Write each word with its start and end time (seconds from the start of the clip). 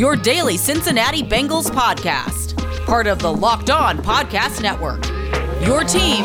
your 0.00 0.16
daily 0.16 0.56
Cincinnati 0.56 1.22
Bengals 1.22 1.70
podcast, 1.70 2.56
part 2.86 3.06
of 3.06 3.18
the 3.18 3.30
Locked 3.30 3.68
On 3.68 3.98
Podcast 3.98 4.62
Network. 4.62 5.04
Your 5.62 5.84
team 5.84 6.24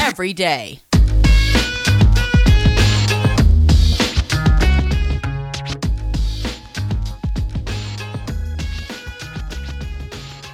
every 0.00 0.32
day. 0.32 0.80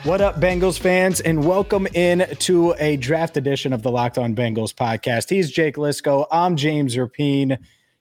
What 0.02 0.20
up, 0.20 0.40
Bengals 0.40 0.80
fans, 0.80 1.20
and 1.20 1.46
welcome 1.46 1.86
in 1.94 2.26
to 2.40 2.74
a 2.80 2.96
draft 2.96 3.36
edition 3.36 3.72
of 3.72 3.82
the 3.82 3.90
Locked 3.92 4.18
On 4.18 4.34
Bengals 4.34 4.74
podcast. 4.74 5.30
He's 5.30 5.52
Jake 5.52 5.76
Liscow. 5.76 6.26
I'm 6.32 6.56
James 6.56 6.96
Rapien. 6.96 7.58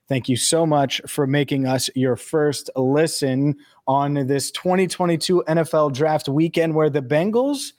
Thank 0.08 0.28
you 0.28 0.36
so 0.36 0.66
much 0.66 1.00
for 1.06 1.28
making 1.28 1.64
us 1.64 1.88
your 1.94 2.16
first 2.16 2.70
listen 2.74 3.54
on 3.86 4.14
this 4.26 4.50
2022 4.50 5.44
NFL 5.48 5.92
draft 5.92 6.28
weekend 6.28 6.74
where 6.74 6.90
the 6.90 7.02
Bengals, 7.02 7.72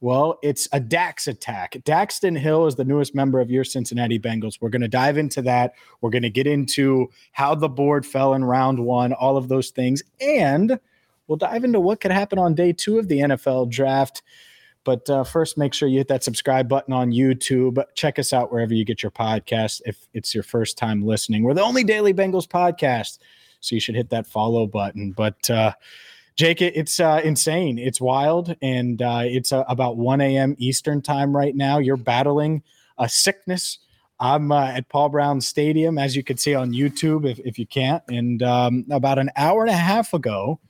well, 0.00 0.38
it's 0.42 0.68
a 0.72 0.80
Dax 0.80 1.26
attack. 1.26 1.72
Daxton 1.84 2.38
Hill 2.38 2.66
is 2.66 2.76
the 2.76 2.84
newest 2.84 3.14
member 3.14 3.40
of 3.40 3.50
your 3.50 3.64
Cincinnati 3.64 4.18
Bengals. 4.18 4.58
We're 4.60 4.68
going 4.68 4.82
to 4.82 4.88
dive 4.88 5.18
into 5.18 5.42
that. 5.42 5.74
We're 6.00 6.10
going 6.10 6.22
to 6.22 6.30
get 6.30 6.46
into 6.46 7.08
how 7.32 7.54
the 7.54 7.68
board 7.68 8.06
fell 8.06 8.34
in 8.34 8.44
round 8.44 8.84
one, 8.84 9.12
all 9.12 9.36
of 9.36 9.48
those 9.48 9.70
things. 9.70 10.02
And 10.20 10.78
we'll 11.26 11.36
dive 11.38 11.64
into 11.64 11.80
what 11.80 12.00
could 12.00 12.12
happen 12.12 12.38
on 12.38 12.54
day 12.54 12.72
two 12.72 12.98
of 12.98 13.08
the 13.08 13.20
NFL 13.20 13.70
draft. 13.70 14.22
But 14.84 15.10
uh, 15.10 15.24
first, 15.24 15.58
make 15.58 15.74
sure 15.74 15.88
you 15.88 15.98
hit 15.98 16.08
that 16.08 16.24
subscribe 16.24 16.68
button 16.68 16.94
on 16.94 17.10
YouTube. 17.10 17.82
Check 17.94 18.18
us 18.18 18.32
out 18.32 18.50
wherever 18.50 18.72
you 18.72 18.84
get 18.84 19.02
your 19.02 19.10
podcasts. 19.10 19.82
If 19.84 20.08
it's 20.14 20.34
your 20.34 20.44
first 20.44 20.78
time 20.78 21.02
listening, 21.04 21.42
we're 21.42 21.54
the 21.54 21.62
only 21.62 21.84
daily 21.84 22.14
Bengals 22.14 22.46
podcast, 22.46 23.18
so 23.60 23.74
you 23.74 23.80
should 23.80 23.94
hit 23.94 24.10
that 24.10 24.26
follow 24.26 24.66
button. 24.66 25.12
But 25.12 25.48
uh, 25.50 25.72
Jake, 26.36 26.62
it's 26.62 27.00
uh, 27.00 27.20
insane. 27.24 27.78
It's 27.78 28.00
wild, 28.00 28.54
and 28.62 29.02
uh, 29.02 29.22
it's 29.24 29.52
uh, 29.52 29.64
about 29.68 29.96
1 29.96 30.20
a.m. 30.20 30.54
Eastern 30.58 31.02
time 31.02 31.36
right 31.36 31.56
now. 31.56 31.78
You're 31.78 31.96
battling 31.96 32.62
a 32.96 33.08
sickness. 33.08 33.78
I'm 34.20 34.50
uh, 34.50 34.66
at 34.66 34.88
Paul 34.88 35.08
Brown 35.08 35.40
Stadium, 35.40 35.98
as 35.98 36.16
you 36.16 36.24
can 36.24 36.36
see 36.36 36.54
on 36.54 36.72
YouTube, 36.72 37.28
if, 37.28 37.38
if 37.40 37.58
you 37.58 37.66
can't. 37.66 38.02
And 38.08 38.42
um, 38.42 38.84
about 38.90 39.18
an 39.18 39.30
hour 39.36 39.62
and 39.62 39.70
a 39.70 39.76
half 39.76 40.14
ago, 40.14 40.60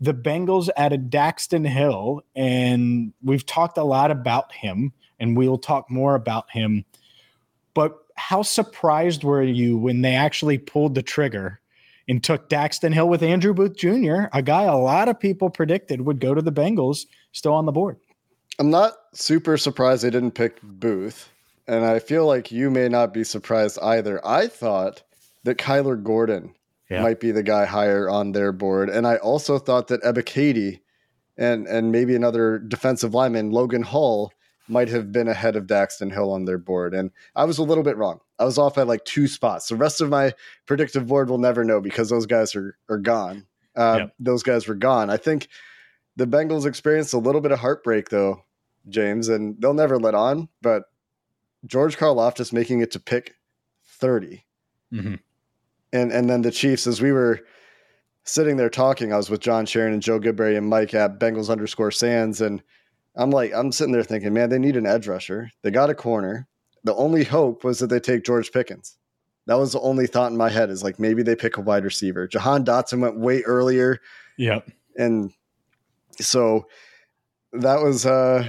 the 0.00 0.12
Bengals 0.12 0.68
added 0.76 1.10
Daxton 1.10 1.66
Hill, 1.66 2.22
and 2.34 3.12
we've 3.22 3.46
talked 3.46 3.78
a 3.78 3.84
lot 3.84 4.10
about 4.10 4.52
him, 4.52 4.92
and 5.20 5.36
we'll 5.36 5.58
talk 5.58 5.90
more 5.90 6.14
about 6.14 6.50
him. 6.50 6.84
But 7.72 7.96
how 8.16 8.42
surprised 8.42 9.24
were 9.24 9.42
you 9.42 9.78
when 9.78 10.02
they 10.02 10.14
actually 10.14 10.58
pulled 10.58 10.94
the 10.94 11.02
trigger 11.02 11.60
and 12.08 12.22
took 12.22 12.48
Daxton 12.48 12.92
Hill 12.92 13.08
with 13.08 13.22
Andrew 13.22 13.54
Booth 13.54 13.76
Jr., 13.76 14.24
a 14.32 14.42
guy 14.42 14.64
a 14.64 14.76
lot 14.76 15.08
of 15.08 15.20
people 15.20 15.50
predicted 15.50 16.02
would 16.02 16.20
go 16.20 16.34
to 16.34 16.42
the 16.42 16.52
Bengals, 16.52 17.06
still 17.32 17.54
on 17.54 17.66
the 17.66 17.72
board? 17.72 17.98
I'm 18.58 18.70
not 18.70 18.94
super 19.14 19.56
surprised 19.56 20.04
they 20.04 20.10
didn't 20.10 20.32
pick 20.32 20.60
Booth, 20.62 21.30
and 21.66 21.84
I 21.84 21.98
feel 21.98 22.26
like 22.26 22.52
you 22.52 22.70
may 22.70 22.88
not 22.88 23.14
be 23.14 23.24
surprised 23.24 23.78
either. 23.80 24.24
I 24.26 24.46
thought 24.46 25.02
that 25.44 25.58
Kyler 25.58 26.02
Gordon 26.02 26.54
yeah. 26.92 27.02
might 27.02 27.20
be 27.20 27.30
the 27.30 27.42
guy 27.42 27.64
higher 27.64 28.08
on 28.08 28.32
their 28.32 28.52
board. 28.52 28.90
And 28.90 29.06
I 29.06 29.16
also 29.16 29.58
thought 29.58 29.88
that 29.88 30.02
Ebiketie 30.02 30.80
and 31.38 31.66
and 31.66 31.90
maybe 31.90 32.14
another 32.14 32.58
defensive 32.58 33.14
lineman, 33.14 33.50
Logan 33.50 33.82
Hall, 33.82 34.32
might 34.68 34.88
have 34.88 35.12
been 35.12 35.28
ahead 35.28 35.56
of 35.56 35.66
Daxton 35.66 36.12
Hill 36.12 36.32
on 36.32 36.44
their 36.44 36.58
board. 36.58 36.94
And 36.94 37.10
I 37.34 37.44
was 37.44 37.58
a 37.58 37.62
little 37.62 37.84
bit 37.84 37.96
wrong. 37.96 38.20
I 38.38 38.44
was 38.44 38.58
off 38.58 38.76
by 38.76 38.82
like 38.82 39.04
two 39.04 39.26
spots. 39.26 39.68
The 39.68 39.76
rest 39.76 40.00
of 40.00 40.08
my 40.08 40.32
predictive 40.66 41.06
board 41.06 41.28
will 41.28 41.38
never 41.38 41.64
know 41.64 41.80
because 41.80 42.08
those 42.08 42.26
guys 42.26 42.54
are 42.54 42.76
are 42.88 42.98
gone. 42.98 43.46
Uh, 43.74 43.96
yep. 44.00 44.14
Those 44.18 44.42
guys 44.42 44.68
were 44.68 44.74
gone. 44.74 45.10
I 45.10 45.16
think 45.16 45.48
the 46.16 46.26
Bengals 46.26 46.66
experienced 46.66 47.14
a 47.14 47.18
little 47.18 47.40
bit 47.40 47.52
of 47.52 47.58
heartbreak 47.58 48.08
though, 48.10 48.44
James, 48.88 49.28
and 49.28 49.56
they'll 49.60 49.74
never 49.74 49.98
let 49.98 50.14
on. 50.14 50.48
But 50.60 50.84
George 51.66 51.96
Karlaftis 51.96 52.52
making 52.52 52.80
it 52.80 52.90
to 52.92 53.00
pick 53.00 53.34
30. 53.84 54.44
Mm-hmm 54.92 55.14
and 55.92 56.10
and 56.10 56.28
then 56.28 56.42
the 56.42 56.50
Chiefs, 56.50 56.86
as 56.86 57.00
we 57.00 57.12
were 57.12 57.40
sitting 58.24 58.56
there 58.56 58.70
talking, 58.70 59.12
I 59.12 59.16
was 59.16 59.30
with 59.30 59.40
John 59.40 59.66
Sheeran 59.66 59.92
and 59.92 60.02
Joe 60.02 60.18
Goodberry 60.18 60.56
and 60.56 60.68
Mike 60.68 60.94
at 60.94 61.18
Bengals 61.18 61.50
underscore 61.50 61.90
Sands, 61.90 62.40
and 62.40 62.62
I'm 63.14 63.30
like, 63.30 63.52
I'm 63.54 63.72
sitting 63.72 63.92
there 63.92 64.02
thinking, 64.02 64.32
man, 64.32 64.48
they 64.48 64.58
need 64.58 64.76
an 64.76 64.86
edge 64.86 65.06
rusher. 65.06 65.50
They 65.62 65.70
got 65.70 65.90
a 65.90 65.94
corner. 65.94 66.48
The 66.84 66.94
only 66.94 67.24
hope 67.24 67.64
was 67.64 67.78
that 67.78 67.88
they 67.88 68.00
take 68.00 68.24
George 68.24 68.52
Pickens. 68.52 68.96
That 69.46 69.58
was 69.58 69.72
the 69.72 69.80
only 69.80 70.06
thought 70.06 70.30
in 70.30 70.38
my 70.38 70.48
head 70.48 70.70
is 70.70 70.82
like 70.82 70.98
maybe 70.98 71.22
they 71.22 71.36
pick 71.36 71.56
a 71.56 71.60
wide 71.60 71.84
receiver. 71.84 72.28
Jahan 72.28 72.64
Dotson 72.64 73.00
went 73.00 73.18
way 73.18 73.42
earlier. 73.42 73.98
Yep. 74.38 74.70
And 74.96 75.32
so 76.20 76.68
that 77.52 77.82
was 77.82 78.06
uh, 78.06 78.48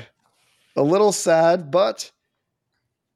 a 0.75 0.83
little 0.83 1.11
sad, 1.11 1.71
but 1.71 2.11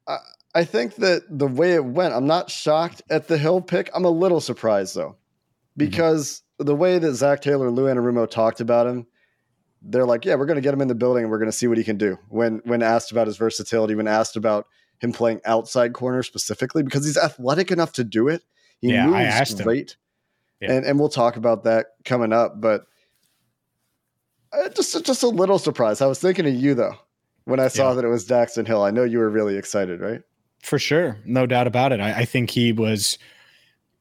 I, 0.07 0.17
I 0.55 0.63
think 0.65 0.95
that 0.95 1.23
the 1.29 1.47
way 1.47 1.75
it 1.75 1.85
went, 1.85 2.13
I'm 2.13 2.27
not 2.27 2.49
shocked 2.49 3.01
at 3.09 3.27
the 3.27 3.37
Hill 3.37 3.61
pick. 3.61 3.89
I'm 3.93 4.05
a 4.05 4.09
little 4.09 4.41
surprised 4.41 4.95
though, 4.95 5.11
mm-hmm. 5.11 5.77
because 5.77 6.41
mm-hmm. 6.59 6.65
the 6.65 6.75
way 6.75 6.99
that 6.99 7.13
Zac 7.13 7.41
Taylor 7.41 7.67
and 7.67 7.75
Lou 7.75 7.85
Anarumo 7.85 8.29
talked 8.29 8.59
about 8.59 8.87
him, 8.87 9.05
they're 9.81 10.05
like, 10.05 10.25
yeah, 10.25 10.35
we're 10.35 10.45
going 10.45 10.55
to 10.55 10.61
get 10.61 10.73
him 10.73 10.81
in 10.81 10.87
the 10.87 10.95
building 10.95 11.23
and 11.23 11.31
we're 11.31 11.39
going 11.39 11.51
to 11.51 11.57
see 11.57 11.67
what 11.67 11.77
he 11.77 11.83
can 11.83 11.97
do. 11.97 12.17
When 12.29 12.61
when 12.65 12.81
asked 12.81 13.11
about 13.11 13.27
his 13.27 13.37
versatility, 13.37 13.95
when 13.95 14.07
asked 14.07 14.35
about 14.35 14.67
him 14.99 15.11
playing 15.11 15.41
outside 15.45 15.93
corner 15.93 16.23
specifically, 16.23 16.83
because 16.83 17.05
he's 17.05 17.17
athletic 17.17 17.71
enough 17.71 17.93
to 17.93 18.03
do 18.03 18.27
it. 18.27 18.43
He 18.79 18.91
yeah, 18.91 19.05
moves 19.05 19.17
I 19.17 19.23
asked 19.23 19.63
great. 19.63 19.97
Yeah. 20.59 20.73
And 20.73 20.85
and 20.85 20.99
we'll 20.99 21.09
talk 21.09 21.37
about 21.37 21.63
that 21.65 21.87
coming 22.03 22.33
up. 22.33 22.59
But 22.59 22.85
uh, 24.51 24.69
just 24.69 25.05
just 25.05 25.23
a 25.23 25.27
little 25.27 25.59
surprised. 25.59 26.01
I 26.01 26.07
was 26.07 26.19
thinking 26.19 26.47
of 26.47 26.53
you 26.53 26.73
though 26.73 26.95
when 27.45 27.59
I 27.59 27.67
saw 27.67 27.89
yeah. 27.89 27.95
that 27.95 28.05
it 28.05 28.09
was 28.09 28.27
Daxton 28.27 28.67
Hill. 28.67 28.83
I 28.83 28.91
know 28.91 29.03
you 29.03 29.19
were 29.19 29.29
really 29.29 29.57
excited, 29.57 30.01
right? 30.01 30.21
For 30.61 30.79
sure. 30.79 31.17
No 31.25 31.45
doubt 31.45 31.67
about 31.67 31.91
it. 31.91 31.99
I, 31.99 32.19
I 32.19 32.25
think 32.25 32.49
he 32.49 32.73
was 32.73 33.17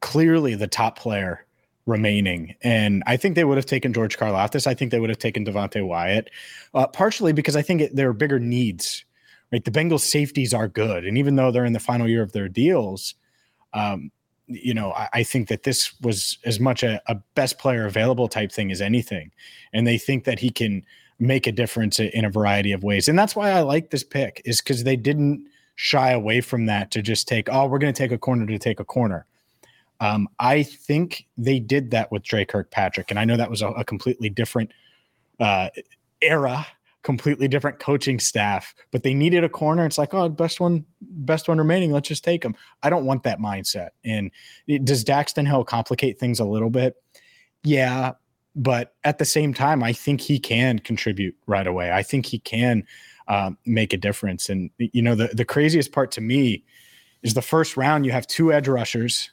clearly 0.01 0.55
the 0.55 0.67
top 0.67 0.99
player 0.99 1.46
remaining. 1.87 2.55
And 2.63 3.03
I 3.07 3.17
think 3.17 3.37
they 3.37 3.45
would 3.45 3.57
have 3.57 3.67
taken 3.67 3.93
George 3.93 4.19
Karlaftis. 4.19 4.67
I 4.67 4.75
think 4.75 4.91
they 4.91 5.01
would 5.01 5.11
have 5.11 5.19
taken 5.19 5.45
Devonte 5.45 5.87
Wyatt, 5.87 6.31
uh, 6.75 6.89
partially 6.89 7.33
because 7.33 7.57
I 7.57 7.63
think 7.63 7.81
it, 7.81 7.97
there 7.97 8.09
are 8.11 8.15
bigger 8.15 8.39
needs. 8.39 9.05
Right, 9.53 9.65
the 9.65 9.71
Bengals 9.71 10.01
safeties 10.01 10.53
are 10.53 10.67
good, 10.67 11.05
and 11.05 11.17
even 11.17 11.37
though 11.37 11.53
they're 11.53 11.65
in 11.65 11.73
the 11.73 11.79
final 11.79 12.09
year 12.09 12.21
of 12.21 12.33
their 12.33 12.49
deals, 12.49 13.15
um, 13.75 14.11
you 14.49 14.75
know, 14.75 14.91
I, 14.91 15.09
I, 15.13 15.23
think 15.23 15.47
that 15.49 15.63
this 15.63 15.95
was 16.01 16.39
as 16.45 16.59
much 16.59 16.83
a, 16.83 17.01
a, 17.07 17.15
best 17.37 17.57
player 17.57 17.87
available 17.87 18.27
type 18.27 18.51
thing 18.51 18.73
as 18.73 18.81
anything, 18.81 19.31
and 19.73 19.87
they 19.87 19.99
think 19.99 20.25
that 20.25 20.41
he 20.41 20.51
can 20.51 20.85
make 21.21 21.47
a 21.47 21.53
difference 21.53 22.01
in 22.01 22.25
a 22.25 22.31
variety 22.31 22.73
of 22.73 22.83
ways, 22.83 23.07
and 23.07 23.17
that's 23.17 23.37
why 23.37 23.53
I 23.53 23.61
like 23.61 23.91
this 23.91 24.03
pick 24.03 24.43
is 24.45 24.61
because 24.61 24.83
they 24.83 24.97
didn't 24.97 25.47
shy 25.77 26.11
away 26.11 26.41
from 26.41 26.67
that 26.67 26.91
to 26.91 27.01
just 27.01 27.29
take, 27.29 27.49
oh, 27.49 27.67
we're 27.67 27.79
going 27.79 27.95
to 27.95 27.97
take 27.97 28.11
a 28.11 28.19
corner 28.19 28.47
to 28.47 28.59
take 28.59 28.81
a 28.81 28.85
corner. 28.85 29.27
Um, 30.01 30.29
I 30.39 30.63
think 30.63 31.27
they 31.37 31.59
did 31.59 31.91
that 31.93 32.13
with 32.13 32.23
Dre 32.23 32.45
Kirkpatrick, 32.45 33.11
and 33.11 33.19
I 33.19 33.25
know 33.25 33.37
that 33.37 33.51
was 33.51 33.63
a, 33.63 33.69
a 33.69 33.85
completely 33.85 34.29
different 34.29 34.73
uh, 35.41 35.69
era, 36.21 36.67
completely 37.03 37.47
different 37.49 37.79
coaching 37.79 38.19
staff, 38.19 38.75
but 38.91 39.03
they 39.03 39.15
needed 39.15 39.45
a 39.45 39.49
corner. 39.49 39.87
It's 39.87 39.97
like, 39.97 40.13
oh, 40.13 40.29
best 40.29 40.61
one, 40.61 40.85
best 41.01 41.49
one 41.49 41.59
remaining. 41.59 41.93
Let's 41.93 42.09
just 42.09 42.25
take 42.25 42.45
him. 42.45 42.55
I 42.83 42.91
don't 42.91 43.07
want 43.07 43.23
that 43.23 43.39
mindset. 43.39 43.91
And 44.05 44.31
it, 44.67 44.85
does 44.85 45.05
Daxton 45.05 45.47
Hill 45.47 45.65
complicate 45.65 46.19
things 46.19 46.41
a 46.41 46.45
little 46.45 46.69
bit? 46.71 46.97
Yeah, 47.63 48.13
but 48.57 48.95
at 49.05 49.19
the 49.19 49.25
same 49.25 49.55
time, 49.55 49.83
I 49.83 49.93
think 49.93 50.21
he 50.21 50.39
can 50.39 50.79
contribute 50.79 51.37
right 51.47 51.67
away. 51.67 51.93
I 51.93 52.03
think 52.03 52.27
he 52.27 52.39
can 52.39 52.85
um, 53.29 53.59
make 53.67 53.93
a 53.93 53.99
difference. 53.99 54.49
And 54.49 54.71
you 54.79 55.03
know, 55.03 55.15
the 55.15 55.29
the 55.29 55.45
craziest 55.45 55.93
part 55.93 56.11
to 56.13 56.21
me 56.21 56.65
is 57.23 57.35
the 57.35 57.43
first 57.43 57.77
round. 57.77 58.07
You 58.07 58.13
have 58.13 58.27
two 58.27 58.53
edge 58.53 58.67
rushers. 58.67 59.31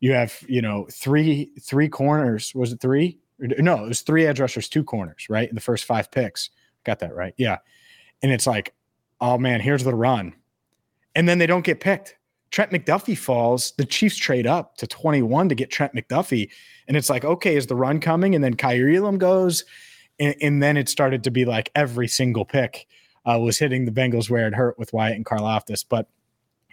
You 0.00 0.12
have 0.12 0.44
you 0.48 0.62
know 0.62 0.86
three 0.90 1.52
three 1.60 1.88
corners. 1.88 2.54
Was 2.54 2.72
it 2.72 2.80
three? 2.80 3.18
No, 3.38 3.84
it 3.84 3.88
was 3.88 4.00
three 4.00 4.26
edge 4.26 4.40
rushers, 4.40 4.68
two 4.68 4.84
corners. 4.84 5.26
Right 5.28 5.48
in 5.48 5.54
the 5.54 5.60
first 5.60 5.84
five 5.84 6.10
picks. 6.10 6.50
Got 6.84 6.98
that 7.00 7.14
right? 7.14 7.34
Yeah. 7.36 7.58
And 8.22 8.32
it's 8.32 8.46
like, 8.46 8.74
oh 9.20 9.38
man, 9.38 9.60
here's 9.60 9.84
the 9.84 9.94
run, 9.94 10.34
and 11.14 11.28
then 11.28 11.38
they 11.38 11.46
don't 11.46 11.64
get 11.64 11.80
picked. 11.80 12.16
Trent 12.50 12.72
McDuffie 12.72 13.16
falls. 13.16 13.72
The 13.78 13.84
Chiefs 13.84 14.16
trade 14.16 14.46
up 14.46 14.76
to 14.78 14.86
21 14.86 15.48
to 15.50 15.54
get 15.54 15.70
Trent 15.70 15.94
McDuffie. 15.94 16.50
And 16.88 16.96
it's 16.96 17.08
like, 17.08 17.24
okay, 17.24 17.54
is 17.54 17.68
the 17.68 17.76
run 17.76 18.00
coming? 18.00 18.34
And 18.34 18.42
then 18.42 18.54
Kaiir 18.54 18.92
Elam 18.92 19.18
goes 19.18 19.64
and, 20.20 20.34
and 20.40 20.62
then 20.62 20.76
it 20.76 20.88
started 20.88 21.24
to 21.24 21.30
be 21.30 21.44
like 21.44 21.72
every 21.74 22.06
single 22.06 22.44
pick 22.44 22.86
uh, 23.24 23.38
was 23.38 23.58
hitting 23.58 23.86
the 23.86 23.92
Bengals 23.92 24.30
where 24.30 24.46
it 24.46 24.54
hurt 24.54 24.78
with 24.78 24.92
Wyatt 24.92 25.16
and 25.16 25.24
Karlaftis. 25.24 25.84
But 25.88 26.08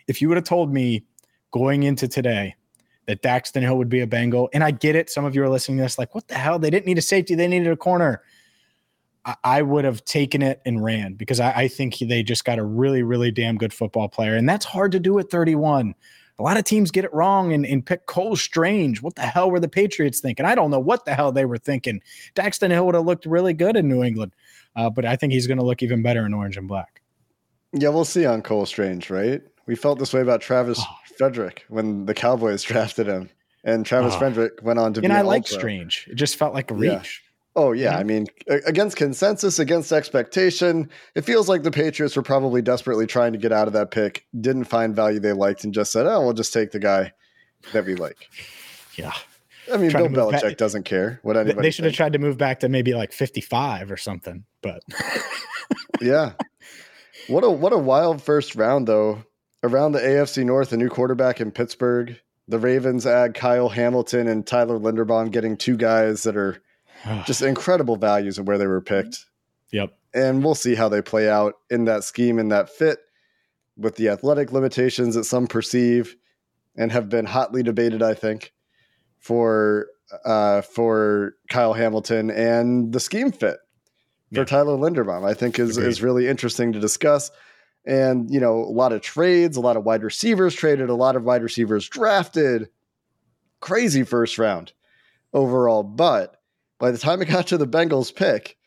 if 0.07 0.21
you 0.21 0.27
would 0.29 0.37
have 0.37 0.43
told 0.43 0.71
me 0.71 1.03
going 1.51 1.83
into 1.83 2.07
today 2.07 2.55
that 3.07 3.21
Daxton 3.21 3.61
Hill 3.61 3.77
would 3.77 3.89
be 3.89 4.01
a 4.01 4.07
Bengal, 4.07 4.49
and 4.53 4.63
I 4.63 4.71
get 4.71 4.95
it, 4.95 5.09
some 5.09 5.25
of 5.25 5.35
you 5.35 5.43
are 5.43 5.49
listening 5.49 5.77
to 5.77 5.83
this 5.83 5.97
like, 5.97 6.13
what 6.13 6.27
the 6.27 6.35
hell? 6.35 6.59
They 6.59 6.69
didn't 6.69 6.85
need 6.85 6.97
a 6.97 7.01
safety, 7.01 7.35
they 7.35 7.47
needed 7.47 7.71
a 7.71 7.77
corner. 7.77 8.21
I, 9.25 9.35
I 9.43 9.61
would 9.61 9.85
have 9.85 10.05
taken 10.05 10.41
it 10.41 10.61
and 10.65 10.83
ran 10.83 11.13
because 11.13 11.39
I, 11.39 11.51
I 11.51 11.67
think 11.67 11.97
they 11.99 12.23
just 12.23 12.45
got 12.45 12.59
a 12.59 12.63
really, 12.63 13.03
really 13.03 13.31
damn 13.31 13.57
good 13.57 13.73
football 13.73 14.09
player. 14.09 14.35
And 14.35 14.47
that's 14.47 14.65
hard 14.65 14.91
to 14.93 14.99
do 14.99 15.17
at 15.19 15.29
31 15.29 15.95
a 16.39 16.43
lot 16.43 16.57
of 16.57 16.63
teams 16.63 16.91
get 16.91 17.05
it 17.05 17.13
wrong 17.13 17.51
and, 17.53 17.65
and 17.65 17.85
pick 17.85 18.05
Cole 18.05 18.35
Strange. 18.35 19.01
What 19.01 19.15
the 19.15 19.23
hell 19.23 19.49
were 19.49 19.59
the 19.59 19.67
Patriots 19.67 20.19
thinking? 20.19 20.45
I 20.45 20.55
don't 20.55 20.69
know 20.69 20.79
what 20.79 21.05
the 21.05 21.15
hell 21.15 21.31
they 21.31 21.45
were 21.45 21.57
thinking. 21.57 22.01
Daxton 22.35 22.69
Hill 22.69 22.85
would 22.85 22.95
have 22.95 23.05
looked 23.05 23.25
really 23.25 23.53
good 23.53 23.75
in 23.75 23.87
New 23.87 24.03
England, 24.03 24.33
uh, 24.75 24.89
but 24.89 25.05
I 25.05 25.15
think 25.15 25.33
he's 25.33 25.47
going 25.47 25.57
to 25.57 25.65
look 25.65 25.81
even 25.81 26.03
better 26.03 26.25
in 26.25 26.33
orange 26.33 26.57
and 26.57 26.67
black. 26.67 27.01
Yeah, 27.73 27.89
we'll 27.89 28.05
see 28.05 28.25
on 28.25 28.41
Cole 28.43 28.65
Strange, 28.65 29.09
right? 29.09 29.41
We 29.67 29.75
felt 29.75 29.99
this 29.99 30.13
way 30.13 30.21
about 30.21 30.41
Travis 30.41 30.79
oh. 30.81 30.95
Frederick 31.17 31.65
when 31.69 32.05
the 32.05 32.13
Cowboys 32.13 32.63
drafted 32.63 33.07
him, 33.07 33.29
and 33.63 33.85
Travis 33.85 34.15
oh. 34.15 34.19
Frederick 34.19 34.59
went 34.63 34.79
on 34.79 34.93
to 34.93 34.99
and 34.99 35.03
be. 35.03 35.05
And 35.05 35.13
I 35.13 35.21
like 35.21 35.47
Strange. 35.47 36.07
It 36.09 36.15
just 36.15 36.37
felt 36.37 36.53
like 36.53 36.71
a 36.71 36.73
reach. 36.73 37.21
Oh 37.57 37.71
yeah, 37.71 37.97
I 37.97 38.03
mean, 38.03 38.27
against 38.67 38.97
consensus, 38.97 39.57
against 39.57 39.91
expectation, 39.91 40.91
it 41.15 41.21
feels 41.21 41.49
like 41.49 41.63
the 41.63 41.71
Patriots 41.71 42.15
were 42.15 42.21
probably 42.21 42.61
desperately 42.61 43.07
trying 43.07 43.33
to 43.33 43.39
get 43.39 43.51
out 43.51 43.65
of 43.65 43.73
that 43.73 43.89
pick, 43.89 44.27
didn't 44.39 44.65
find 44.65 44.95
value 44.95 45.19
they 45.19 45.33
liked, 45.33 45.63
and 45.63 45.73
just 45.73 45.91
said, 45.91 46.05
"Oh, 46.05 46.21
we'll 46.21 46.33
just 46.33 46.53
take 46.53 46.69
the 46.69 46.77
guy 46.77 47.13
that 47.73 47.83
we 47.83 47.95
like." 47.95 48.29
Yeah, 48.95 49.11
I 49.73 49.77
mean, 49.77 49.91
Bill 49.91 50.07
Belichick 50.07 50.41
back. 50.43 50.57
doesn't 50.57 50.83
care 50.83 51.19
what 51.23 51.35
anybody. 51.35 51.65
They 51.65 51.71
should 51.71 51.85
have 51.85 51.95
tried 51.95 52.13
to 52.13 52.19
move 52.19 52.37
back 52.37 52.59
to 52.59 52.69
maybe 52.69 52.93
like 52.93 53.11
fifty-five 53.11 53.89
or 53.91 53.97
something, 53.97 54.45
but 54.61 54.83
yeah, 55.99 56.33
what 57.27 57.43
a 57.43 57.49
what 57.49 57.73
a 57.73 57.77
wild 57.79 58.21
first 58.21 58.55
round 58.55 58.87
though. 58.87 59.23
Around 59.63 59.93
the 59.93 59.99
AFC 59.99 60.45
North, 60.45 60.71
a 60.71 60.77
new 60.77 60.89
quarterback 60.89 61.41
in 61.41 61.51
Pittsburgh. 61.51 62.19
The 62.47 62.59
Ravens 62.59 63.05
add 63.05 63.33
Kyle 63.33 63.69
Hamilton 63.69 64.27
and 64.27 64.45
Tyler 64.45 64.79
Linderbaum, 64.79 65.31
getting 65.31 65.57
two 65.57 65.75
guys 65.75 66.23
that 66.23 66.37
are 66.37 66.61
just 67.25 67.41
incredible 67.41 67.95
values 67.95 68.37
of 68.37 68.47
where 68.47 68.57
they 68.57 68.67
were 68.67 68.81
picked. 68.81 69.25
Yep. 69.71 69.97
And 70.13 70.43
we'll 70.43 70.55
see 70.55 70.75
how 70.75 70.89
they 70.89 71.01
play 71.01 71.29
out 71.29 71.55
in 71.69 71.85
that 71.85 72.03
scheme 72.03 72.39
and 72.39 72.51
that 72.51 72.69
fit 72.69 72.99
with 73.75 73.95
the 73.95 74.09
athletic 74.09 74.51
limitations 74.51 75.15
that 75.15 75.25
some 75.25 75.47
perceive 75.47 76.15
and 76.75 76.91
have 76.91 77.09
been 77.09 77.25
hotly 77.25 77.63
debated, 77.63 78.01
I 78.01 78.13
think, 78.13 78.53
for 79.19 79.87
uh, 80.23 80.61
for 80.61 81.35
Kyle 81.49 81.73
Hamilton 81.73 82.31
and 82.31 82.93
the 82.93 82.99
scheme 82.99 83.31
fit 83.31 83.57
for 84.33 84.39
yeah. 84.39 84.45
Tyler 84.45 84.77
Linderbaum, 84.77 85.27
I 85.27 85.33
think 85.33 85.59
is 85.59 85.77
Agreed. 85.77 85.89
is 85.89 86.01
really 86.01 86.27
interesting 86.27 86.73
to 86.73 86.79
discuss. 86.79 87.31
And 87.87 88.29
you 88.29 88.39
know, 88.39 88.59
a 88.59 88.69
lot 88.69 88.91
of 88.91 89.01
trades, 89.01 89.57
a 89.57 89.61
lot 89.61 89.77
of 89.77 89.85
wide 89.85 90.03
receivers 90.03 90.53
traded, 90.53 90.89
a 90.89 90.95
lot 90.95 91.15
of 91.15 91.23
wide 91.23 91.41
receivers 91.41 91.87
drafted. 91.87 92.69
Crazy 93.59 94.03
first 94.03 94.37
round 94.37 94.73
overall, 95.33 95.81
but 95.81 96.41
by 96.79 96.91
the 96.91 96.97
time 96.99 97.21
it 97.21 97.25
got 97.25 97.47
to 97.47 97.57
the 97.57 97.65
Bengals 97.65 98.13
pick, 98.13 98.57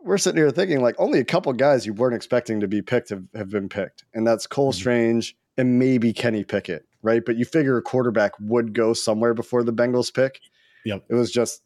we're 0.00 0.18
sitting 0.18 0.36
here 0.36 0.50
thinking 0.50 0.80
like 0.80 0.94
only 0.98 1.18
a 1.18 1.24
couple 1.24 1.52
guys 1.54 1.86
you 1.86 1.94
weren't 1.94 2.14
expecting 2.14 2.60
to 2.60 2.68
be 2.68 2.82
picked 2.82 3.08
have, 3.08 3.24
have 3.34 3.50
been 3.50 3.68
picked. 3.68 4.04
And 4.14 4.26
that's 4.26 4.46
Cole 4.46 4.70
mm-hmm. 4.70 4.78
Strange 4.78 5.36
and 5.56 5.78
maybe 5.78 6.12
Kenny 6.12 6.44
Pickett, 6.44 6.86
right? 7.02 7.24
But 7.24 7.36
you 7.36 7.44
figure 7.44 7.76
a 7.76 7.82
quarterback 7.82 8.32
would 8.38 8.74
go 8.74 8.92
somewhere 8.92 9.34
before 9.34 9.64
the 9.64 9.72
Bengals 9.72 10.12
pick. 10.12 10.40
Yep. 10.84 11.04
It 11.08 11.14
was 11.14 11.32
just 11.32 11.62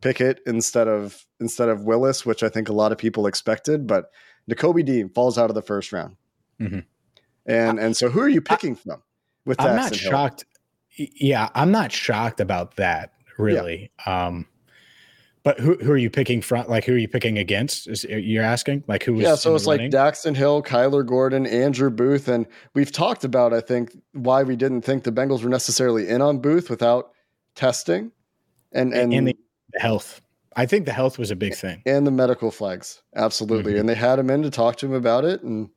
Pickett 0.00 0.40
instead 0.46 0.86
of 0.86 1.26
instead 1.40 1.68
of 1.68 1.84
Willis, 1.84 2.24
which 2.24 2.42
I 2.42 2.48
think 2.48 2.68
a 2.68 2.74
lot 2.74 2.92
of 2.92 2.98
people 2.98 3.26
expected. 3.26 3.86
But 3.86 4.10
Nakobe 4.50 4.84
Dean 4.84 5.08
falls 5.08 5.38
out 5.38 5.50
of 5.50 5.54
the 5.54 5.62
first 5.62 5.92
round. 5.92 6.16
Mm-hmm. 6.60 6.80
And 7.46 7.78
and 7.78 7.96
so 7.96 8.08
who 8.08 8.20
are 8.20 8.28
you 8.28 8.40
picking 8.40 8.72
I, 8.72 8.78
from? 8.78 9.02
With 9.44 9.60
I'm 9.60 9.76
not 9.76 9.94
Hill? 9.94 10.10
shocked. 10.10 10.44
Yeah, 10.96 11.48
I'm 11.54 11.70
not 11.70 11.92
shocked 11.92 12.40
about 12.40 12.76
that. 12.76 13.12
Really. 13.36 13.90
Yeah. 14.06 14.26
Um, 14.26 14.46
but 15.44 15.60
who, 15.60 15.74
who 15.74 15.92
are 15.92 15.98
you 15.98 16.08
picking 16.08 16.40
from? 16.40 16.66
Like, 16.68 16.84
who 16.84 16.94
are 16.94 16.98
you 16.98 17.06
picking 17.06 17.36
against? 17.36 17.86
Is, 17.86 18.04
you're 18.04 18.42
asking? 18.42 18.82
Like, 18.88 19.02
who 19.02 19.14
Yeah, 19.16 19.34
so 19.34 19.54
it's 19.54 19.66
like 19.66 19.82
Daxton 19.82 20.34
Hill, 20.34 20.62
Kyler 20.62 21.04
Gordon, 21.06 21.46
Andrew 21.46 21.90
Booth. 21.90 22.28
And 22.28 22.46
we've 22.72 22.90
talked 22.90 23.24
about, 23.24 23.52
I 23.52 23.60
think, 23.60 23.94
why 24.12 24.42
we 24.42 24.56
didn't 24.56 24.82
think 24.82 25.04
the 25.04 25.12
Bengals 25.12 25.42
were 25.44 25.50
necessarily 25.50 26.08
in 26.08 26.22
on 26.22 26.38
Booth 26.38 26.70
without 26.70 27.10
testing 27.54 28.10
and, 28.72 28.94
and, 28.94 29.12
and 29.12 29.28
the 29.28 29.36
health. 29.78 30.22
I 30.56 30.66
think 30.66 30.86
the 30.86 30.92
health 30.92 31.18
was 31.18 31.30
a 31.30 31.36
big 31.36 31.54
thing. 31.54 31.82
And 31.86 32.06
the 32.06 32.10
medical 32.10 32.50
flags. 32.50 33.02
Absolutely. 33.16 33.72
Mm-hmm. 33.72 33.80
And 33.80 33.88
they 33.88 33.94
had 33.94 34.18
him 34.18 34.30
in 34.30 34.42
to 34.42 34.50
talk 34.50 34.76
to 34.76 34.86
him 34.86 34.92
about 34.92 35.24
it. 35.24 35.42
And 35.42 35.70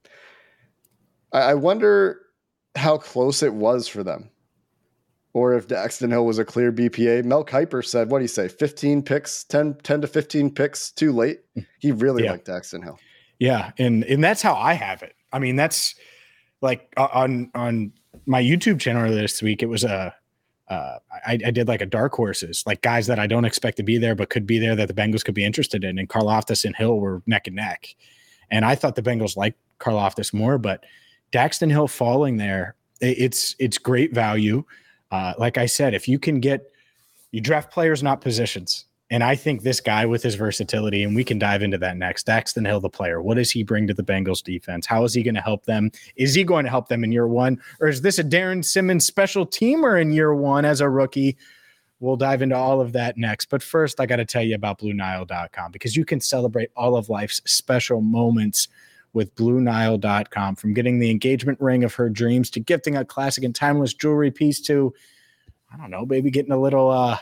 I, 1.32 1.40
I 1.40 1.54
wonder 1.56 2.22
how 2.76 2.98
close 2.98 3.42
it 3.42 3.54
was 3.54 3.88
for 3.88 4.04
them 4.04 4.30
or 5.34 5.54
if 5.54 5.68
Daxton 5.68 6.10
Hill 6.10 6.26
was 6.26 6.40
a 6.40 6.46
clear 6.46 6.72
BPA. 6.72 7.24
Mel 7.24 7.46
Kiper 7.46 7.86
said, 7.86 8.10
what 8.10 8.20
do 8.20 8.24
you 8.24 8.28
say, 8.30 8.48
15 8.48 9.04
picks, 9.04 9.44
10, 9.44 9.76
10 9.84 10.02
to 10.02 10.08
15 10.08 10.52
picks 10.52 10.92
too 10.92 11.12
late? 11.12 11.42
He 11.80 11.92
really 11.92 12.24
yeah. 12.24 12.32
liked 12.32 12.48
Daxton 12.48 12.84
Hill. 12.84 13.00
Yeah. 13.40 13.72
And, 13.78 14.04
and 14.06 14.24
that's 14.24 14.42
how 14.42 14.56
I 14.56 14.74
have 14.74 15.04
it. 15.04 15.16
I 15.32 15.40
mean, 15.40 15.56
that's 15.56 15.96
like 16.62 16.92
on, 16.98 17.52
on 17.54 17.94
my 18.26 18.42
YouTube 18.42 18.80
channel 18.80 19.10
this 19.12 19.42
week, 19.44 19.62
it 19.62 19.68
was 19.68 19.84
a, 19.84 20.16
uh, 20.70 20.98
I, 21.26 21.40
I, 21.46 21.52
did 21.52 21.68
like 21.68 21.82
a 21.82 21.86
dark 21.86 22.14
horses, 22.14 22.64
like 22.66 22.82
guys 22.82 23.08
that 23.08 23.20
I 23.20 23.28
don't 23.28 23.46
expect 23.46 23.78
to 23.78 23.84
be 23.84 23.98
there, 23.98 24.16
but 24.16 24.30
could 24.30 24.46
be 24.46 24.60
there 24.60 24.76
that 24.76 24.90
the 24.90 24.94
Bengals 24.94 25.24
could 25.24 25.34
be 25.34 25.46
interested 25.46 25.86
in. 25.86 25.98
And 25.98 26.10
Karlaftis 26.10 26.66
and 26.66 26.76
Hill 26.76 27.00
were 27.00 27.22
neck 27.26 27.48
and 27.48 27.56
neck. 27.56 27.96
And 28.52 28.66
I 28.66 28.76
thought 28.76 28.96
the 28.96 29.02
Bengals 29.02 29.38
liked 29.38 29.58
Karlaftis 29.80 30.34
more, 30.34 30.58
but 30.58 30.84
Daxton 31.32 31.72
Hill 31.72 31.88
falling 31.88 32.38
there, 32.38 32.76
it's 33.00 33.56
it's 33.60 33.78
great 33.78 34.14
value. 34.14 34.64
Uh, 35.12 35.34
like 35.38 35.58
I 35.58 35.68
said, 35.68 35.94
if 35.94 36.08
you 36.08 36.20
can 36.20 36.40
get, 36.42 36.70
you 37.32 37.40
draft 37.40 37.72
players, 37.72 38.04
not 38.04 38.20
positions. 38.20 38.87
And 39.10 39.24
I 39.24 39.36
think 39.36 39.62
this 39.62 39.80
guy 39.80 40.06
with 40.06 40.22
his 40.22 40.36
versatility, 40.36 41.04
and 41.04 41.16
we 41.16 41.24
can 41.24 41.40
dive 41.40 41.64
into 41.64 41.78
that 41.78 41.96
next. 41.96 42.28
Daxton 42.28 42.66
Hill, 42.66 42.82
the 42.82 42.90
player, 42.90 43.22
what 43.22 43.36
does 43.36 43.50
he 43.52 43.64
bring 43.64 43.88
to 43.88 43.94
the 43.94 44.04
Bengals 44.04 44.44
defense? 44.44 44.86
How 44.86 45.06
is 45.06 45.14
he 45.14 45.24
going 45.24 45.36
to 45.36 45.42
help 45.42 45.66
them? 45.66 45.92
Is 46.18 46.34
he 46.34 46.44
going 46.44 46.66
to 46.66 46.70
help 46.70 46.90
them 46.90 47.06
in 47.06 47.14
year 47.14 47.28
one? 47.28 47.62
Or 47.80 47.88
is 47.88 48.02
this 48.02 48.20
a 48.20 48.24
Darrin 48.24 48.64
Simmons 48.64 49.06
special 49.06 49.48
teamer 49.48 50.02
in 50.02 50.12
year 50.12 50.36
one 50.36 50.66
as 50.66 50.82
a 50.82 50.90
rookie? 50.90 51.38
We'll 52.02 52.18
dive 52.18 52.42
into 52.42 52.58
all 52.58 52.82
of 52.82 52.92
that 52.94 53.18
next. 53.18 53.46
But 53.50 53.64
first, 53.64 54.02
I 54.02 54.06
got 54.06 54.18
to 54.18 54.26
tell 54.26 54.44
you 54.44 54.56
about 54.56 54.80
BlueNile.com 54.80 55.72
because 55.72 55.96
you 55.96 56.04
can 56.04 56.20
celebrate 56.20 56.70
all 56.76 56.98
of 56.98 57.10
life's 57.10 57.42
special 57.46 58.02
moments 58.02 58.68
with 59.14 59.34
BlueNile.com. 59.36 60.58
From 60.58 60.74
getting 60.74 61.00
the 61.00 61.10
engagement 61.10 61.62
ring 61.62 61.86
of 61.86 61.94
her 61.96 62.10
dreams 62.10 62.50
to 62.52 62.60
gifting 62.60 62.98
a 62.98 63.06
classic 63.06 63.46
and 63.46 63.56
timeless 63.56 63.94
jewelry 63.94 64.32
piece 64.32 64.60
to, 64.64 64.94
I 65.74 65.78
don't 65.78 65.90
know, 65.90 66.06
maybe 66.06 66.30
getting 66.30 66.52
a 66.52 66.60
little 66.60 66.92
uh 66.92 67.18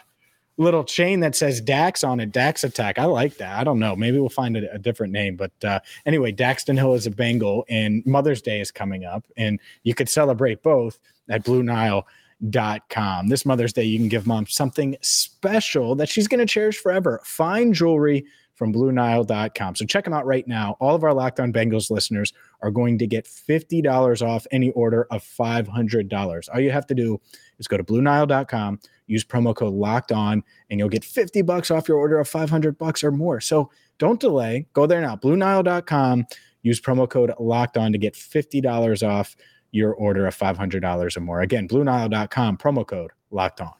little 0.58 0.84
chain 0.84 1.20
that 1.22 1.36
says 1.36 1.62
Dax 1.62 2.04
on 2.04 2.20
it, 2.20 2.32
Dax 2.32 2.64
Attack. 2.64 3.00
I 3.00 3.06
like 3.06 3.38
that. 3.38 3.58
I 3.58 3.64
don't 3.64 3.80
know. 3.80 3.96
Maybe 3.96 4.20
we'll 4.20 4.30
find 4.30 4.58
a, 4.58 4.74
a 4.74 4.80
different 4.80 5.14
name. 5.14 5.36
But 5.36 5.52
uh, 5.64 5.80
anyway, 6.06 6.32
Daxton 6.32 6.78
Hill 6.78 6.94
is 6.94 7.08
a 7.08 7.12
Bengal, 7.12 7.66
and 7.70 8.06
Mother's 8.06 8.42
Day 8.42 8.62
is 8.62 8.72
coming 8.72 9.06
up, 9.06 9.26
and 9.38 9.60
you 9.84 9.94
could 9.94 10.10
celebrate 10.10 10.64
both 10.64 11.00
at 11.30 11.44
BlueNile.com. 11.44 13.28
This 13.28 13.46
Mother's 13.46 13.74
Day, 13.74 13.84
you 13.84 13.98
can 13.98 14.10
give 14.10 14.28
mom 14.28 14.48
something 14.48 14.96
special 15.02 15.96
that 15.96 16.10
she's 16.10 16.28
going 16.28 16.40
to 16.40 16.52
cherish 16.52 16.78
forever. 16.78 17.22
Fine 17.24 17.74
jewelry 17.74 18.26
from 18.56 18.74
BlueNile.com. 18.74 19.76
So 19.76 19.86
check 19.86 20.06
them 20.06 20.14
out 20.14 20.26
right 20.26 20.48
now. 20.48 20.78
All 20.80 20.96
of 20.96 21.04
our 21.04 21.14
Locked 21.14 21.42
On 21.42 21.52
Bengals 21.52 21.92
listeners 21.92 22.34
are 22.62 22.72
going 22.72 22.98
to 23.00 23.08
get 23.08 23.26
$50 23.26 24.26
off 24.26 24.48
any 24.52 24.72
order 24.72 25.08
of 25.12 25.24
$500. 25.24 26.50
All 26.54 26.60
you 26.60 26.72
have 26.72 26.88
to 26.88 26.96
do 26.96 27.20
is 27.60 27.68
go 27.68 27.78
to 27.78 27.84
BlueNile.com, 27.84 28.80
use 29.08 29.24
promo 29.24 29.56
code 29.56 29.74
Locked 29.74 30.12
On, 30.12 30.44
and 30.70 30.80
you'll 30.80 30.90
get 30.90 31.04
50 31.04 31.42
bucks 31.44 31.72
off 31.72 31.88
your 31.88 31.98
order 31.98 32.20
of 32.20 32.28
500 32.28 32.78
bucks 32.78 33.04
or 33.04 33.12
more. 33.12 33.40
So 33.40 33.70
don't 33.98 34.20
delay. 34.20 34.68
Go 34.74 34.86
there 34.86 35.02
now. 35.02 35.16
BlueNile.com. 35.16 36.26
Use 36.64 36.82
promo 36.82 37.10
code 37.10 37.32
Locked 37.40 37.78
On 37.78 37.92
to 37.92 37.98
get 37.98 38.16
$50 38.16 39.08
off 39.08 39.36
your 39.72 39.94
order 39.94 40.26
of 40.26 40.36
$500 40.36 41.18
or 41.18 41.20
more. 41.20 41.42
Again, 41.42 41.68
BlueNile.com, 41.68 42.58
promo 42.58 42.88
code 42.88 43.12
Locked 43.30 43.62
On. 43.62 43.74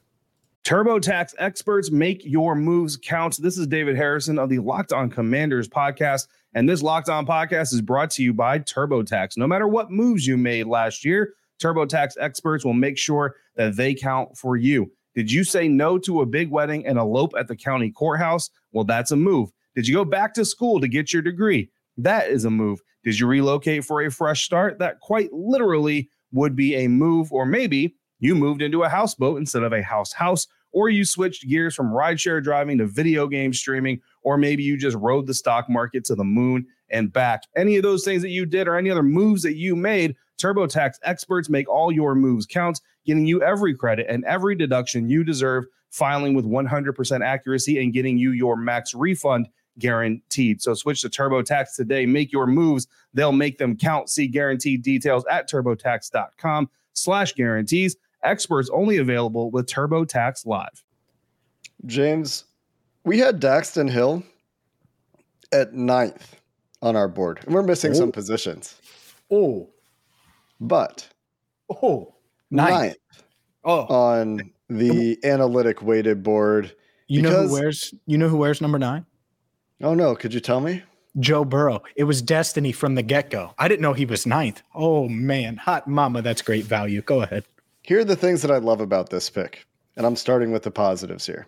TurboTax 0.66 1.34
experts 1.38 1.92
make 1.92 2.24
your 2.24 2.56
moves 2.56 2.96
count. 2.96 3.36
This 3.40 3.56
is 3.56 3.68
David 3.68 3.96
Harrison 3.96 4.36
of 4.36 4.48
the 4.48 4.58
Locked 4.58 4.92
On 4.92 5.08
Commanders 5.08 5.68
podcast. 5.68 6.26
And 6.54 6.68
this 6.68 6.82
Locked 6.82 7.08
On 7.08 7.24
podcast 7.24 7.72
is 7.72 7.80
brought 7.80 8.10
to 8.12 8.22
you 8.24 8.34
by 8.34 8.58
TurboTax. 8.58 9.36
No 9.36 9.46
matter 9.46 9.68
what 9.68 9.92
moves 9.92 10.26
you 10.26 10.36
made 10.36 10.66
last 10.66 11.04
year, 11.04 11.34
TurboTax 11.62 12.14
experts 12.20 12.64
will 12.64 12.74
make 12.74 12.98
sure 12.98 13.36
that 13.56 13.76
they 13.76 13.94
count 13.94 14.36
for 14.36 14.56
you. 14.56 14.90
Did 15.14 15.32
you 15.32 15.44
say 15.44 15.66
no 15.66 15.98
to 15.98 16.20
a 16.20 16.26
big 16.26 16.50
wedding 16.50 16.86
and 16.86 16.98
elope 16.98 17.32
at 17.38 17.48
the 17.48 17.56
county 17.56 17.90
courthouse? 17.90 18.50
Well, 18.72 18.84
that's 18.84 19.10
a 19.10 19.16
move. 19.16 19.50
Did 19.74 19.88
you 19.88 19.94
go 19.94 20.04
back 20.04 20.34
to 20.34 20.44
school 20.44 20.80
to 20.80 20.88
get 20.88 21.12
your 21.12 21.22
degree? 21.22 21.70
That 21.96 22.28
is 22.28 22.44
a 22.44 22.50
move. 22.50 22.80
Did 23.02 23.18
you 23.18 23.26
relocate 23.26 23.84
for 23.84 24.02
a 24.02 24.10
fresh 24.10 24.44
start? 24.44 24.78
That 24.78 25.00
quite 25.00 25.32
literally 25.32 26.10
would 26.32 26.54
be 26.54 26.74
a 26.74 26.88
move. 26.88 27.32
Or 27.32 27.46
maybe 27.46 27.96
you 28.18 28.34
moved 28.34 28.62
into 28.62 28.82
a 28.82 28.88
houseboat 28.88 29.38
instead 29.38 29.62
of 29.62 29.72
a 29.72 29.82
house 29.82 30.12
house 30.12 30.46
or 30.76 30.90
you 30.90 31.06
switched 31.06 31.48
gears 31.48 31.74
from 31.74 31.90
rideshare 31.90 32.42
driving 32.42 32.76
to 32.76 32.86
video 32.86 33.26
game 33.26 33.50
streaming, 33.54 33.98
or 34.22 34.36
maybe 34.36 34.62
you 34.62 34.76
just 34.76 34.96
rode 34.98 35.26
the 35.26 35.32
stock 35.32 35.70
market 35.70 36.04
to 36.04 36.14
the 36.14 36.22
moon 36.22 36.66
and 36.90 37.10
back. 37.10 37.44
Any 37.56 37.76
of 37.76 37.82
those 37.82 38.04
things 38.04 38.20
that 38.20 38.28
you 38.28 38.44
did 38.44 38.68
or 38.68 38.76
any 38.76 38.90
other 38.90 39.02
moves 39.02 39.42
that 39.42 39.56
you 39.56 39.74
made, 39.74 40.14
TurboTax 40.38 40.94
experts 41.02 41.48
make 41.48 41.68
all 41.68 41.90
your 41.90 42.14
moves 42.14 42.46
count, 42.46 42.80
getting 43.04 43.26
you 43.26 43.42
every 43.42 43.74
credit 43.74 44.06
and 44.08 44.24
every 44.24 44.54
deduction 44.54 45.08
you 45.08 45.24
deserve, 45.24 45.64
filing 45.90 46.34
with 46.34 46.44
100% 46.44 47.24
accuracy 47.24 47.82
and 47.82 47.92
getting 47.92 48.18
you 48.18 48.32
your 48.32 48.56
max 48.56 48.94
refund 48.94 49.48
guaranteed. 49.78 50.62
So 50.62 50.74
switch 50.74 51.02
to 51.02 51.08
TurboTax 51.08 51.76
today. 51.76 52.06
Make 52.06 52.32
your 52.32 52.46
moves. 52.46 52.86
They'll 53.14 53.32
make 53.32 53.58
them 53.58 53.76
count. 53.76 54.08
See 54.08 54.26
guaranteed 54.26 54.82
details 54.82 55.24
at 55.30 55.48
turbotax.com 55.48 56.70
slash 56.92 57.32
guarantees. 57.34 57.96
Experts 58.22 58.70
only 58.72 58.98
available 58.98 59.50
with 59.50 59.66
TurboTax 59.66 60.46
Live. 60.46 60.84
James, 61.84 62.44
we 63.04 63.18
had 63.18 63.40
Daxton 63.40 63.90
Hill 63.90 64.22
at 65.52 65.74
ninth 65.74 66.36
on 66.82 66.96
our 66.96 67.08
board. 67.08 67.40
And 67.44 67.54
we're 67.54 67.62
missing 67.62 67.92
oh. 67.92 67.94
some 67.94 68.12
positions. 68.12 68.80
Oh. 69.30 69.68
But 70.60 71.08
oh, 71.70 72.14
ninth, 72.50 72.70
ninth 72.70 73.24
oh. 73.64 73.86
on 73.86 74.50
the 74.68 75.18
analytic 75.24 75.82
weighted 75.82 76.22
board. 76.22 76.74
You 77.08 77.22
know 77.22 77.46
who 77.46 77.52
wears 77.52 77.94
you 78.06 78.18
know 78.18 78.28
who 78.28 78.38
wears 78.38 78.60
number 78.60 78.78
nine? 78.78 79.06
Oh 79.82 79.94
no, 79.94 80.14
could 80.16 80.34
you 80.34 80.40
tell 80.40 80.60
me? 80.60 80.82
Joe 81.18 81.44
Burrow. 81.44 81.82
It 81.94 82.04
was 82.04 82.20
destiny 82.20 82.72
from 82.72 82.94
the 82.94 83.02
get-go. 83.02 83.54
I 83.58 83.68
didn't 83.68 83.80
know 83.80 83.94
he 83.94 84.04
was 84.04 84.26
ninth. 84.26 84.62
Oh 84.74 85.08
man, 85.08 85.56
hot 85.56 85.88
mama, 85.88 86.20
that's 86.20 86.42
great 86.42 86.64
value. 86.64 87.00
Go 87.02 87.22
ahead. 87.22 87.44
Here 87.82 88.00
are 88.00 88.04
the 88.04 88.16
things 88.16 88.42
that 88.42 88.50
I 88.50 88.58
love 88.58 88.80
about 88.80 89.10
this 89.10 89.30
pick. 89.30 89.66
And 89.96 90.04
I'm 90.04 90.16
starting 90.16 90.52
with 90.52 90.62
the 90.62 90.70
positives 90.70 91.24
here. 91.24 91.46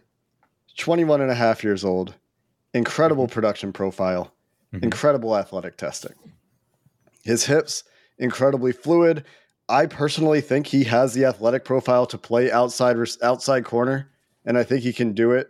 21 0.78 1.20
and 1.20 1.30
a 1.30 1.34
half 1.34 1.62
years 1.62 1.84
old, 1.84 2.14
incredible 2.72 3.26
mm-hmm. 3.26 3.34
production 3.34 3.72
profile, 3.72 4.32
mm-hmm. 4.72 4.84
incredible 4.84 5.36
athletic 5.36 5.76
testing. 5.76 6.14
His 7.24 7.44
hips, 7.44 7.84
incredibly 8.18 8.72
fluid. 8.72 9.24
I 9.68 9.86
personally 9.86 10.40
think 10.40 10.66
he 10.66 10.84
has 10.84 11.14
the 11.14 11.26
athletic 11.26 11.64
profile 11.64 12.06
to 12.06 12.18
play 12.18 12.50
outside 12.50 12.96
outside 13.22 13.64
corner, 13.64 14.10
and 14.44 14.56
I 14.56 14.64
think 14.64 14.82
he 14.82 14.92
can 14.92 15.12
do 15.12 15.32
it. 15.32 15.48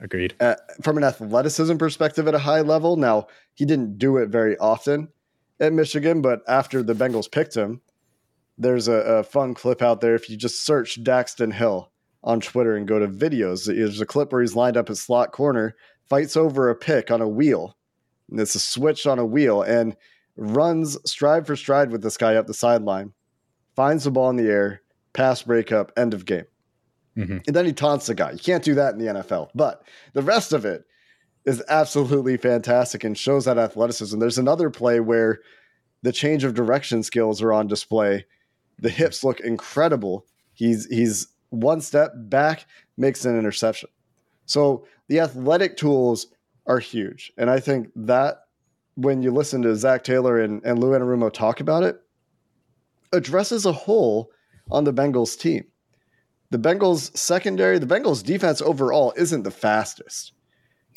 Agreed. 0.00 0.34
At, 0.40 0.60
from 0.82 0.96
an 0.96 1.04
athleticism 1.04 1.76
perspective 1.76 2.28
at 2.28 2.34
a 2.34 2.38
high 2.38 2.60
level. 2.60 2.96
Now, 2.96 3.26
he 3.54 3.64
didn't 3.64 3.98
do 3.98 4.16
it 4.16 4.28
very 4.28 4.56
often 4.58 5.08
at 5.60 5.72
Michigan, 5.72 6.22
but 6.22 6.42
after 6.46 6.82
the 6.82 6.94
Bengals 6.94 7.30
picked 7.30 7.56
him, 7.56 7.80
there's 8.56 8.88
a, 8.88 8.92
a 8.92 9.24
fun 9.24 9.54
clip 9.54 9.82
out 9.82 10.00
there. 10.00 10.14
If 10.14 10.30
you 10.30 10.36
just 10.36 10.64
search 10.64 11.02
Daxton 11.02 11.52
Hill 11.52 11.90
on 12.22 12.40
Twitter 12.40 12.76
and 12.76 12.86
go 12.86 12.98
to 12.98 13.08
videos, 13.08 13.66
there's 13.66 14.00
a 14.00 14.06
clip 14.06 14.32
where 14.32 14.40
he's 14.40 14.56
lined 14.56 14.76
up 14.76 14.88
at 14.88 14.96
slot 14.96 15.32
corner, 15.32 15.74
fights 16.08 16.36
over 16.36 16.70
a 16.70 16.74
pick 16.74 17.10
on 17.10 17.20
a 17.20 17.28
wheel. 17.28 17.76
And 18.30 18.38
it's 18.40 18.54
a 18.54 18.60
switch 18.60 19.06
on 19.06 19.18
a 19.18 19.26
wheel 19.26 19.62
and 19.62 19.96
runs 20.38 20.96
stride 21.08 21.46
for 21.46 21.56
stride 21.56 21.90
with 21.90 22.02
this 22.02 22.16
guy 22.16 22.36
up 22.36 22.46
the 22.46 22.54
sideline, 22.54 23.12
finds 23.74 24.04
the 24.04 24.10
ball 24.10 24.30
in 24.30 24.36
the 24.36 24.48
air, 24.48 24.82
pass 25.12 25.42
breakup, 25.42 25.92
end 25.96 26.14
of 26.14 26.24
game. 26.24 26.46
Mm-hmm. 27.16 27.38
And 27.46 27.56
then 27.56 27.66
he 27.66 27.72
taunts 27.72 28.06
the 28.06 28.14
guy. 28.14 28.30
You 28.30 28.38
can't 28.38 28.64
do 28.64 28.74
that 28.76 28.94
in 28.94 29.00
the 29.00 29.06
NFL. 29.06 29.48
But 29.54 29.82
the 30.12 30.22
rest 30.22 30.52
of 30.52 30.64
it 30.64 30.84
is 31.44 31.62
absolutely 31.68 32.36
fantastic 32.36 33.02
and 33.02 33.18
shows 33.18 33.44
that 33.46 33.58
athleticism. 33.58 34.18
There's 34.18 34.38
another 34.38 34.70
play 34.70 35.00
where 35.00 35.40
the 36.02 36.12
change 36.12 36.44
of 36.44 36.54
direction 36.54 37.02
skills 37.02 37.42
are 37.42 37.52
on 37.52 37.66
display. 37.66 38.24
The 38.78 38.90
hips 38.90 39.24
look 39.24 39.40
incredible. 39.40 40.26
He's 40.52 40.86
he's 40.86 41.26
one 41.50 41.80
step 41.80 42.12
back, 42.14 42.66
makes 42.96 43.24
an 43.24 43.36
interception. 43.36 43.88
So 44.46 44.86
the 45.08 45.20
athletic 45.20 45.76
tools 45.76 46.28
are 46.66 46.78
huge. 46.78 47.32
And 47.36 47.50
I 47.50 47.58
think 47.58 47.88
that 47.96 48.42
when 48.98 49.22
you 49.22 49.30
listen 49.30 49.62
to 49.62 49.76
Zac 49.76 50.02
Taylor 50.02 50.40
and, 50.40 50.60
and 50.64 50.80
Lou 50.80 50.90
Anarumo 50.90 51.32
talk 51.32 51.60
about 51.60 51.84
it, 51.84 52.00
addresses 53.12 53.64
a 53.64 53.70
hole 53.70 54.32
on 54.72 54.82
the 54.82 54.92
Bengals 54.92 55.38
team. 55.38 55.64
The 56.50 56.58
Bengals 56.58 57.16
secondary, 57.16 57.78
the 57.78 57.86
Bengals 57.86 58.24
defense 58.24 58.60
overall 58.60 59.14
isn't 59.16 59.44
the 59.44 59.52
fastest. 59.52 60.32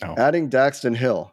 No. 0.02 0.16
Adding 0.18 0.50
Daxton 0.50 0.96
Hill 0.96 1.32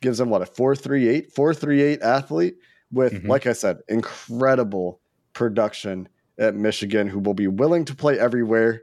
gives 0.00 0.18
them 0.18 0.30
what 0.30 0.42
a 0.42 0.46
438 0.46 1.32
438 1.32 2.02
athlete 2.02 2.56
with 2.92 3.12
mm-hmm. 3.14 3.28
like 3.28 3.48
I 3.48 3.52
said, 3.52 3.80
incredible 3.88 5.00
production 5.32 6.08
at 6.38 6.54
Michigan 6.54 7.08
who 7.08 7.18
will 7.18 7.34
be 7.34 7.48
willing 7.48 7.84
to 7.84 7.96
play 7.96 8.16
everywhere. 8.16 8.82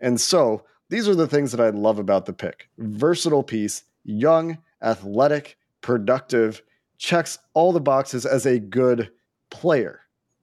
And 0.00 0.18
so, 0.18 0.64
these 0.88 1.08
are 1.08 1.14
the 1.14 1.28
things 1.28 1.52
that 1.52 1.60
I 1.60 1.68
love 1.68 1.98
about 1.98 2.24
the 2.24 2.32
pick. 2.32 2.70
Versatile 2.78 3.42
piece, 3.42 3.84
young, 4.04 4.58
athletic, 4.82 5.58
productive, 5.82 6.62
checks 6.98 7.38
all 7.54 7.72
the 7.72 7.80
boxes 7.80 8.24
as 8.24 8.46
a 8.46 8.58
good 8.58 9.10
player. 9.50 10.00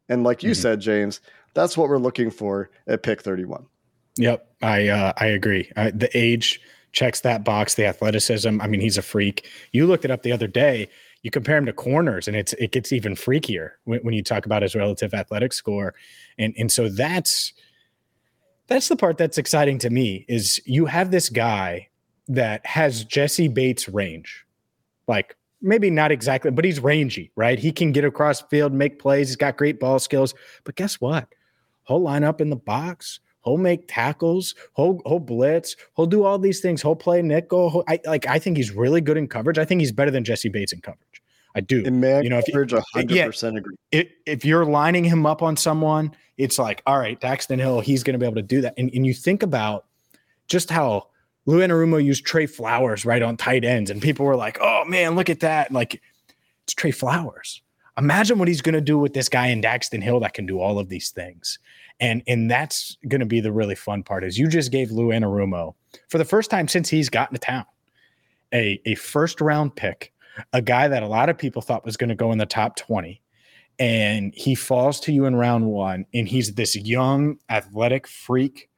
And 0.08 0.24
like 0.24 0.44
you 0.44 0.52
mm-hmm. 0.52 0.62
said, 0.62 0.82
James, 0.82 1.22
that's 1.54 1.78
what 1.78 1.90
we're 1.90 1.98
looking 1.98 2.32
for 2.32 2.70
at 2.88 3.04
pick 3.04 3.22
31. 3.22 3.66
Yep, 4.18 4.48
I 4.62 4.88
uh, 4.90 5.14
I 5.18 5.28
agree. 5.28 5.72
Uh, 5.78 5.92
the 5.94 6.10
age 6.18 6.60
checks 6.92 7.22
that 7.22 7.44
box. 7.44 7.76
The 7.76 7.86
athleticism. 7.86 8.60
I 8.62 8.68
mean, 8.68 8.82
he's 8.82 8.98
a 8.98 9.02
freak. 9.02 9.48
You 9.72 9.88
looked 9.88 10.06
it 10.06 10.12
up 10.12 10.24
the 10.24 10.32
other 10.32 10.48
day. 10.48 10.90
You 11.22 11.32
compare 11.32 11.58
him 11.58 11.66
to 11.66 11.74
corners, 11.74 12.28
and 12.28 12.36
it's 12.36 12.54
it 12.54 12.72
gets 12.72 12.92
even 12.92 13.16
freakier 13.16 13.72
when, 13.86 14.02
when 14.02 14.14
you 14.14 14.24
talk 14.24 14.46
about 14.46 14.62
his 14.62 14.76
relative 14.76 15.14
athletic 15.14 15.54
score. 15.54 15.96
And 16.38 16.54
and 16.58 16.72
so 16.72 16.90
that's 16.90 17.54
that's 18.68 18.90
the 18.90 18.96
part 18.96 19.18
that's 19.18 19.38
exciting 19.38 19.80
to 19.80 19.90
me 19.90 20.26
is 20.28 20.62
you 20.66 20.86
have 20.86 21.12
this 21.12 21.30
guy 21.30 21.88
that 22.28 22.66
has 22.66 23.04
Jessie 23.04 23.48
Bates 23.48 23.90
range, 23.90 24.46
like 25.10 25.36
maybe 25.62 25.90
not 25.90 26.12
exactly, 26.12 26.52
but 26.52 26.64
he's 26.64 26.80
rangy, 26.80 27.32
right? 27.36 27.60
He 27.60 27.74
can 27.74 27.92
get 27.92 28.06
across 28.06 28.42
field, 28.44 28.72
make 28.72 29.00
plays. 29.00 29.28
He's 29.28 29.36
got 29.36 29.58
great 29.58 29.80
ball 29.80 30.00
skills. 30.00 30.34
But 30.64 30.76
guess 30.76 31.02
what? 31.02 31.28
He'll 31.88 32.02
line 32.02 32.24
up 32.24 32.40
in 32.40 32.50
the 32.50 32.56
box. 32.56 33.20
He'll 33.44 33.58
make 33.58 33.86
tackles. 33.88 34.54
He'll, 34.76 35.02
he'll 35.06 35.20
blitz. 35.20 35.76
He'll 35.96 36.06
do 36.06 36.24
all 36.24 36.38
these 36.38 36.60
things. 36.60 36.82
He'll 36.82 36.96
play 36.96 37.22
nickel. 37.22 37.84
I 37.88 38.00
like. 38.06 38.28
I 38.28 38.38
think 38.38 38.58
he's 38.58 38.72
really 38.72 39.02
good 39.02 39.18
in 39.18 39.28
coverage. 39.28 39.58
I 39.58 39.66
think 39.66 39.82
he's 39.82 39.92
better 39.92 40.12
than 40.12 40.24
Jessie 40.24 40.50
Bates 40.50 40.72
in 40.72 40.82
coverage. 40.82 41.22
I 41.56 41.62
do. 41.62 41.84
In 41.84 42.00
man 42.00 42.24
you 42.24 42.30
know, 42.30 42.42
coverage, 42.46 42.74
hundred 42.94 43.26
percent 43.26 43.58
agree. 43.58 43.76
If, 43.92 44.08
if 44.26 44.46
you're 44.46 44.66
lining 44.66 45.04
him 45.04 45.26
up 45.26 45.42
on 45.42 45.58
someone, 45.58 46.16
it's 46.38 46.60
like, 46.60 46.84
all 46.86 47.00
right, 47.00 47.20
Daxton 47.20 47.58
Hill, 47.58 47.80
he's 47.80 48.04
going 48.04 48.14
to 48.14 48.20
be 48.20 48.26
able 48.26 48.36
to 48.36 48.44
do 48.44 48.62
that. 48.62 48.76
And, 48.78 48.92
and 48.94 49.06
you 49.06 49.14
think 49.14 49.42
about 49.42 49.86
just 50.48 50.70
how 50.70 51.08
Lou 51.50 51.62
Anarumo 51.62 52.04
used 52.04 52.26
Tre 52.26 52.46
Flowers 52.46 53.06
right 53.06 53.24
on 53.24 53.36
tight 53.36 53.66
ends, 53.66 53.90
and 53.90 54.02
people 54.02 54.26
were 54.26 54.36
like, 54.36 54.60
"Oh 54.62 54.86
man, 54.86 55.16
look 55.16 55.30
at 55.30 55.40
that!" 55.40 55.72
Like 55.72 56.00
it's 56.64 56.76
Tre 56.76 56.92
Flowers. 56.92 57.62
Imagine 57.98 58.38
what 58.38 58.48
he's 58.48 58.62
going 58.62 58.76
to 58.76 58.82
do 58.82 59.00
with 59.00 59.14
this 59.14 59.28
guy 59.28 59.48
in 59.48 59.62
Daxton 59.62 60.04
Hill 60.04 60.20
that 60.20 60.34
can 60.34 60.46
do 60.46 60.60
all 60.60 60.78
of 60.78 60.90
these 60.90 61.10
things. 61.10 61.58
And 62.00 62.22
and 62.28 62.52
that's 62.52 62.98
going 63.08 63.20
to 63.20 63.26
be 63.26 63.42
the 63.42 63.52
really 63.52 63.74
fun 63.74 64.04
part 64.04 64.24
is 64.24 64.38
you 64.38 64.48
just 64.48 64.72
gave 64.72 64.92
Lou 64.92 65.08
Anarumo 65.08 65.74
for 66.08 66.20
the 66.20 66.26
first 66.26 66.52
time 66.52 66.68
since 66.68 66.88
he's 66.88 67.10
gotten 67.10 67.34
to 67.34 67.42
town 67.42 67.66
a, 68.54 68.80
a 68.86 68.96
first 68.96 69.42
round 69.42 69.76
pick, 69.76 70.14
a 70.54 70.62
guy 70.62 70.88
that 70.88 71.04
a 71.04 71.08
lot 71.08 71.30
of 71.30 71.38
people 71.38 71.62
thought 71.62 71.84
was 71.84 71.98
going 71.98 72.10
to 72.10 72.16
go 72.16 72.32
in 72.32 72.38
the 72.38 72.46
top 72.46 72.76
20. 72.76 73.22
And 73.80 74.34
he 74.36 74.56
falls 74.56 75.00
to 75.02 75.14
you 75.14 75.26
in 75.26 75.36
round 75.36 75.66
one, 75.66 76.06
and 76.14 76.28
he's 76.28 76.54
this 76.54 76.76
young 76.76 77.38
athletic 77.50 78.08
freak, 78.08 78.70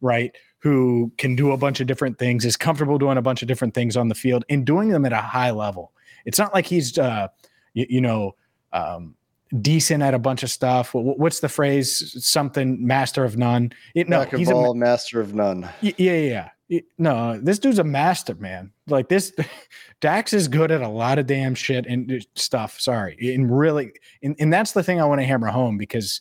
right? 0.00 0.36
Who 0.60 1.12
can 1.18 1.36
do 1.36 1.52
a 1.52 1.56
bunch 1.56 1.80
of 1.80 1.86
different 1.86 2.18
things, 2.18 2.44
is 2.44 2.56
comfortable 2.56 2.98
doing 2.98 3.16
a 3.16 3.22
bunch 3.22 3.42
of 3.42 3.48
different 3.48 3.74
things 3.74 3.96
on 3.96 4.08
the 4.08 4.14
field 4.14 4.44
and 4.48 4.64
doing 4.64 4.88
them 4.88 5.04
at 5.04 5.12
a 5.12 5.16
high 5.16 5.50
level. 5.50 5.92
It's 6.24 6.38
not 6.38 6.52
like 6.52 6.66
he's, 6.66 6.98
uh, 6.98 7.28
you, 7.74 7.86
you 7.88 8.00
know, 8.00 8.34
um, 8.72 9.14
decent 9.60 10.02
at 10.02 10.14
a 10.14 10.18
bunch 10.18 10.42
of 10.42 10.50
stuff. 10.50 10.90
What's 10.94 11.40
the 11.40 11.48
phrase? 11.48 12.24
Something 12.24 12.86
master 12.86 13.24
of 13.24 13.36
none. 13.36 13.72
It, 13.94 14.08
no, 14.08 14.24
he's 14.24 14.50
a 14.50 14.74
master 14.74 15.20
of 15.20 15.34
none. 15.34 15.68
Yeah, 15.80 15.92
yeah, 15.96 16.48
yeah. 16.68 16.80
No, 16.98 17.38
this 17.40 17.58
dude's 17.58 17.78
a 17.78 17.84
master, 17.84 18.34
man. 18.34 18.72
Like 18.88 19.08
this, 19.08 19.32
Dax 20.00 20.32
is 20.32 20.48
good 20.48 20.70
at 20.70 20.82
a 20.82 20.88
lot 20.88 21.18
of 21.18 21.26
damn 21.26 21.54
shit 21.54 21.86
and 21.86 22.12
uh, 22.12 22.16
stuff. 22.34 22.78
Sorry, 22.78 23.16
and 23.34 23.56
really, 23.56 23.92
and, 24.22 24.36
and 24.38 24.52
that's 24.52 24.72
the 24.72 24.82
thing 24.82 25.00
I 25.00 25.06
want 25.06 25.20
to 25.20 25.26
hammer 25.26 25.48
home 25.48 25.78
because 25.78 26.20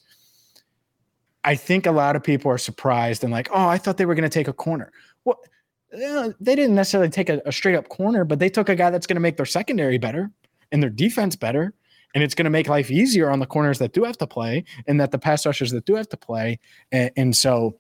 I 1.48 1.56
think 1.56 1.86
a 1.86 1.92
lot 1.92 2.18
of 2.18 2.24
people 2.24 2.51
are 2.51 2.58
surprised 2.58 3.24
and 3.24 3.32
like, 3.32 3.48
oh, 3.51 3.68
I 3.68 3.77
thought 3.77 3.96
they 3.96 4.06
were 4.06 4.16
going 4.16 4.30
to 4.30 4.30
take 4.30 4.50
a 4.50 4.54
corner. 4.54 4.92
Well, 5.24 5.39
they 5.92 6.56
didn't 6.56 6.75
necessarily 6.75 7.10
take 7.10 7.30
a, 7.30 7.42
a 7.46 7.54
straight 7.54 7.75
up 7.75 7.88
corner, 7.88 8.25
but 8.25 8.39
they 8.39 8.50
took 8.50 8.68
a 8.68 8.75
guy 8.75 8.89
that's 8.89 9.08
going 9.08 9.16
to 9.16 9.22
make 9.22 9.38
their 9.38 9.46
secondary 9.46 9.98
better 9.98 10.30
and 10.74 10.84
their 10.84 10.89
defense 10.89 11.38
better 11.38 11.74
and 12.13 12.24
it's 12.24 12.36
going 12.36 12.44
to 12.44 12.50
make 12.50 12.68
life 12.68 12.92
easier 12.92 13.30
on 13.30 13.39
the 13.39 13.46
corners 13.46 13.80
that 13.80 13.94
do 13.94 14.04
have 14.04 14.18
to 14.18 14.27
play 14.27 14.66
and 14.88 15.00
that 15.00 15.12
the 15.12 15.20
pass 15.20 15.46
rushers 15.46 15.72
that 15.72 15.86
do 15.86 15.96
have 15.96 16.10
to 16.10 16.18
play. 16.18 16.60
And, 16.92 17.12
and 17.16 17.36
so 17.36 17.77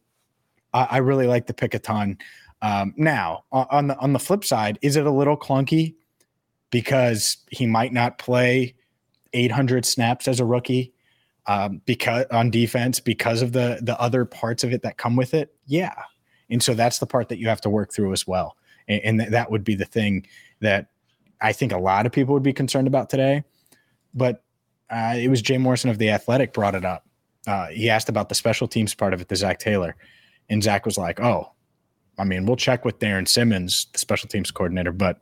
I, 0.73 0.87
I, 0.91 0.97
really 0.99 1.27
like 1.27 1.47
the 1.47 1.53
pick 1.53 1.73
a 1.73 1.79
ton. 1.79 2.17
Um, 2.61 2.93
now 2.97 3.43
on 3.51 3.87
the 3.87 3.97
on 3.99 4.13
the 4.13 4.19
flip 4.19 4.43
side, 4.43 4.79
is 4.81 4.95
it 4.95 5.05
a 5.05 5.11
little 5.11 5.37
clunky 5.37 5.95
because 6.71 7.37
he 7.51 7.67
might 7.67 7.93
not 7.93 8.17
play 8.17 8.75
800 9.33 9.85
snaps 9.85 10.27
as 10.27 10.39
a 10.39 10.45
rookie 10.45 10.93
um, 11.47 11.81
because 11.85 12.25
on 12.31 12.51
defense 12.51 12.99
because 12.99 13.41
of 13.41 13.53
the 13.53 13.79
the 13.81 13.99
other 13.99 14.25
parts 14.25 14.63
of 14.63 14.73
it 14.73 14.81
that 14.83 14.97
come 14.97 15.15
with 15.15 15.33
it? 15.33 15.53
Yeah. 15.65 15.95
And 16.49 16.61
so 16.61 16.73
that's 16.73 16.99
the 16.99 17.07
part 17.07 17.29
that 17.29 17.39
you 17.39 17.47
have 17.47 17.61
to 17.61 17.69
work 17.69 17.93
through 17.93 18.13
as 18.13 18.27
well. 18.27 18.55
And, 18.87 19.01
and 19.03 19.19
th- 19.19 19.31
that 19.31 19.51
would 19.51 19.63
be 19.63 19.75
the 19.75 19.85
thing 19.85 20.27
that 20.61 20.87
I 21.41 21.53
think 21.53 21.71
a 21.71 21.77
lot 21.77 22.05
of 22.05 22.11
people 22.11 22.33
would 22.33 22.43
be 22.43 22.53
concerned 22.53 22.87
about 22.87 23.09
today. 23.09 23.43
But 24.13 24.43
uh, 24.89 25.15
it 25.17 25.29
was 25.29 25.41
Jay 25.41 25.57
Morrison 25.57 25.89
of 25.89 25.97
The 25.97 26.09
Athletic 26.09 26.53
brought 26.53 26.75
it 26.75 26.85
up. 26.85 27.05
Uh, 27.45 27.67
he 27.67 27.89
asked 27.89 28.09
about 28.09 28.29
the 28.29 28.35
special 28.35 28.67
teams 28.67 28.95
part 28.95 29.13
of 29.13 29.21
it 29.21 29.29
to 29.29 29.35
Zac 29.35 29.59
Taylor. 29.59 29.95
And 30.49 30.63
Zac 30.63 30.85
was 30.85 30.97
like, 30.97 31.19
oh, 31.19 31.51
I 32.17 32.23
mean, 32.23 32.45
we'll 32.45 32.55
check 32.55 32.85
with 32.85 32.99
Darrin 32.99 33.25
Simmons, 33.25 33.87
the 33.91 33.99
special 33.99 34.27
teams 34.27 34.51
coordinator, 34.51 34.91
but 34.91 35.21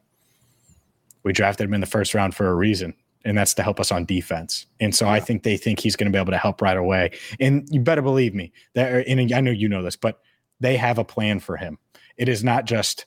we 1.23 1.33
drafted 1.33 1.67
him 1.67 1.73
in 1.73 1.81
the 1.81 1.87
first 1.87 2.13
round 2.13 2.35
for 2.35 2.47
a 2.47 2.55
reason 2.55 2.93
and 3.25 3.37
that's 3.37 3.55
to 3.55 3.63
help 3.63 3.79
us 3.79 3.91
on 3.91 4.05
defense. 4.05 4.67
And 4.79 4.95
so 4.95 5.05
yeah. 5.05 5.13
I 5.13 5.19
think 5.19 5.43
they 5.43 5.57
think 5.57 5.79
he's 5.79 5.95
going 5.95 6.09
to 6.09 6.15
be 6.15 6.21
able 6.21 6.31
to 6.31 6.37
help 6.37 6.61
right 6.61 6.77
away. 6.77 7.11
And 7.39 7.67
you 7.71 7.81
better 7.81 8.03
believe 8.03 8.35
me 8.35 8.53
that, 8.75 8.93
uh, 8.93 9.03
and 9.07 9.33
I 9.33 9.41
know 9.41 9.51
you 9.51 9.67
know 9.67 9.83
this, 9.83 9.95
but 9.95 10.21
they 10.59 10.77
have 10.77 10.99
a 10.99 11.03
plan 11.03 11.39
for 11.39 11.57
him. 11.57 11.79
It 12.17 12.29
is 12.29 12.43
not 12.43 12.65
just 12.65 13.05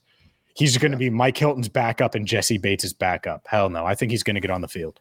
he's 0.55 0.77
going 0.77 0.93
to 0.93 0.99
be 0.99 1.09
Mike 1.09 1.37
Hilton's 1.37 1.69
backup 1.69 2.15
and 2.15 2.27
Jessie 2.27 2.59
Bates' 2.59 2.93
backup. 2.93 3.47
Hell 3.47 3.71
no. 3.71 3.87
I 3.87 3.95
think 3.95 4.11
he's 4.11 4.25
going 4.25 4.35
to 4.35 4.41
get 4.41 4.51
on 4.51 4.61
the 4.61 4.69
field. 4.69 5.01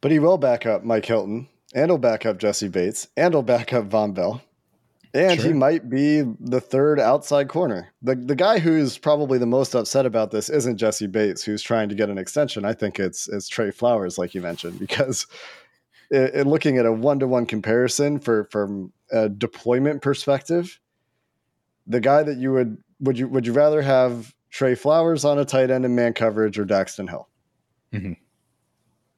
But 0.00 0.10
he 0.10 0.18
will 0.18 0.38
back 0.38 0.66
up 0.66 0.84
Mike 0.84 1.06
Hilton 1.06 1.48
and 1.74 1.90
he'll 1.90 1.98
back 1.98 2.26
up 2.26 2.38
Jessie 2.38 2.68
Bates 2.68 3.08
and 3.16 3.34
he'll 3.34 3.42
back 3.42 3.72
up 3.72 3.88
Vonn 3.88 4.14
Bell. 4.14 4.42
And 5.14 5.40
sure. 5.40 5.48
he 5.48 5.52
might 5.54 5.88
be 5.88 6.22
the 6.40 6.60
third 6.60 6.98
outside 6.98 7.48
corner. 7.48 7.92
The 8.02 8.16
the 8.16 8.34
guy 8.34 8.58
who's 8.58 8.98
probably 8.98 9.38
the 9.38 9.46
most 9.46 9.74
upset 9.74 10.06
about 10.06 10.32
this 10.32 10.50
isn't 10.50 10.76
Jessie 10.76 11.06
Bates, 11.06 11.44
who's 11.44 11.62
trying 11.62 11.88
to 11.88 11.94
get 11.94 12.10
an 12.10 12.18
extension. 12.18 12.64
I 12.64 12.72
think 12.72 12.98
it's 12.98 13.28
it's 13.28 13.46
Tre 13.46 13.70
Flowers, 13.70 14.18
like 14.18 14.34
you 14.34 14.40
mentioned, 14.42 14.80
because 14.80 15.28
in 16.10 16.48
looking 16.48 16.78
at 16.78 16.86
a 16.86 16.92
one 16.92 17.20
to 17.20 17.28
one 17.28 17.46
comparison 17.46 18.18
for 18.18 18.44
from 18.50 18.92
a 19.12 19.28
deployment 19.28 20.02
perspective, 20.02 20.80
the 21.86 22.00
guy 22.00 22.24
that 22.24 22.38
you 22.38 22.52
would 22.52 22.78
would 22.98 23.16
you 23.16 23.28
would 23.28 23.46
you 23.46 23.52
rather 23.52 23.82
have 23.82 24.34
Tre 24.50 24.74
Flowers 24.74 25.24
on 25.24 25.38
a 25.38 25.44
tight 25.44 25.70
end 25.70 25.84
in 25.84 25.94
man 25.94 26.12
coverage 26.12 26.58
or 26.58 26.66
Daxton 26.66 27.08
Hill? 27.08 27.28
Mm-hmm. 27.92 28.12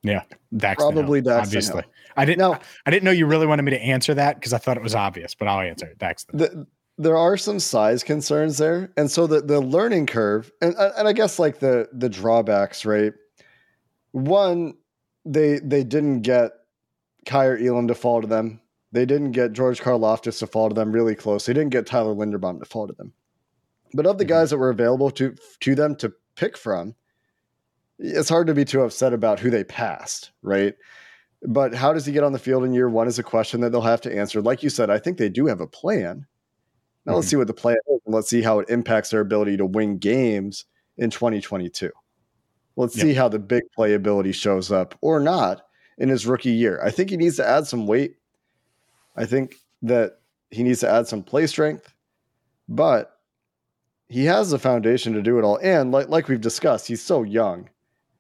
Yeah, 0.03 0.23
Daxton 0.55 0.76
probably 0.76 1.21
Hill, 1.21 1.33
Daxton 1.33 1.41
obviously. 1.41 1.83
Hill. 1.83 1.91
I 2.16 2.25
didn't 2.25 2.38
know. 2.38 2.58
I 2.87 2.90
didn't 2.90 3.04
know 3.04 3.11
you 3.11 3.26
really 3.26 3.46
wanted 3.46 3.62
me 3.62 3.73
to 3.73 3.80
answer 3.80 4.14
that 4.14 4.37
because 4.37 4.52
I 4.52 4.58
thought 4.58 4.76
it 4.76 4.82
was 4.82 4.94
obvious, 4.94 5.35
but 5.35 5.49
I'll 5.49 5.61
answer 5.61 5.87
it. 5.87 5.99
Daxton. 5.99 6.38
The, 6.38 6.66
there 6.99 7.16
are 7.16 7.37
some 7.37 7.61
size 7.61 8.02
concerns 8.02 8.58
there, 8.58 8.92
and 8.96 9.11
so 9.11 9.26
the 9.26 9.42
the 9.42 9.61
learning 9.61 10.06
curve, 10.06 10.50
and 10.61 10.75
and 10.76 11.06
I 11.06 11.12
guess 11.12 11.38
like 11.38 11.58
the 11.61 11.88
the 11.92 12.08
drawbacks, 12.08 12.87
right? 12.87 13.12
One, 14.12 14.75
they 15.25 15.58
they 15.58 15.85
didn't 15.85 16.23
get 16.23 16.52
Kaiir 17.26 17.58
Elam 17.58 17.88
to 17.88 17.94
fall 17.94 18.23
to 18.23 18.26
them. 18.26 18.61
They 18.92 19.04
didn't 19.04 19.32
get 19.32 19.52
George 19.52 19.80
Karlaftis 19.80 20.38
to 20.38 20.46
fall 20.46 20.70
to 20.70 20.75
them 20.75 20.92
really 20.92 21.14
close. 21.14 21.44
They 21.44 21.52
didn't 21.52 21.70
get 21.70 21.87
Tyler 21.87 22.14
Linderbaum 22.14 22.61
to 22.61 22.64
fall 22.64 22.87
to 22.87 22.94
them. 22.94 23.12
But 23.92 24.06
of 24.06 24.16
the 24.16 24.25
mm-hmm. 24.25 24.30
guys 24.30 24.50
that 24.50 24.58
were 24.58 24.70
available 24.70 25.11
to 25.12 25.35
to 25.61 25.75
them 25.75 25.96
to 25.96 26.12
pick 26.37 26.56
from, 26.56 26.94
it's 27.99 28.28
hard 28.28 28.46
to 28.46 28.54
be 28.54 28.64
too 28.64 28.82
upset 28.82 29.12
about 29.12 29.40
who 29.40 29.50
they 29.50 29.64
passed, 29.64 30.30
right? 30.42 30.75
But 31.47 31.75
how 31.75 31.93
does 31.93 32.05
he 32.05 32.12
get 32.12 32.25
on 32.25 32.33
the 32.33 32.38
field 32.38 32.65
in 32.65 32.75
year 32.75 32.88
one 32.88 33.07
is 33.07 33.19
a 33.19 33.23
question 33.23 33.61
that 33.61 33.71
they'll 33.71 33.81
have 33.81 34.00
to 34.03 34.15
answer. 34.15 34.43
Like 34.43 34.62
you 34.62 34.71
said, 34.71 34.91
I 34.91 34.99
think 34.99 35.17
they 35.17 35.29
do 35.29 35.47
have 35.47 35.61
a 35.61 35.67
plan. 35.67 36.26
Now 37.05 37.11
mm-hmm. 37.11 37.17
let's 37.17 37.29
see 37.29 37.37
what 37.37 37.47
the 37.47 37.55
plan 37.55 37.76
is 37.88 38.00
and 38.05 38.15
let's 38.15 38.29
see 38.29 38.43
how 38.43 38.59
it 38.59 38.69
impacts 38.69 39.11
their 39.11 39.21
ability 39.21 39.57
to 39.59 39.67
win 39.67 39.99
games 39.99 40.65
in 40.99 41.11
2022. 41.11 41.91
Let's 42.75 42.97
yep. 42.97 43.07
see 43.07 43.15
how 43.15 43.29
the 43.29 43.38
big 43.38 43.62
playability 43.79 44.35
shows 44.35 44.73
up 44.73 44.97
or 45.00 45.21
not 45.21 45.62
in 45.99 46.09
his 46.09 46.26
rookie 46.26 46.50
year. 46.50 46.81
I 46.85 46.91
think 46.91 47.11
he 47.11 47.17
needs 47.17 47.37
to 47.37 47.49
add 47.49 47.67
some 47.67 47.87
weight. 47.87 48.17
I 49.17 49.25
think 49.25 49.55
that 49.83 50.19
he 50.50 50.62
needs 50.62 50.81
to 50.81 50.91
add 50.91 51.07
some 51.07 51.23
play 51.23 51.47
strength, 51.47 51.95
but 52.69 53.19
he 54.09 54.25
has 54.25 54.50
the 54.50 54.59
foundation 54.59 55.12
to 55.15 55.23
do 55.23 55.38
it 55.38 55.45
all. 55.45 55.59
And 55.62 55.93
like 55.93 56.09
like 56.09 56.29
we've 56.29 56.41
discussed, 56.41 56.87
he's 56.88 57.03
so 57.03 57.23
young 57.23 57.71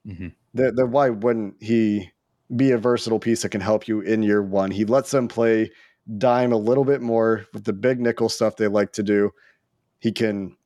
mm-hmm. 0.06 0.28
that, 0.54 0.76
that 0.76 0.86
why 0.86 1.10
wouldn't 1.10 1.56
he 1.60 2.10
be 2.54 2.70
a 2.70 2.78
versatile 2.78 3.18
piece 3.18 3.42
that 3.42 3.50
can 3.50 3.60
help 3.60 3.88
you 3.88 4.00
in 4.00 4.22
year 4.22 4.42
one? 4.42 4.70
He 4.70 4.84
lets 4.84 5.10
them 5.10 5.28
play 5.28 5.70
dime 6.18 6.52
a 6.52 6.56
little 6.56 6.84
bit 6.84 7.02
more 7.02 7.46
with 7.52 7.64
the 7.64 7.72
big 7.72 8.00
nickel 8.00 8.28
stuff 8.28 8.56
they 8.56 8.68
like 8.68 8.92
to 8.92 9.02
do. 9.02 9.32
He 9.98 10.12
can 10.12 10.56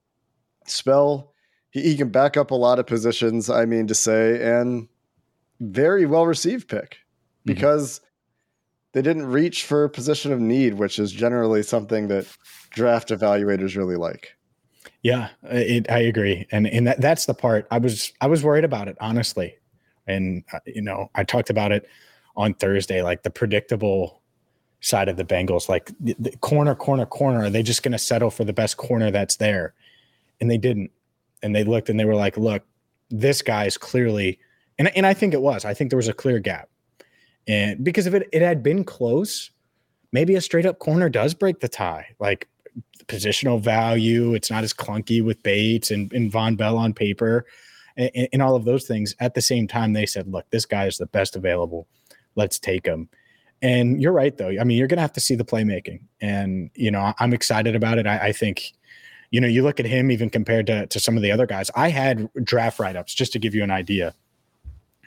spell, 0.66 1.32
he, 1.70 1.82
he 1.82 1.96
can 1.96 2.10
back 2.10 2.36
up 2.36 2.50
a 2.50 2.56
lot 2.56 2.78
of 2.78 2.86
positions, 2.86 3.48
I 3.48 3.64
mean 3.64 3.86
to 3.86 3.94
say, 3.94 4.42
and 4.42 4.88
very 5.60 6.06
well 6.06 6.26
received 6.26 6.68
pick 6.68 6.90
mm-hmm. 6.90 6.98
because 7.44 7.98
mm-hmm. 7.98 8.06
they 8.92 9.02
didn't 9.02 9.26
reach 9.26 9.64
for 9.64 9.84
a 9.84 9.90
position 9.90 10.32
of 10.32 10.40
need, 10.40 10.74
which 10.74 10.98
is 10.98 11.12
generally 11.12 11.62
something 11.62 12.08
that 12.08 12.26
draft 12.70 13.08
evaluators 13.08 13.76
really 13.76 13.96
like. 13.96 14.36
Yeah, 15.02 15.30
it, 15.44 15.90
I 15.90 16.00
agree, 16.00 16.46
and 16.52 16.66
and 16.66 16.86
that, 16.86 17.00
that's 17.00 17.24
the 17.24 17.32
part 17.32 17.66
I 17.70 17.78
was 17.78 18.12
I 18.20 18.26
was 18.26 18.44
worried 18.44 18.64
about 18.64 18.86
it 18.86 18.98
honestly, 19.00 19.54
and 20.10 20.44
uh, 20.52 20.60
you 20.66 20.82
know 20.82 21.10
I 21.14 21.24
talked 21.24 21.50
about 21.50 21.72
it 21.72 21.88
on 22.36 22.54
Thursday, 22.54 23.02
like 23.02 23.22
the 23.22 23.30
predictable 23.30 24.20
side 24.80 25.08
of 25.08 25.16
the 25.16 25.24
Bengals, 25.24 25.68
like 25.68 25.90
the, 26.00 26.16
the 26.18 26.36
corner, 26.38 26.74
corner, 26.74 27.06
corner. 27.06 27.44
Are 27.44 27.50
they 27.50 27.62
just 27.62 27.82
going 27.82 27.92
to 27.92 27.98
settle 27.98 28.30
for 28.30 28.44
the 28.44 28.52
best 28.52 28.76
corner 28.76 29.10
that's 29.10 29.36
there? 29.36 29.74
And 30.40 30.50
they 30.50 30.58
didn't, 30.58 30.90
and 31.42 31.54
they 31.54 31.64
looked 31.64 31.90
and 31.90 32.00
they 32.00 32.04
were 32.04 32.14
like, 32.14 32.36
look, 32.36 32.62
this 33.10 33.42
guy 33.42 33.66
is 33.66 33.76
clearly, 33.76 34.38
and 34.78 34.88
and 34.96 35.06
I 35.06 35.14
think 35.14 35.34
it 35.34 35.42
was. 35.42 35.64
I 35.64 35.74
think 35.74 35.90
there 35.90 35.96
was 35.96 36.08
a 36.08 36.14
clear 36.14 36.38
gap, 36.38 36.68
and 37.46 37.82
because 37.84 38.06
if 38.06 38.14
it 38.14 38.28
it 38.32 38.42
had 38.42 38.62
been 38.62 38.84
close, 38.84 39.50
maybe 40.12 40.34
a 40.34 40.40
straight 40.40 40.66
up 40.66 40.78
corner 40.78 41.08
does 41.08 41.34
break 41.34 41.60
the 41.60 41.68
tie, 41.68 42.06
like 42.18 42.48
positional 43.06 43.60
value. 43.60 44.34
It's 44.34 44.50
not 44.50 44.62
as 44.64 44.72
clunky 44.72 45.22
with 45.24 45.42
Bates 45.42 45.90
and, 45.90 46.12
and 46.12 46.32
Vonn 46.32 46.56
Bell 46.56 46.78
on 46.78 46.94
paper 46.94 47.44
and, 47.96 48.29
and, 48.33 48.42
all 48.42 48.57
of 48.57 48.64
those 48.64 48.87
things. 48.87 49.14
At 49.20 49.35
the 49.35 49.42
same 49.42 49.66
time, 49.66 49.92
they 49.92 50.07
said, 50.07 50.29
look, 50.29 50.48
this 50.50 50.66
guy 50.66 50.87
is 50.87 50.98
the 50.98 51.07
best 51.07 51.37
available. 51.37 51.87
Let's 52.35 52.59
take 52.59 52.87
him. 52.87 53.09
And 53.62 54.00
you're 54.00 54.12
right, 54.12 54.37
though. 54.37 54.48
I 54.48 54.64
mean, 54.64 54.79
you're 54.79 54.88
going 54.88 54.98
to 54.98 55.03
have 55.03 55.12
to 55.14 55.20
see 55.20 55.35
the 55.35 55.44
playmaking. 55.44 56.00
And, 56.20 56.70
you 56.74 56.90
know, 56.90 57.12
I'm 57.18 57.33
excited 57.33 57.76
about 57.76 57.98
it. 57.98 58.07
I, 58.07 58.29
I 58.29 58.33
think, 58.33 58.72
you 59.31 59.40
know, 59.40 59.48
you 59.48 59.62
look 59.62 59.81
at 59.81 59.87
him 59.87 60.11
even 60.11 60.31
compared 60.31 60.66
to, 60.68 60.87
to 60.87 61.00
some 61.00 61.16
of 61.16 61.22
the 61.22 61.31
other 61.31 61.46
guys. 61.46 61.70
I 61.74 61.90
had 61.90 62.29
draft 62.42 62.79
write 62.79 62.96
ups 62.96 63.14
just 63.14 63.33
to 63.35 63.38
give 63.38 63.55
you 63.55 63.62
an 63.62 63.70
idea. 63.70 64.14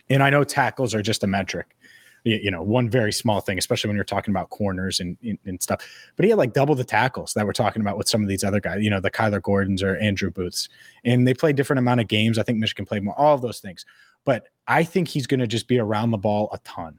And 0.09 0.21
I 0.21 0.29
know 0.29 0.43
tackles 0.43 0.93
are 0.93 1.01
just 1.01 1.23
a 1.23 1.27
metric 1.27 1.75
you 2.23 2.49
know, 2.51 2.61
one 2.61 2.89
very 2.89 3.11
small 3.11 3.41
thing, 3.41 3.57
especially 3.57 3.89
when 3.89 3.95
you're 3.95 4.05
talking 4.05 4.31
about 4.31 4.49
corners 4.49 4.99
and, 4.99 5.17
and, 5.23 5.37
and, 5.45 5.61
stuff. 5.61 5.85
But 6.15 6.23
he 6.23 6.29
had 6.29 6.37
like 6.37 6.53
double 6.53 6.73
the 6.73 6.83
tackles 6.83 7.33
that 7.33 7.45
we're 7.45 7.51
talking 7.53 7.81
about 7.81 7.97
with 7.97 8.07
some 8.07 8.21
of 8.21 8.29
these 8.29 8.43
other 8.43 8.61
guys, 8.61 8.81
you 8.81 8.89
know, 8.89 9.01
the 9.01 9.11
Kyler 9.11 9.41
Gordons 9.41 9.83
or 9.83 9.97
Andrew 9.97 10.31
Booths. 10.31 10.69
And 11.03 11.27
they 11.27 11.33
play 11.33 11.51
different 11.51 11.79
amount 11.79 11.99
of 11.99 12.07
games. 12.07 12.39
I 12.39 12.43
think 12.43 12.59
Michigan 12.59 12.85
played 12.85 13.03
more, 13.03 13.17
all 13.19 13.35
of 13.35 13.41
those 13.41 13.59
things. 13.59 13.85
But 14.25 14.47
I 14.67 14.83
think 14.83 15.09
he's 15.09 15.27
going 15.27 15.41
to 15.41 15.47
just 15.47 15.67
be 15.67 15.79
around 15.79 16.11
the 16.11 16.17
ball 16.17 16.49
a 16.53 16.59
ton 16.59 16.97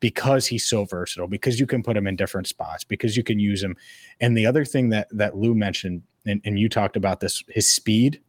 because 0.00 0.46
he's 0.46 0.66
so 0.66 0.84
versatile, 0.84 1.28
because 1.28 1.60
you 1.60 1.66
can 1.66 1.82
put 1.82 1.96
him 1.96 2.06
in 2.06 2.16
different 2.16 2.46
spots, 2.46 2.82
because 2.82 3.16
you 3.16 3.22
can 3.22 3.38
use 3.38 3.62
him. 3.62 3.76
And 4.20 4.36
the 4.36 4.46
other 4.46 4.64
thing 4.64 4.88
that 4.88 5.08
that 5.10 5.36
Lou 5.36 5.54
mentioned, 5.54 6.02
and, 6.26 6.40
and 6.44 6.58
you 6.58 6.68
talked 6.68 6.96
about 6.96 7.20
this, 7.20 7.42
his 7.48 7.70
speed. 7.70 8.20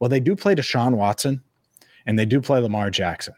Well, 0.00 0.10
they 0.10 0.20
do 0.20 0.36
play 0.36 0.54
Deshaun 0.54 0.94
Watson 0.94 1.42
and 2.06 2.18
they 2.18 2.24
do 2.24 2.40
play 2.40 2.60
Lamar 2.60 2.90
Jackson. 2.90 3.34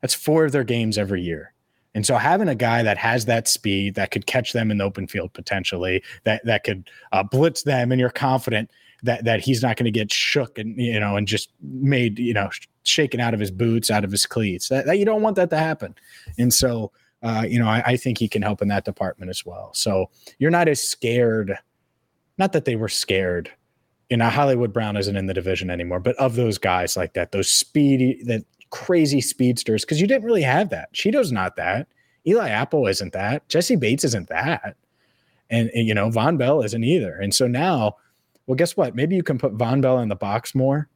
That's 0.00 0.14
four 0.14 0.44
of 0.44 0.52
their 0.52 0.64
games 0.64 0.96
every 0.96 1.22
year. 1.22 1.52
And 1.94 2.06
so 2.06 2.16
having 2.16 2.48
a 2.48 2.54
guy 2.54 2.82
that 2.82 2.98
has 2.98 3.24
that 3.24 3.48
speed 3.48 3.94
that 3.94 4.10
could 4.10 4.26
catch 4.26 4.52
them 4.52 4.70
in 4.70 4.78
the 4.78 4.84
open 4.84 5.06
field 5.06 5.32
potentially, 5.32 6.02
that 6.24 6.44
that 6.44 6.64
could 6.64 6.88
uh, 7.12 7.22
blitz 7.22 7.62
them, 7.62 7.90
and 7.90 8.00
you're 8.00 8.10
confident 8.10 8.70
that 9.02 9.24
that 9.24 9.40
he's 9.40 9.62
not 9.62 9.76
going 9.76 9.84
to 9.84 9.90
get 9.90 10.12
shook 10.12 10.58
and 10.58 10.76
you 10.76 11.00
know 11.00 11.16
and 11.16 11.26
just 11.26 11.50
made 11.62 12.18
you 12.18 12.34
know 12.34 12.50
shaken 12.84 13.20
out 13.20 13.34
of 13.34 13.40
his 13.40 13.50
boots, 13.50 13.90
out 13.90 14.04
of 14.04 14.10
his 14.10 14.26
cleats. 14.26 14.68
That, 14.68 14.86
that 14.86 14.98
you 14.98 15.04
don't 15.04 15.22
want 15.22 15.36
that 15.36 15.50
to 15.50 15.58
happen. 15.58 15.94
And 16.38 16.52
so 16.52 16.92
uh, 17.22 17.44
you 17.48 17.58
know 17.58 17.68
I, 17.68 17.82
I 17.84 17.96
think 17.96 18.18
he 18.18 18.28
can 18.28 18.42
help 18.42 18.62
in 18.62 18.68
that 18.68 18.84
department 18.84 19.30
as 19.30 19.44
well. 19.46 19.70
So 19.74 20.10
you're 20.38 20.50
not 20.50 20.68
as 20.68 20.82
scared. 20.82 21.58
Not 22.36 22.52
that 22.52 22.64
they 22.64 22.76
were 22.76 22.88
scared 22.88 23.50
you 24.10 24.16
know, 24.16 24.28
Hollywood 24.28 24.72
Brown 24.72 24.96
isn't 24.96 25.16
in 25.16 25.26
the 25.26 25.34
division 25.34 25.70
anymore, 25.70 26.00
but 26.00 26.16
of 26.16 26.34
those 26.34 26.58
guys 26.58 26.96
like 26.96 27.12
that, 27.14 27.32
those 27.32 27.50
speedy, 27.50 28.22
that 28.24 28.44
crazy 28.70 29.20
speedsters 29.20 29.84
because 29.84 30.00
you 30.00 30.06
didn't 30.06 30.24
really 30.24 30.42
have 30.42 30.70
that. 30.70 30.92
Chido's 30.92 31.32
not 31.32 31.56
that. 31.56 31.88
Eli 32.26 32.48
Apple 32.48 32.86
isn't 32.86 33.12
that. 33.12 33.48
Jessie 33.48 33.76
Bates 33.76 34.04
isn't 34.04 34.28
that. 34.28 34.76
And, 35.50 35.70
and, 35.74 35.86
you 35.86 35.94
know, 35.94 36.10
Vonn 36.10 36.36
Bell 36.36 36.62
isn't 36.62 36.84
either. 36.84 37.14
And 37.14 37.34
so 37.34 37.46
now, 37.46 37.96
well, 38.46 38.56
guess 38.56 38.76
what? 38.76 38.94
Maybe 38.94 39.16
you 39.16 39.22
can 39.22 39.38
put 39.38 39.56
Vonn 39.56 39.80
Bell 39.80 39.98
in 40.00 40.08
the 40.08 40.16
box 40.16 40.54
more 40.54 40.88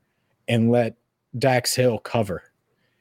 and 0.47 0.71
let 0.71 0.97
Dax 1.39 1.75
Hill 1.75 1.99
cover 1.99 2.43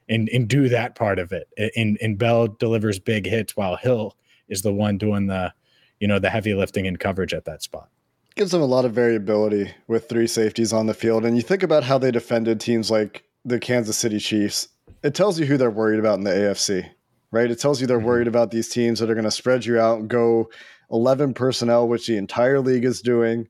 and, 0.07 0.29
and 0.29 0.47
do 0.47 0.69
that 0.69 0.95
part 0.95 1.19
of 1.19 1.33
it. 1.33 1.49
And, 1.75 1.97
and 2.01 2.17
Bell 2.17 2.47
delivers 2.47 2.99
big 2.99 3.25
hits 3.25 3.57
while 3.57 3.75
Hill 3.75 4.15
is 4.47 4.61
the 4.61 4.73
one 4.73 4.97
doing 4.97 5.27
the, 5.27 5.53
you 5.99 6.07
know, 6.07 6.19
the 6.19 6.29
heavy 6.29 6.53
lifting 6.53 6.87
and 6.87 6.99
coverage 6.99 7.33
at 7.33 7.45
that 7.45 7.63
spot 7.63 7.89
gives 8.35 8.51
them 8.51 8.61
a 8.61 8.65
lot 8.65 8.85
of 8.85 8.93
variability 8.93 9.71
with 9.87 10.07
three 10.07 10.27
safeties 10.27 10.73
on 10.73 10.87
the 10.87 10.93
field. 10.93 11.25
And 11.25 11.35
you 11.35 11.41
think 11.41 11.63
about 11.63 11.83
how 11.83 11.97
they 11.97 12.11
defended 12.11 12.59
teams 12.59 12.89
like 12.89 13.23
the 13.45 13.59
Kansas 13.59 13.97
City 13.97 14.19
Chiefs, 14.19 14.67
it 15.03 15.15
tells 15.15 15.39
you 15.39 15.45
who 15.45 15.57
they're 15.57 15.71
worried 15.71 15.99
about 15.99 16.17
in 16.17 16.23
the 16.23 16.31
AFC, 16.31 16.89
right? 17.31 17.49
It 17.49 17.59
tells 17.59 17.81
you 17.81 17.87
they're 17.87 17.97
mm-hmm. 17.97 18.07
worried 18.07 18.27
about 18.27 18.51
these 18.51 18.69
teams 18.69 18.99
that 18.99 19.09
are 19.09 19.15
going 19.15 19.25
to 19.25 19.31
spread 19.31 19.65
you 19.65 19.79
out 19.79 19.99
and 19.99 20.09
go 20.09 20.49
11 20.91 21.33
personnel, 21.33 21.87
which 21.87 22.07
the 22.07 22.17
entire 22.17 22.59
league 22.59 22.85
is 22.85 23.01
doing. 23.01 23.47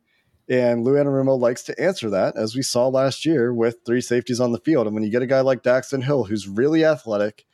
And 0.49 0.83
Lou 0.83 0.93
Anarumo 0.93 1.39
likes 1.39 1.63
to 1.63 1.81
answer 1.81 2.09
that, 2.09 2.35
as 2.35 2.55
we 2.55 2.61
saw 2.61 2.87
last 2.87 3.25
year 3.25 3.53
with 3.53 3.77
three 3.85 4.01
safeties 4.01 4.39
on 4.39 4.51
the 4.51 4.59
field. 4.59 4.87
And 4.87 4.93
when 4.93 5.03
you 5.03 5.09
get 5.09 5.21
a 5.21 5.27
guy 5.27 5.41
like 5.41 5.63
Daxton 5.63 6.03
Hill, 6.03 6.25
who's 6.25 6.47
really 6.47 6.83
athletic, 6.83 7.45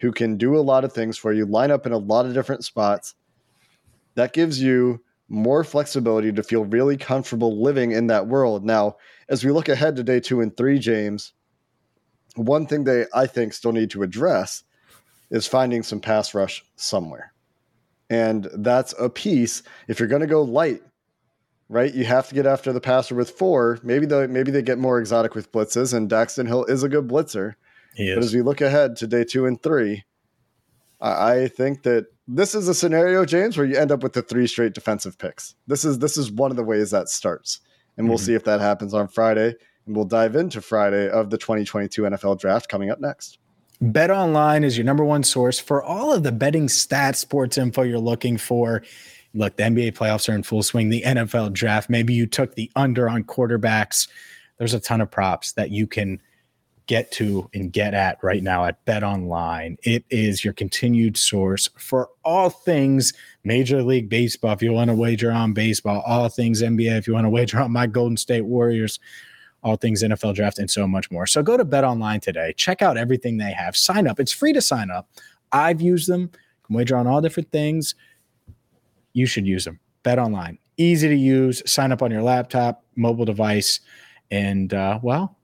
who 0.00 0.12
can 0.12 0.36
do 0.36 0.56
a 0.56 0.60
lot 0.60 0.84
of 0.84 0.92
things 0.92 1.16
for 1.16 1.32
you, 1.32 1.46
line 1.46 1.70
up 1.70 1.86
in 1.86 1.92
a 1.92 1.98
lot 1.98 2.26
of 2.26 2.34
different 2.34 2.64
spots, 2.64 3.14
that 4.14 4.32
gives 4.32 4.60
you 4.60 5.00
more 5.28 5.64
flexibility 5.64 6.32
to 6.32 6.42
feel 6.42 6.64
really 6.64 6.96
comfortable 6.96 7.62
living 7.62 7.92
in 7.92 8.06
that 8.08 8.26
world. 8.26 8.64
Now, 8.64 8.96
as 9.28 9.44
we 9.44 9.50
look 9.50 9.68
ahead 9.68 9.96
to 9.96 10.04
day 10.04 10.20
two 10.20 10.40
and 10.40 10.56
three, 10.56 10.78
James, 10.78 11.32
one 12.36 12.66
thing 12.66 12.84
they 12.84 13.06
I 13.14 13.26
think 13.26 13.52
still 13.52 13.72
need 13.72 13.90
to 13.90 14.02
address 14.02 14.62
is 15.30 15.46
finding 15.46 15.82
some 15.82 16.00
pass 16.00 16.34
rush 16.34 16.64
somewhere. 16.76 17.32
And 18.08 18.48
that's 18.54 18.94
a 19.00 19.10
piece. 19.10 19.62
If 19.88 19.98
you're 19.98 20.08
going 20.08 20.20
to 20.20 20.28
go 20.28 20.42
light, 20.42 20.82
right, 21.68 21.92
you 21.92 22.04
have 22.04 22.28
to 22.28 22.34
get 22.34 22.46
after 22.46 22.72
the 22.72 22.80
passer 22.80 23.14
with 23.14 23.30
four. 23.30 23.78
Maybe 23.82 24.06
they 24.06 24.26
maybe 24.28 24.52
they 24.52 24.62
get 24.62 24.78
more 24.78 25.00
exotic 25.00 25.34
with 25.34 25.50
blitzes, 25.50 25.92
and 25.92 26.08
Daxton 26.08 26.46
Hill 26.46 26.64
is 26.66 26.82
a 26.82 26.88
good 26.88 27.08
blitzer. 27.08 27.54
But 28.14 28.24
as 28.24 28.34
we 28.34 28.42
look 28.42 28.60
ahead 28.60 28.96
to 28.96 29.06
day 29.06 29.24
two 29.24 29.46
and 29.46 29.60
three, 29.60 30.04
I 31.00 31.48
think 31.48 31.82
that 31.82 32.06
this 32.28 32.54
is 32.54 32.68
a 32.68 32.74
scenario, 32.74 33.24
James, 33.24 33.56
where 33.56 33.66
you 33.66 33.76
end 33.76 33.90
up 33.90 34.02
with 34.02 34.12
the 34.12 34.22
three 34.22 34.46
straight 34.46 34.74
defensive 34.74 35.18
picks. 35.18 35.54
This 35.66 35.84
is 35.84 35.98
this 35.98 36.16
is 36.16 36.30
one 36.30 36.50
of 36.50 36.56
the 36.56 36.64
ways 36.64 36.90
that 36.92 37.08
starts, 37.08 37.60
and 37.96 38.08
we'll 38.08 38.18
mm-hmm. 38.18 38.26
see 38.26 38.34
if 38.34 38.44
that 38.44 38.60
happens 38.60 38.94
on 38.94 39.08
Friday. 39.08 39.54
And 39.86 39.94
we'll 39.94 40.04
dive 40.04 40.36
into 40.36 40.60
Friday 40.60 41.08
of 41.08 41.30
the 41.30 41.38
2022 41.38 42.02
NFL 42.02 42.38
Draft 42.38 42.68
coming 42.68 42.90
up 42.90 43.00
next. 43.00 43.38
Bet 43.80 44.10
Online 44.10 44.64
is 44.64 44.76
your 44.76 44.84
number 44.84 45.04
one 45.04 45.22
source 45.22 45.60
for 45.60 45.82
all 45.82 46.12
of 46.12 46.22
the 46.22 46.32
betting 46.32 46.66
stats, 46.66 47.16
sports 47.16 47.58
info 47.58 47.82
you're 47.82 47.98
looking 47.98 48.38
for. 48.38 48.82
Look, 49.34 49.56
the 49.56 49.64
NBA 49.64 49.92
playoffs 49.92 50.30
are 50.30 50.34
in 50.34 50.42
full 50.42 50.62
swing. 50.62 50.88
The 50.88 51.02
NFL 51.02 51.52
Draft. 51.52 51.90
Maybe 51.90 52.14
you 52.14 52.26
took 52.26 52.54
the 52.54 52.70
under 52.74 53.08
on 53.08 53.24
quarterbacks. 53.24 54.08
There's 54.58 54.72
a 54.72 54.80
ton 54.80 55.02
of 55.02 55.10
props 55.10 55.52
that 55.52 55.70
you 55.70 55.86
can 55.86 56.22
get 56.86 57.10
to 57.10 57.50
and 57.52 57.72
get 57.72 57.94
at 57.94 58.18
right 58.22 58.42
now 58.42 58.64
at 58.64 58.82
Bet 58.84 59.02
Online. 59.02 59.76
It 59.82 60.04
is 60.08 60.44
your 60.44 60.54
continued 60.54 61.18
source 61.18 61.68
for 61.76 62.08
all 62.24 62.48
things 62.48 63.12
Major 63.44 63.82
League 63.82 64.08
Baseball. 64.08 64.52
If 64.52 64.62
you 64.62 64.72
want 64.72 64.88
to 64.88 64.94
wager 64.94 65.30
on 65.30 65.52
baseball, 65.52 66.02
all 66.06 66.28
things 66.28 66.62
NBA. 66.62 66.96
If 66.96 67.06
you 67.06 67.12
want 67.12 67.26
to 67.26 67.30
wager 67.30 67.60
on 67.60 67.72
my 67.72 67.86
Golden 67.86 68.16
State 68.16 68.46
Warriors, 68.46 68.98
all 69.66 69.76
things 69.76 70.04
NFL 70.04 70.36
draft, 70.36 70.60
and 70.60 70.70
so 70.70 70.86
much 70.86 71.10
more. 71.10 71.26
So 71.26 71.42
go 71.42 71.56
to 71.56 71.64
Bet 71.64 71.82
Online 71.82 72.20
today. 72.20 72.54
Check 72.56 72.82
out 72.82 72.96
everything 72.96 73.36
they 73.36 73.50
have. 73.50 73.76
Sign 73.76 74.06
up. 74.06 74.20
It's 74.20 74.30
free 74.30 74.52
to 74.52 74.62
sign 74.62 74.92
up. 74.92 75.10
I've 75.50 75.80
used 75.80 76.08
them. 76.08 76.30
can 76.64 76.76
wager 76.76 76.96
on 76.96 77.08
all 77.08 77.20
different 77.20 77.50
things. 77.50 77.96
You 79.12 79.26
should 79.26 79.44
use 79.44 79.64
them. 79.64 79.80
Bet 80.04 80.20
Online. 80.20 80.58
Easy 80.76 81.08
to 81.08 81.16
use. 81.16 81.68
Sign 81.68 81.90
up 81.90 82.00
on 82.00 82.12
your 82.12 82.22
laptop, 82.22 82.84
mobile 82.94 83.24
device, 83.24 83.80
and 84.30 84.72
uh, 84.72 85.00
well, 85.02 85.36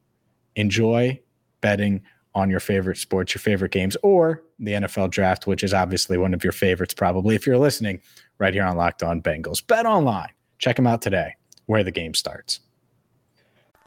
enjoy 0.54 1.18
betting 1.60 2.02
on 2.34 2.48
your 2.48 2.60
favorite 2.60 2.98
sports, 2.98 3.34
your 3.34 3.40
favorite 3.40 3.72
games, 3.72 3.96
or 4.04 4.44
the 4.60 4.72
NFL 4.72 5.10
draft, 5.10 5.48
which 5.48 5.64
is 5.64 5.74
obviously 5.74 6.16
one 6.16 6.32
of 6.32 6.44
your 6.44 6.52
favorites, 6.52 6.94
probably 6.94 7.34
if 7.34 7.44
you're 7.44 7.58
listening 7.58 8.00
right 8.38 8.54
here 8.54 8.64
on 8.64 8.76
Locked 8.76 9.02
On 9.02 9.20
Bengals. 9.20 9.66
Bet 9.66 9.84
online. 9.84 10.30
Check 10.58 10.76
them 10.76 10.86
out 10.86 11.02
today, 11.02 11.34
where 11.66 11.82
the 11.82 11.90
game 11.90 12.14
starts. 12.14 12.60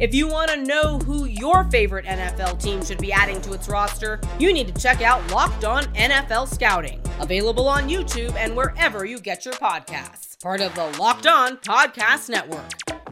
If 0.00 0.14
you 0.14 0.28
want 0.28 0.48
to 0.52 0.62
know 0.62 1.00
who 1.00 1.24
your 1.24 1.64
favorite 1.64 2.04
NFL 2.04 2.62
team 2.62 2.84
should 2.84 2.98
be 2.98 3.12
adding 3.12 3.40
to 3.40 3.52
its 3.52 3.68
roster, 3.68 4.20
you 4.38 4.52
need 4.52 4.72
to 4.72 4.80
check 4.80 5.02
out 5.02 5.28
Locked 5.32 5.64
On 5.64 5.82
NFL 5.86 6.46
Scouting, 6.46 7.02
available 7.18 7.66
on 7.66 7.88
YouTube 7.88 8.32
and 8.36 8.54
wherever 8.56 9.04
you 9.04 9.18
get 9.18 9.44
your 9.44 9.54
podcasts. 9.54 10.40
Part 10.40 10.60
of 10.60 10.72
the 10.76 10.86
Locked 11.00 11.26
On 11.26 11.56
Podcast 11.56 12.28
Network. 12.28 12.70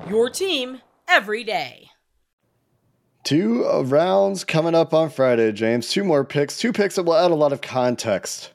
Your 0.09 0.31
team 0.31 0.81
every 1.09 1.43
day. 1.43 1.89
Two 3.25 3.65
rounds 3.83 4.45
coming 4.45 4.77
up 4.77 4.95
on 4.95 5.11
Friday, 5.11 5.51
James. 5.51 5.89
Two 5.91 6.05
more 6.05 6.25
picks. 6.25 6.57
Two 6.57 6.73
picks 6.73 6.95
that 6.95 7.03
will 7.03 7.17
add 7.17 7.33
a 7.33 7.35
lot 7.35 7.53
of 7.53 7.61
context 7.61 8.53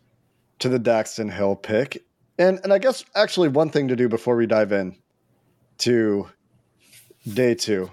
to 0.60 0.70
the 0.70 0.80
Daxton 0.80 1.34
Hill 1.34 1.58
pick. 1.58 2.06
And 2.40 2.62
and 2.64 2.72
I 2.72 2.78
guess 2.78 3.04
actually 3.14 3.50
one 3.50 3.70
thing 3.70 3.90
to 3.90 3.98
do 3.98 4.08
before 4.08 4.38
we 4.38 4.46
dive 4.46 4.72
in 4.72 4.96
to 5.80 6.30
day 7.28 7.56
two. 7.56 7.92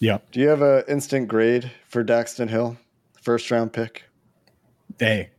Yeah. 0.00 0.18
Do 0.32 0.40
you 0.40 0.48
have 0.48 0.62
an 0.62 0.84
instant 0.88 1.28
grade 1.28 1.70
for 1.86 2.02
Daxton 2.02 2.48
Hill, 2.48 2.76
first 3.20 3.50
round 3.50 3.72
pick? 3.72 4.04
A. 5.00 5.30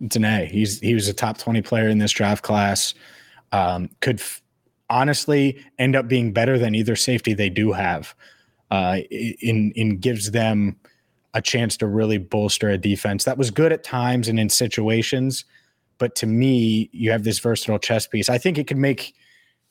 It's 0.00 0.16
an 0.16 0.24
A. 0.24 0.44
He's 0.44 0.78
he 0.80 0.94
was 0.94 1.08
a 1.08 1.14
top 1.14 1.38
twenty 1.38 1.62
player 1.62 1.88
in 1.88 1.98
this 1.98 2.12
draft 2.12 2.44
class. 2.44 2.94
Um, 3.52 3.88
could 4.00 4.20
f- 4.20 4.42
honestly 4.90 5.64
end 5.78 5.96
up 5.96 6.06
being 6.06 6.32
better 6.32 6.58
than 6.58 6.74
either 6.74 6.96
safety 6.96 7.32
they 7.32 7.48
do 7.48 7.72
have 7.72 8.14
uh, 8.70 8.98
in 9.10 9.72
in 9.74 9.98
gives 9.98 10.32
them 10.32 10.76
a 11.32 11.40
chance 11.40 11.76
to 11.78 11.86
really 11.86 12.18
bolster 12.18 12.68
a 12.70 12.78
defense 12.78 13.24
that 13.24 13.38
was 13.38 13.50
good 13.50 13.72
at 13.72 13.82
times 13.82 14.28
and 14.28 14.38
in 14.38 14.48
situations. 14.48 15.44
But 15.98 16.14
to 16.16 16.26
me, 16.26 16.90
you 16.92 17.10
have 17.10 17.24
this 17.24 17.38
versatile 17.38 17.78
chess 17.78 18.06
piece. 18.06 18.28
I 18.28 18.38
think 18.38 18.58
it 18.58 18.66
could 18.66 18.76
make 18.76 19.14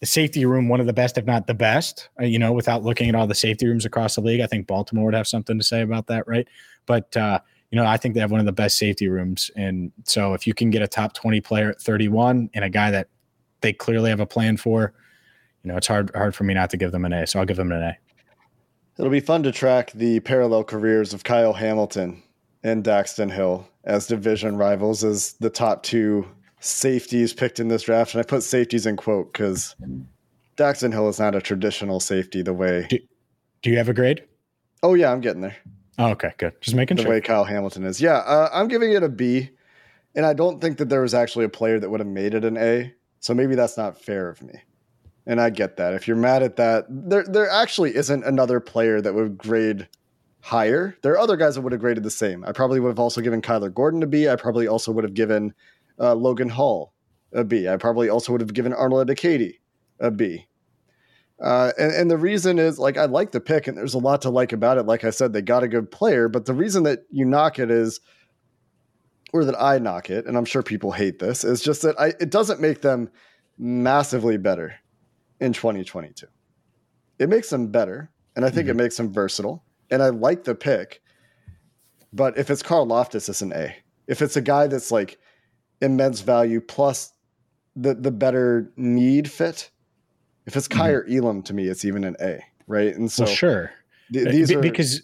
the 0.04 0.08
safety 0.08 0.46
room 0.46 0.68
one 0.68 0.82
of 0.82 0.86
the 0.86 0.92
best, 0.92 1.18
if 1.18 1.24
not 1.24 1.48
the 1.48 1.54
best. 1.54 2.10
Uh, 2.20 2.26
you 2.26 2.38
know, 2.38 2.52
without 2.52 2.84
looking 2.84 3.08
at 3.08 3.16
all 3.16 3.26
the 3.26 3.34
safety 3.34 3.66
rooms 3.66 3.86
across 3.86 4.16
the 4.16 4.22
league, 4.22 4.42
I 4.42 4.48
think 4.48 4.68
Baltimore 4.68 5.06
would 5.06 5.14
have 5.14 5.30
something 5.30 5.58
to 5.58 5.64
say 5.64 5.82
about 5.82 6.08
that, 6.08 6.28
right? 6.28 6.46
But 6.86 7.16
uh, 7.16 7.40
you 7.72 7.78
know, 7.78 7.86
I 7.86 7.96
think 7.96 8.14
they 8.14 8.20
have 8.20 8.30
one 8.30 8.42
of 8.42 8.46
the 8.46 8.52
best 8.52 8.78
safety 8.78 9.08
rooms, 9.08 9.50
and 9.56 9.94
so 10.04 10.34
if 10.34 10.46
you 10.46 10.54
can 10.54 10.72
get 10.72 10.82
a 10.82 10.90
top 10.90 11.14
twenty 11.14 11.40
player 11.40 11.70
at 11.70 11.80
thirty 11.80 12.10
one 12.10 12.50
and 12.54 12.66
a 12.66 12.70
guy 12.70 12.92
that 12.92 13.08
they 13.62 13.72
clearly 13.72 14.10
have 14.10 14.20
a 14.20 14.26
plan 14.26 14.58
for, 14.58 14.94
you 15.64 15.72
know, 15.72 15.78
it's 15.78 15.88
hard 15.88 16.12
hard 16.14 16.36
for 16.36 16.44
me 16.44 16.54
not 16.54 16.70
to 16.72 16.76
give 16.76 16.92
them 16.92 17.06
an 17.06 17.14
A. 17.14 17.26
So 17.26 17.40
I'll 17.40 17.46
give 17.46 17.56
them 17.56 17.72
an 17.72 17.82
A. 17.82 17.98
It'll 19.00 19.10
be 19.10 19.22
fun 19.22 19.42
to 19.44 19.54
track 19.54 19.94
the 19.94 20.20
parallel 20.20 20.66
careers 20.66 21.14
of 21.14 21.24
Kyle 21.24 21.54
Hamilton 21.54 22.22
and 22.62 22.84
Daxton 22.84 23.32
Hill 23.32 23.70
as 23.86 24.08
division 24.08 24.58
rivals 24.58 25.06
as 25.06 25.32
the 25.40 25.50
top 25.50 25.82
two 25.82 26.28
safeties 26.64 27.34
picked 27.34 27.60
in 27.60 27.68
this 27.68 27.84
draft. 27.84 28.14
And 28.14 28.22
I 28.22 28.24
put 28.24 28.44
safeties 28.44 28.86
in 28.86 28.96
quote 28.96 29.34
because 29.34 29.76
Daxton 30.58 30.92
Hill 30.92 31.10
is 31.10 31.20
not 31.20 31.36
a 31.36 31.42
traditional 31.42 32.00
safety 32.00 32.42
the 32.42 32.54
way. 32.54 32.88
Do, 32.90 33.00
do, 33.62 33.70
you 33.70 33.78
have 33.78 33.90
a 33.90 33.94
grade? 33.94 34.24
Oh, 34.82 34.94
yeah, 34.94 35.12
I'm 35.12 35.22
getting 35.22 35.42
there. 35.42 35.58
Oh, 35.98 36.10
okay, 36.12 36.34
good. 36.38 36.54
Just 36.62 36.76
making 36.76 36.98
the 36.98 37.04
sure. 37.04 37.12
The 37.12 37.18
way 37.18 37.22
Kyle 37.22 37.44
Hamilton 37.44 37.84
is. 37.84 38.02
Yeah, 38.02 38.18
uh, 38.18 38.50
I'm 38.52 38.68
giving 38.68 38.94
it 38.94 39.04
a 39.04 39.10
B. 39.10 39.50
And 40.16 40.26
I 40.26 40.34
don't 40.34 40.62
think 40.62 40.78
that 40.78 40.90
there 40.90 41.02
was 41.02 41.14
actually 41.14 41.46
a 41.46 41.50
player 41.50 41.80
that 41.80 41.90
would 41.90 42.00
have 42.00 42.08
made 42.08 42.34
it 42.34 42.46
an 42.46 42.58
A. 42.58 42.94
So 43.20 43.34
maybe 43.34 43.56
that's 43.56 43.78
not 43.78 44.00
fair 44.00 44.30
of 44.30 44.42
me. 44.42 44.54
And 45.26 45.40
I 45.40 45.50
get 45.50 45.78
that. 45.78 45.94
If 45.94 46.08
you're 46.08 46.18
mad 46.18 46.44
at 46.44 46.58
that, 46.58 46.86
there 46.90 47.24
there 47.24 47.50
actually 47.50 47.96
isn't 47.96 48.26
another 48.26 48.60
player 48.60 49.00
that 49.00 49.14
would 49.14 49.38
grade 49.38 49.88
higher. 50.42 50.98
There 51.02 51.14
are 51.14 51.20
other 51.20 51.38
guys 51.38 51.56
that 51.56 51.62
would 51.62 51.72
have 51.72 51.80
graded 51.80 52.04
the 52.04 52.12
same. 52.12 52.44
I 52.44 52.52
probably 52.52 52.82
would 52.82 52.90
have 52.90 53.00
also 53.00 53.22
given 53.22 53.42
Kyler 53.42 53.74
Gordon 53.74 54.04
a 54.04 54.08
B. 54.08 54.28
I 54.28 54.36
probably 54.36 54.68
also 54.68 54.92
would 54.92 55.06
have 55.06 55.14
given 55.14 55.54
uh, 56.00 56.16
Logan 56.16 56.50
Hall 56.50 56.94
a 57.34 57.44
B. 57.44 57.68
I 57.68 57.78
probably 57.78 58.10
also 58.10 58.32
would 58.32 58.42
have 58.42 58.54
given 58.54 58.74
Arnold 58.74 59.08
Ebiketie 59.08 59.60
a 60.00 60.12
B. 60.12 60.48
Uh, 61.42 61.72
and, 61.78 61.92
and 61.92 62.12
the 62.12 62.18
reason 62.18 62.60
is 62.60 62.80
like 62.80 62.98
I 62.98 63.06
like 63.06 63.32
the 63.32 63.42
pick, 63.42 63.68
and 63.68 63.78
there's 63.78 63.96
a 63.96 64.00
lot 64.00 64.22
to 64.22 64.30
like 64.30 64.54
about 64.54 64.78
it. 64.78 64.84
Like 64.84 65.04
I 65.04 65.10
said, 65.10 65.34
they 65.34 65.42
got 65.42 65.64
a 65.64 65.68
good 65.68 65.92
player, 65.92 66.30
but 66.30 66.46
the 66.46 66.54
reason 66.54 66.84
that 66.84 67.06
you 67.10 67.26
knock 67.26 67.60
it 67.60 67.72
is, 67.72 68.00
or 69.34 69.44
that 69.46 69.60
I 69.60 69.80
knock 69.80 70.10
it, 70.10 70.26
and 70.26 70.38
I'm 70.38 70.46
sure 70.46 70.62
people 70.62 70.92
hate 70.92 71.20
this, 71.20 71.44
is 71.44 71.62
just 71.62 71.82
that 71.82 72.00
I, 72.00 72.14
it 72.20 72.30
doesn't 72.30 72.62
make 72.62 72.82
them 72.82 73.10
massively 73.58 74.38
better 74.38 74.76
in 75.40 75.54
2022. 75.54 76.28
It 77.20 77.30
makes 77.30 77.50
them 77.50 77.68
better, 77.68 78.10
and 78.36 78.46
I 78.46 78.50
think 78.50 78.68
mm-hmm. 78.68 78.80
it 78.80 78.84
makes 78.84 78.98
them 78.98 79.12
versatile. 79.12 79.64
And 79.90 80.02
I 80.02 80.10
like 80.10 80.44
the 80.44 80.56
pick. 80.56 81.02
But 82.14 82.38
if 82.38 82.50
it's 82.50 82.64
Karlaftis, 82.64 83.28
it's 83.28 83.42
an 83.42 83.54
A. 83.54 83.76
If 84.08 84.22
it's 84.22 84.38
a 84.38 84.42
guy 84.42 84.68
that's 84.68 84.92
like 84.92 85.18
immense 85.84 86.22
value 86.22 86.62
plus 86.62 87.14
the 87.76 87.94
the 87.94 88.12
better 88.12 88.72
need 88.78 89.30
fit, 89.30 89.70
if 90.46 90.56
it's 90.56 90.68
mm-hmm. 90.68 90.82
Kaiir 90.82 91.06
Elam 91.10 91.44
to 91.44 91.54
me, 91.54 91.68
it's 91.68 91.86
even 91.86 92.04
an 92.04 92.16
A, 92.22 92.44
right? 92.68 92.96
And 92.96 93.12
so 93.12 93.26
well, 93.26 93.34
sure, 93.34 93.72
th- 94.12 94.30
these 94.30 94.50
Be- 94.50 94.56
are 94.56 94.62
because 94.62 95.02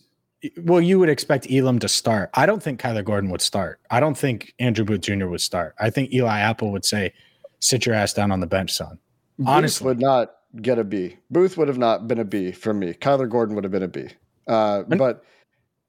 well, 0.58 0.82
you 0.82 1.00
would 1.00 1.10
expect 1.10 1.52
Elam 1.52 1.80
to 1.80 1.88
start. 1.88 2.30
I 2.34 2.46
don't 2.46 2.64
think 2.64 2.80
Kyler 2.80 3.04
Gordon 3.04 3.30
would 3.30 3.42
start. 3.42 3.80
I 3.92 4.00
don't 4.00 4.18
think 4.18 4.54
Andrew 4.60 4.86
Booth 4.86 5.02
Jr. 5.02 5.28
would 5.28 5.42
start. 5.42 5.76
I 5.80 5.90
think 5.90 6.14
Eli 6.14 6.40
Apple 6.40 6.72
would 6.72 6.86
say, 6.86 7.14
"Sit 7.60 7.86
your 7.86 7.96
ass 7.96 8.14
down 8.14 8.32
on 8.32 8.40
the 8.40 8.48
bench, 8.48 8.72
son." 8.72 9.00
Honestly, 9.46 9.86
would 9.86 10.00
not 10.00 10.36
get 10.62 10.80
a 10.80 10.84
B. 10.84 11.18
Booth 11.30 11.58
would 11.58 11.68
have 11.68 11.78
not 11.78 12.08
been 12.08 12.20
a 12.20 12.26
B 12.26 12.52
for 12.52 12.74
me. 12.74 12.94
Kyler 12.94 13.30
Gordon 13.30 13.56
would 13.56 13.64
have 13.64 13.72
been 13.72 13.84
a 13.84 13.88
B. 13.88 14.08
Uh, 14.48 14.84
but 14.84 15.24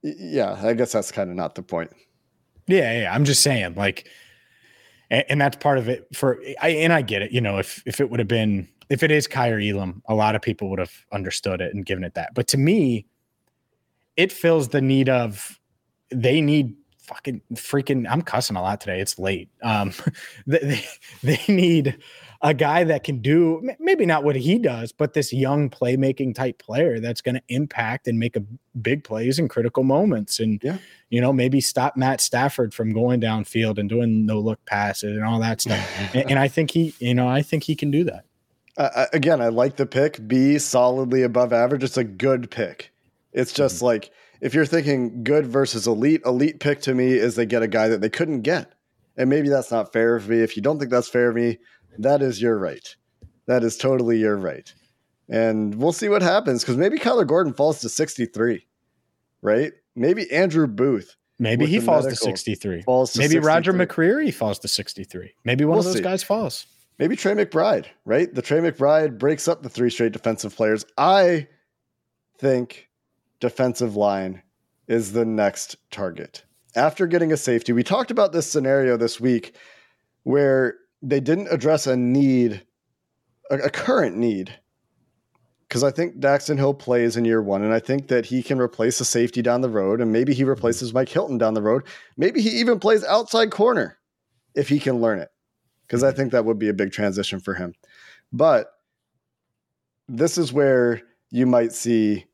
yeah, 0.02 0.58
I 0.62 0.74
guess 0.74 0.92
that's 0.92 1.10
kind 1.10 1.30
of 1.30 1.36
not 1.36 1.54
the 1.54 1.62
point. 1.62 1.90
Yeah, 2.66 3.02
yeah. 3.02 3.14
I'm 3.14 3.24
just 3.24 3.42
saying, 3.42 3.74
like, 3.74 4.08
and, 5.10 5.24
and 5.28 5.40
that's 5.40 5.56
part 5.56 5.78
of 5.78 5.88
it 5.88 6.06
for 6.14 6.40
I 6.60 6.70
and 6.70 6.92
I 6.92 7.02
get 7.02 7.22
it. 7.22 7.32
You 7.32 7.40
know, 7.40 7.58
if 7.58 7.82
if 7.86 8.00
it 8.00 8.10
would 8.10 8.20
have 8.20 8.28
been 8.28 8.68
if 8.88 9.02
it 9.02 9.10
is 9.10 9.26
Kaiir 9.26 9.60
Elam, 9.60 10.02
a 10.06 10.14
lot 10.14 10.34
of 10.34 10.42
people 10.42 10.70
would 10.70 10.78
have 10.78 10.92
understood 11.12 11.60
it 11.60 11.74
and 11.74 11.84
given 11.86 12.04
it 12.04 12.14
that. 12.14 12.34
But 12.34 12.48
to 12.48 12.58
me, 12.58 13.06
it 14.16 14.32
fills 14.32 14.68
the 14.68 14.80
need 14.80 15.08
of 15.08 15.58
they 16.10 16.40
need 16.40 16.74
fucking 16.98 17.40
freaking 17.54 18.06
I'm 18.08 18.22
cussing 18.22 18.56
a 18.56 18.62
lot 18.62 18.80
today. 18.80 19.00
It's 19.00 19.18
late. 19.18 19.48
Um 19.62 19.92
they, 20.46 20.84
they 21.22 21.40
need 21.48 21.98
a 22.42 22.54
guy 22.54 22.84
that 22.84 23.04
can 23.04 23.20
do 23.20 23.60
maybe 23.78 24.06
not 24.06 24.24
what 24.24 24.34
he 24.34 24.58
does, 24.58 24.92
but 24.92 25.12
this 25.12 25.32
young 25.32 25.68
playmaking 25.68 26.34
type 26.34 26.58
player 26.58 26.98
that's 26.98 27.20
going 27.20 27.34
to 27.34 27.42
impact 27.48 28.08
and 28.08 28.18
make 28.18 28.34
a 28.34 28.42
big 28.80 29.04
plays 29.04 29.38
in 29.38 29.46
critical 29.46 29.84
moments. 29.84 30.40
And, 30.40 30.58
yeah. 30.62 30.78
you 31.10 31.20
know, 31.20 31.34
maybe 31.34 31.60
stop 31.60 31.98
Matt 31.98 32.20
Stafford 32.20 32.72
from 32.72 32.94
going 32.94 33.20
downfield 33.20 33.76
and 33.78 33.88
doing 33.88 34.24
no 34.24 34.38
look 34.38 34.64
passes 34.64 35.16
and 35.16 35.24
all 35.24 35.38
that 35.40 35.60
stuff. 35.60 35.86
and, 36.14 36.30
and, 36.30 36.38
I 36.38 36.48
think 36.48 36.70
he, 36.70 36.94
you 36.98 37.14
know, 37.14 37.28
I 37.28 37.42
think 37.42 37.64
he 37.64 37.76
can 37.76 37.90
do 37.90 38.04
that. 38.04 38.24
Uh, 38.76 39.06
again, 39.12 39.42
I 39.42 39.48
like 39.48 39.76
the 39.76 39.84
pick. 39.84 40.26
B 40.26 40.58
solidly 40.58 41.22
above 41.22 41.52
average. 41.52 41.84
It's 41.84 41.98
a 41.98 42.04
good 42.04 42.50
pick. 42.50 42.90
It's 43.34 43.52
just 43.52 43.76
mm-hmm. 43.76 43.86
like 43.86 44.10
if 44.40 44.54
you're 44.54 44.64
thinking 44.64 45.22
good 45.22 45.46
versus 45.46 45.86
elite, 45.86 46.22
elite 46.24 46.60
pick 46.60 46.80
to 46.82 46.94
me 46.94 47.12
is 47.12 47.34
they 47.34 47.44
get 47.44 47.62
a 47.62 47.68
guy 47.68 47.88
that 47.88 48.00
they 48.00 48.08
couldn't 48.08 48.40
get. 48.40 48.72
And 49.16 49.28
maybe 49.28 49.50
that's 49.50 49.70
not 49.70 49.92
fair 49.92 50.16
of 50.16 50.28
me. 50.28 50.38
If 50.38 50.56
you 50.56 50.62
don't 50.62 50.78
think 50.78 50.90
that's 50.90 51.08
fair 51.08 51.28
of 51.28 51.36
me, 51.36 51.58
that 51.98 52.22
is 52.22 52.40
your 52.40 52.58
right. 52.58 52.96
That 53.46 53.64
is 53.64 53.76
totally 53.76 54.18
your 54.18 54.36
right. 54.36 54.72
And 55.28 55.76
we'll 55.76 55.92
see 55.92 56.08
what 56.08 56.22
happens 56.22 56.62
because 56.62 56.76
maybe 56.76 56.98
Kyler 56.98 57.26
Gordon 57.26 57.52
falls 57.52 57.80
to 57.80 57.88
63, 57.88 58.66
right? 59.42 59.72
Maybe 59.94 60.30
Andrew 60.30 60.66
Booth. 60.66 61.16
Maybe 61.38 61.66
he 61.66 61.80
falls 61.80 62.06
to 62.06 62.16
63. 62.16 62.82
Falls 62.82 63.12
to 63.14 63.18
maybe 63.18 63.34
63. 63.34 63.46
Roger 63.46 63.72
McCreary 63.72 64.34
falls 64.34 64.58
to 64.58 64.68
63. 64.68 65.32
Maybe 65.44 65.64
one 65.64 65.72
we'll 65.72 65.78
of 65.80 65.84
those 65.86 65.94
see. 65.94 66.02
guys 66.02 66.22
falls. 66.22 66.66
Maybe 66.98 67.16
Trey 67.16 67.32
McBride, 67.32 67.86
right? 68.04 68.32
The 68.32 68.42
Trey 68.42 68.58
McBride 68.58 69.18
breaks 69.18 69.48
up 69.48 69.62
the 69.62 69.70
three 69.70 69.88
straight 69.88 70.12
defensive 70.12 70.54
players. 70.54 70.84
I 70.98 71.48
think 72.38 72.88
defensive 73.40 73.96
line 73.96 74.42
is 74.86 75.12
the 75.12 75.24
next 75.24 75.76
target. 75.90 76.44
After 76.76 77.06
getting 77.06 77.32
a 77.32 77.38
safety, 77.38 77.72
we 77.72 77.82
talked 77.82 78.10
about 78.10 78.32
this 78.32 78.46
scenario 78.46 78.98
this 78.98 79.18
week 79.18 79.56
where 80.24 80.76
they 81.02 81.20
didn't 81.20 81.48
address 81.50 81.86
a 81.86 81.96
need, 81.96 82.64
a, 83.50 83.56
a 83.56 83.70
current 83.70 84.16
need. 84.16 84.58
Because 85.68 85.84
I 85.84 85.92
think 85.92 86.18
Daxton 86.18 86.56
Hill 86.56 86.74
plays 86.74 87.16
in 87.16 87.24
year 87.24 87.40
one, 87.40 87.62
and 87.62 87.72
I 87.72 87.78
think 87.78 88.08
that 88.08 88.26
he 88.26 88.42
can 88.42 88.58
replace 88.58 89.00
a 89.00 89.04
safety 89.04 89.40
down 89.40 89.60
the 89.60 89.68
road, 89.68 90.00
and 90.00 90.10
maybe 90.10 90.34
he 90.34 90.42
replaces 90.42 90.92
Mike 90.92 91.08
Hilton 91.08 91.38
down 91.38 91.54
the 91.54 91.62
road. 91.62 91.84
Maybe 92.16 92.42
he 92.42 92.50
even 92.58 92.80
plays 92.80 93.04
outside 93.04 93.52
corner 93.52 93.98
if 94.56 94.68
he 94.68 94.80
can 94.80 95.00
learn 95.00 95.20
it, 95.20 95.28
because 95.86 96.02
I 96.02 96.08
mm-hmm. 96.08 96.16
think 96.16 96.32
that 96.32 96.44
would 96.44 96.58
be 96.58 96.70
a 96.70 96.74
big 96.74 96.90
transition 96.90 97.38
for 97.38 97.54
him. 97.54 97.74
But 98.32 98.72
this 100.08 100.38
is 100.38 100.52
where 100.52 101.02
you 101.30 101.46
might 101.46 101.72
see 101.72 102.26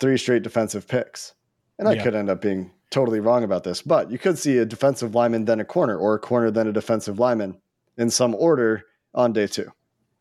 three 0.00 0.16
straight 0.16 0.42
defensive 0.42 0.88
picks. 0.88 1.34
And 1.78 1.86
I 1.86 1.94
yeah. 1.94 2.02
could 2.02 2.14
end 2.14 2.30
up 2.30 2.40
being 2.40 2.70
totally 2.90 3.20
wrong 3.20 3.44
about 3.44 3.64
this, 3.64 3.82
but 3.82 4.10
you 4.10 4.18
could 4.18 4.38
see 4.38 4.56
a 4.56 4.64
defensive 4.64 5.14
lineman, 5.14 5.44
then 5.44 5.60
a 5.60 5.64
corner, 5.66 5.98
or 5.98 6.14
a 6.14 6.18
corner, 6.18 6.50
then 6.50 6.66
a 6.66 6.72
defensive 6.72 7.18
lineman 7.18 7.60
in 7.96 8.10
some 8.10 8.34
order 8.34 8.84
on 9.14 9.32
day 9.32 9.46
two. 9.46 9.70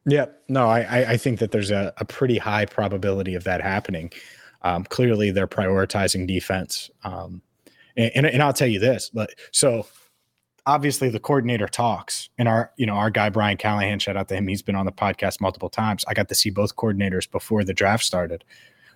Yeah, 0.05 0.25
no, 0.49 0.67
I 0.67 1.12
I 1.12 1.17
think 1.17 1.39
that 1.39 1.51
there's 1.51 1.71
a, 1.71 1.93
a 1.97 2.05
pretty 2.05 2.38
high 2.38 2.65
probability 2.65 3.36
of 3.36 3.45
that 3.45 3.62
happening. 3.62 4.12
Um, 4.62 4.83
clearly, 4.86 5.31
they're 5.31 5.47
prioritizing 5.47 6.27
defense, 6.27 6.89
um, 7.03 7.41
and, 7.95 8.12
and, 8.15 8.25
and 8.25 8.43
I'll 8.43 8.53
tell 8.53 8.67
you 8.67 8.79
this. 8.79 9.09
But, 9.13 9.31
so 9.51 9.86
obviously, 10.65 11.09
the 11.09 11.19
coordinator 11.19 11.67
talks, 11.67 12.29
and 12.38 12.47
our 12.47 12.71
you 12.75 12.86
know 12.86 12.95
our 12.95 13.09
guy 13.09 13.29
Brian 13.29 13.57
Callahan, 13.57 13.99
shout 13.99 14.17
out 14.17 14.27
to 14.27 14.36
him. 14.36 14.47
He's 14.47 14.62
been 14.62 14.75
on 14.75 14.86
the 14.86 14.91
podcast 14.91 15.39
multiple 15.39 15.69
times. 15.69 16.03
I 16.07 16.13
got 16.13 16.27
to 16.29 16.36
see 16.36 16.49
both 16.49 16.75
coordinators 16.75 17.29
before 17.29 17.63
the 17.63 17.73
draft 17.73 18.03
started. 18.03 18.43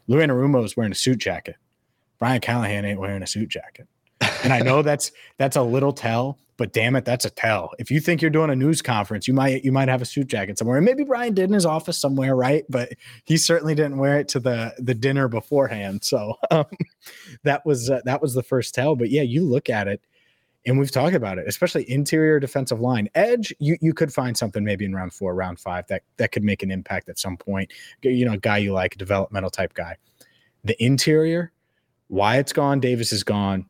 Lou 0.07 0.19
Anarumo 0.19 0.63
is 0.63 0.75
wearing 0.75 0.91
a 0.91 0.95
suit 0.95 1.19
jacket. 1.19 1.55
Brian 2.19 2.41
Callahan 2.41 2.83
ain't 2.83 2.99
wearing 2.99 3.23
a 3.23 3.27
suit 3.27 3.49
jacket, 3.49 3.87
and 4.43 4.51
I 4.51 4.59
know 4.59 4.81
that's 4.83 5.11
that's 5.37 5.55
a 5.55 5.63
little 5.63 5.93
tell 5.93 6.37
but 6.57 6.73
damn 6.73 6.95
it, 6.95 7.05
that's 7.05 7.23
a 7.23 7.29
tell. 7.29 7.71
If 7.77 7.91
you 7.91 7.99
think 7.99 8.21
you're 8.21 8.31
doing 8.31 8.49
a 8.49 8.55
news 8.55 8.81
conference, 8.81 9.27
you 9.27 9.33
might 9.33 9.63
you 9.63 9.71
might 9.71 9.87
have 9.87 10.01
a 10.01 10.05
suit 10.05 10.27
jacket 10.27 10.57
somewhere. 10.57 10.77
And 10.77 10.85
maybe 10.85 11.03
Brian 11.03 11.35
did 11.35 11.45
in 11.45 11.53
his 11.53 11.65
office 11.65 11.99
somewhere, 11.99 12.35
right? 12.35 12.65
But 12.67 12.93
he 13.25 13.37
certainly 13.37 13.75
didn't 13.75 13.97
wear 13.97 14.19
it 14.19 14.27
to 14.29 14.39
the 14.39 14.73
the 14.79 14.95
dinner 14.95 15.27
beforehand. 15.27 16.03
So 16.03 16.33
um, 16.51 16.65
that 17.43 17.65
was 17.65 17.89
uh, 17.89 18.01
that 18.05 18.21
was 18.21 18.33
the 18.33 18.43
first 18.43 18.73
tell. 18.73 18.95
But 18.95 19.11
yeah, 19.11 19.21
you 19.21 19.43
look 19.43 19.69
at 19.69 19.87
it, 19.87 20.01
and 20.65 20.79
we've 20.79 20.91
talked 20.91 21.15
about 21.15 21.37
it, 21.37 21.47
especially 21.47 21.89
interior 21.89 22.39
defensive 22.39 22.81
line, 22.81 23.07
edge. 23.13 23.53
You 23.59 23.77
you 23.79 23.93
could 23.93 24.11
find 24.11 24.35
something 24.35 24.63
maybe 24.63 24.83
in 24.83 24.95
round 24.95 25.13
four, 25.13 25.35
round 25.35 25.59
five 25.59 25.85
that 25.87 26.01
that 26.17 26.31
could 26.31 26.43
make 26.43 26.63
an 26.63 26.71
impact 26.71 27.07
at 27.07 27.19
some 27.19 27.37
point. 27.37 27.71
You 28.01 28.25
know, 28.25 28.33
a 28.33 28.37
guy 28.37 28.57
you 28.57 28.73
like, 28.73 28.95
a 28.95 28.97
developmental 28.97 29.51
type 29.51 29.75
guy. 29.75 29.97
The 30.63 30.81
interior, 30.83 31.51
Wyatt's 32.09 32.51
gone, 32.51 32.79
Davis 32.79 33.13
is 33.13 33.23
gone 33.23 33.67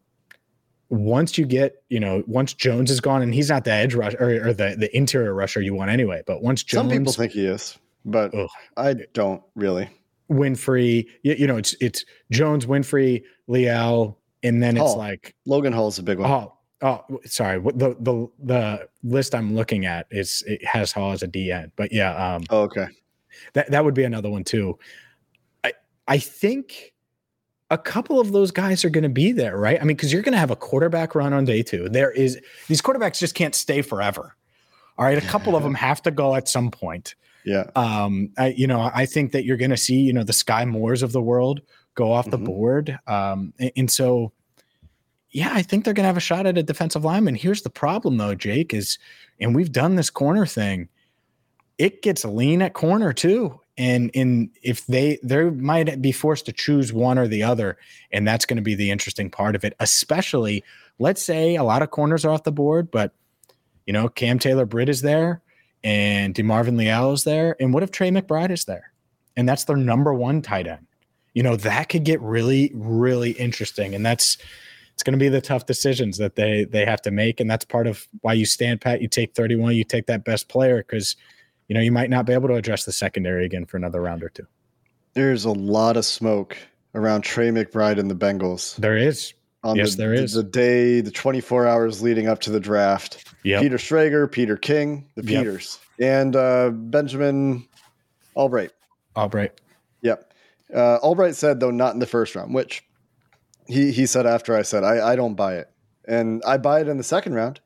once 0.90 1.38
you 1.38 1.46
get, 1.46 1.84
you 1.90 2.00
know, 2.00 2.24
once 2.28 2.54
Jones 2.54 2.90
is 2.92 3.02
gone 3.02 3.22
and 3.22 3.34
he's 3.34 3.50
not 3.50 3.66
the 3.66 3.72
edge 3.72 3.94
rush 3.94 4.14
or, 4.20 4.50
or 4.50 4.54
the, 4.54 4.76
the 4.78 4.96
interior 4.96 5.34
rusher 5.34 5.62
you 5.62 5.74
want 5.74 5.92
anyway, 5.92 6.24
but 6.26 6.42
once 6.42 6.64
Jones, 6.64 6.90
some 6.90 6.98
people 6.98 7.14
think 7.14 7.34
he 7.34 7.46
is, 7.46 7.78
but 8.06 8.34
ugh, 8.34 8.50
I 8.78 8.96
don't 9.14 9.42
really. 9.56 9.90
Winfrey, 10.32 11.08
you, 11.24 11.36
you, 11.36 11.48
know, 11.48 11.58
it's 11.58 11.76
it's 11.80 12.06
Jones, 12.32 12.66
Winfrey, 12.66 13.24
Leal, 13.48 14.18
and 14.44 14.62
then 14.62 14.78
it's 14.78 14.96
like 14.96 15.36
Logan 15.46 15.74
Hall's 15.74 16.00
a 16.00 16.04
big 16.04 16.20
one. 16.20 16.30
Oh, 16.30 16.54
oh, 16.82 17.20
sorry. 17.26 17.60
The 17.60 17.96
the 18.00 18.28
the 18.40 18.90
list 19.04 19.34
I'm 19.34 19.56
looking 19.56 19.86
at 19.86 20.08
is 20.12 20.44
it 20.46 20.66
has 20.66 20.92
Hall 20.92 21.12
as 21.12 21.24
a 21.24 21.28
DN, 21.28 21.72
but 21.76 21.92
yeah. 21.92 22.36
Um, 22.36 22.44
oh, 22.50 22.62
okay. 22.64 22.88
That 23.54 23.72
that 23.72 23.86
would 23.86 23.94
be 23.94 24.04
another 24.04 24.30
one 24.30 24.44
too. 24.44 24.78
I 25.64 25.74
I 26.08 26.18
think 26.18 26.94
a 27.70 27.78
couple 27.78 28.20
of 28.20 28.32
those 28.32 28.52
guys 28.52 28.86
are 28.86 28.90
going 28.90 29.04
to 29.04 29.10
be 29.10 29.32
there, 29.32 29.58
right? 29.58 29.80
I 29.80 29.84
mean, 29.84 29.98
because 29.98 30.14
you're 30.14 30.22
going 30.22 30.34
to 30.34 30.40
have 30.40 30.52
a 30.52 30.56
quarterback 30.56 31.16
run 31.16 31.34
on 31.34 31.46
day 31.46 31.64
two. 31.64 31.90
There 31.90 32.12
is 32.12 32.40
these 32.68 32.82
quarterbacks 32.82 33.20
just 33.20 33.36
can't 33.36 33.56
stay 33.56 33.82
forever. 33.82 34.36
All 34.98 35.06
right, 35.06 35.18
a 35.18 35.28
couple 35.28 35.56
of 35.56 35.64
them 35.64 35.76
have 35.76 36.02
to 36.04 36.12
go 36.12 36.34
at 36.36 36.48
some 36.48 36.72
point. 36.72 37.16
Yeah. 37.46 37.66
Um, 37.76 38.32
I, 38.38 38.48
you 38.48 38.68
know, 38.68 38.90
I 38.94 39.06
think 39.06 39.32
that 39.32 39.46
you're 39.46 39.58
going 39.58 39.72
to 39.72 39.78
see, 39.78 40.00
you 40.00 40.12
know, 40.12 40.24
the 40.24 40.34
Skyy 40.34 40.68
Moores 40.68 41.04
of 41.04 41.12
the 41.12 41.22
world 41.22 41.62
go 41.94 42.12
off 42.12 42.30
the 42.30 42.38
mm-hmm. 42.38 42.46
board. 42.46 43.00
Um, 43.08 43.54
and, 43.60 43.72
and 43.78 43.92
so, 43.92 44.32
yeah, 45.32 45.52
I 45.54 45.62
think 45.62 45.86
they're 45.86 45.94
going 45.94 46.04
to 46.04 46.08
have 46.08 46.18
a 46.18 46.22
shot 46.22 46.46
at 46.46 46.58
a 46.58 46.64
defensive 46.64 47.06
lineman. 47.06 47.36
Here's 47.36 47.62
the 47.62 47.70
problem, 47.70 48.18
though, 48.18 48.34
Jake 48.34 48.74
is, 48.74 48.98
and 49.40 49.56
we've 49.56 49.72
done 49.72 49.96
this 49.96 50.10
corner 50.10 50.46
thing. 50.46 50.90
It 51.78 52.02
gets 52.02 52.26
lean 52.26 52.62
at 52.62 52.74
corner 52.74 53.14
too, 53.14 53.62
and 53.78 54.10
in 54.14 54.50
if 54.64 54.86
they 54.88 55.20
they 55.24 55.50
might 55.50 56.02
be 56.02 56.12
forced 56.12 56.46
to 56.46 56.52
choose 56.52 56.92
one 56.92 57.18
or 57.18 57.28
the 57.28 57.44
other 57.44 57.78
and 58.12 58.28
that's 58.28 58.46
going 58.46 58.58
to 58.58 58.64
be 58.64 58.76
the 58.76 58.90
interesting 58.90 59.30
part 59.30 59.56
of 59.56 59.64
it 59.64 59.74
especially 59.80 60.64
let's 61.00 61.22
say 61.22 61.56
a 61.56 61.64
lot 61.64 61.82
of 61.82 61.92
corners 61.92 62.26
are 62.26 62.32
off 62.32 62.44
the 62.44 62.52
board 62.52 62.90
but 62.90 63.14
you 63.86 63.94
know 63.94 64.10
cam 64.10 64.40
taylor 64.40 64.66
britt 64.66 64.90
is 64.90 65.02
there 65.02 65.42
and 65.84 66.34
demarvin 66.34 66.78
leal 66.78 67.14
is 67.14 67.24
there 67.24 67.56
and 67.60 67.74
what 67.74 67.84
if 67.84 67.92
trey 67.92 68.10
mcbride 68.10 68.52
is 68.52 68.66
there? 68.66 68.92
And 69.36 69.48
that's 69.48 69.66
their 69.66 69.78
number 69.78 70.14
one 70.14 70.42
tight 70.42 70.68
end. 70.68 70.86
You 71.34 71.44
know 71.44 71.56
that 71.58 71.90
could 71.90 72.04
get 72.04 72.20
really 72.22 72.72
really 72.74 73.32
interesting 73.32 73.94
and 73.94 74.06
that's 74.06 74.38
it's 74.94 75.04
going 75.04 75.18
to 75.18 75.24
be 75.24 75.30
the 75.30 75.42
tough 75.42 75.68
decisions 75.68 76.18
that 76.18 76.36
they 76.36 76.66
they 76.66 76.84
have 76.84 77.02
to 77.04 77.12
make 77.12 77.40
and 77.40 77.50
that's 77.50 77.64
part 77.64 77.86
of 77.86 78.08
why 78.22 78.34
you 78.34 78.46
stand 78.46 78.82
pat 78.82 79.02
you 79.02 79.08
take 79.08 79.36
31 79.36 79.76
you 79.76 79.84
take 79.84 80.08
that 80.08 80.26
best 80.26 80.50
player 80.50 80.78
because 80.78 81.16
you 81.68 81.74
know, 81.74 81.82
you 81.82 81.92
might 81.92 82.10
not 82.10 82.26
be 82.26 82.34
able 82.34 82.48
to 82.48 82.56
address 82.56 82.86
the 82.86 82.92
secondary 82.92 83.46
again 83.46 83.66
for 83.66 83.78
another 83.78 84.02
round 84.02 84.24
or 84.24 84.30
two. 84.30 84.48
There's 85.14 85.46
a 85.46 85.52
lot 85.52 85.98
of 85.98 86.06
smoke 86.06 86.58
around 86.96 87.22
Trey 87.22 87.50
McBride 87.50 88.00
and 88.00 88.10
the 88.10 88.16
Bengals. 88.16 88.76
There 88.78 88.98
is. 88.98 89.34
On 89.64 89.76
yes, 89.76 89.92
the, 89.92 90.04
there 90.04 90.14
is. 90.14 90.34
The 90.34 90.44
day, 90.44 91.02
the 91.02 91.12
24 91.12 91.68
hours 91.68 92.02
leading 92.02 92.28
up 92.28 92.40
to 92.42 92.52
the 92.52 92.60
draft. 92.60 93.34
Yep. 93.44 93.62
Peter 93.62 93.78
Schrager, 93.78 94.32
Peter 94.32 94.56
King, 94.56 95.10
the 95.16 95.24
yep. 95.24 95.42
Peters, 95.42 95.80
and 96.00 96.36
uh, 96.36 96.70
Benjamin 96.70 97.68
Albright. 98.36 98.72
Albright. 99.16 99.60
Yep. 100.02 100.32
Uh, 100.74 100.98
Albright 100.98 101.36
said, 101.36 101.60
though, 101.60 101.72
not 101.72 101.94
in 101.94 102.00
the 102.00 102.06
first 102.06 102.36
round, 102.36 102.54
which 102.54 102.84
he, 103.68 103.92
he 103.92 104.06
said 104.06 104.26
after 104.26 104.56
I 104.56 104.62
said, 104.62 104.84
I, 104.84 105.14
I 105.14 105.16
don't 105.16 105.36
buy 105.36 105.56
it. 105.56 105.70
And 106.08 106.42
I 106.46 106.58
buy 106.58 106.82
it 106.82 106.88
in 106.88 106.98
the 106.98 107.04
second 107.04 107.34
round. 107.34 107.60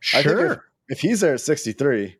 Sure. 0.00 0.52
If, 0.52 0.58
if 0.88 1.00
he's 1.00 1.20
there 1.20 1.34
at 1.34 1.40
63, 1.40 2.16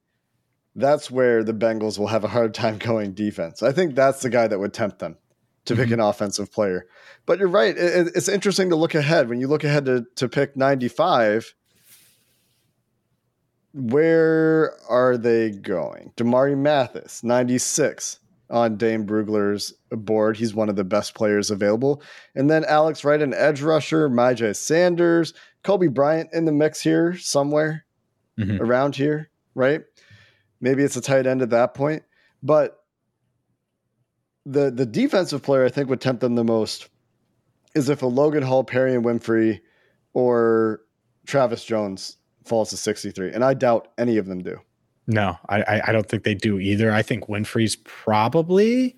that's 0.76 1.10
where 1.10 1.44
the 1.44 1.54
Bengals 1.54 1.98
will 1.98 2.08
have 2.08 2.24
a 2.24 2.28
hard 2.28 2.54
time 2.54 2.78
going 2.78 3.12
defense. 3.14 3.62
I 3.62 3.72
think 3.72 3.94
that's 3.94 4.22
the 4.22 4.30
guy 4.30 4.48
that 4.48 4.58
would 4.58 4.72
tempt 4.72 4.98
them 4.98 5.16
to 5.66 5.74
pick 5.76 5.86
mm-hmm. 5.86 5.94
an 5.94 6.00
offensive 6.00 6.52
player. 6.52 6.86
But 7.26 7.38
you're 7.38 7.48
right. 7.48 7.76
It, 7.76 8.12
it's 8.14 8.28
interesting 8.28 8.70
to 8.70 8.76
look 8.76 8.94
ahead. 8.94 9.28
When 9.28 9.40
you 9.40 9.48
look 9.48 9.64
ahead 9.64 9.86
to, 9.86 10.04
to 10.16 10.28
pick 10.28 10.56
95, 10.56 11.54
where 13.72 14.74
are 14.88 15.16
they 15.16 15.50
going? 15.50 16.12
Damari 16.16 16.56
Mathis, 16.56 17.24
96 17.24 18.20
on 18.50 18.76
Dane 18.76 19.06
Brugler's 19.06 19.72
board. 19.90 20.36
He's 20.36 20.54
one 20.54 20.68
of 20.68 20.76
the 20.76 20.84
best 20.84 21.14
players 21.14 21.50
available. 21.50 22.02
And 22.34 22.50
then 22.50 22.64
Alex 22.66 23.04
Wright, 23.04 23.22
an 23.22 23.34
edge 23.34 23.62
rusher, 23.62 24.08
Myjai 24.08 24.54
Sanders, 24.54 25.32
Coby 25.64 25.92
Bryant 25.92 26.30
in 26.32 26.44
the 26.44 26.52
mix 26.52 26.80
here 26.80 27.16
somewhere 27.16 27.84
Mhm. 28.38 28.60
around 28.60 28.96
here, 28.96 29.30
right? 29.54 29.82
Maybe 30.64 30.82
it's 30.82 30.96
a 30.96 31.02
tight 31.02 31.26
end 31.26 31.42
at 31.42 31.50
that 31.50 31.74
point, 31.74 32.02
but 32.42 32.82
the 34.46 34.70
the 34.70 34.86
defensive 34.86 35.42
player 35.42 35.62
I 35.66 35.68
think 35.68 35.90
would 35.90 36.00
tempt 36.00 36.22
them 36.22 36.36
the 36.36 36.42
most 36.44 36.88
is 37.74 37.90
if 37.90 38.00
a 38.00 38.06
Logan 38.06 38.42
Hall, 38.42 38.64
Perrion 38.64 39.02
Winfrey, 39.04 39.60
or 40.14 40.80
Travis 41.26 41.66
Jones 41.66 42.16
falls 42.46 42.70
to 42.70 42.78
63, 42.78 43.32
and 43.32 43.44
I 43.44 43.52
doubt 43.52 43.88
any 43.98 44.16
of 44.16 44.24
them 44.24 44.42
do. 44.42 44.58
No, 45.06 45.36
I, 45.50 45.60
I 45.62 45.82
I 45.88 45.92
don't 45.92 46.08
think 46.08 46.22
they 46.24 46.34
do 46.34 46.58
either. 46.58 46.90
I 46.90 47.02
think 47.02 47.26
Winfrey's 47.26 47.76
probably 47.76 48.96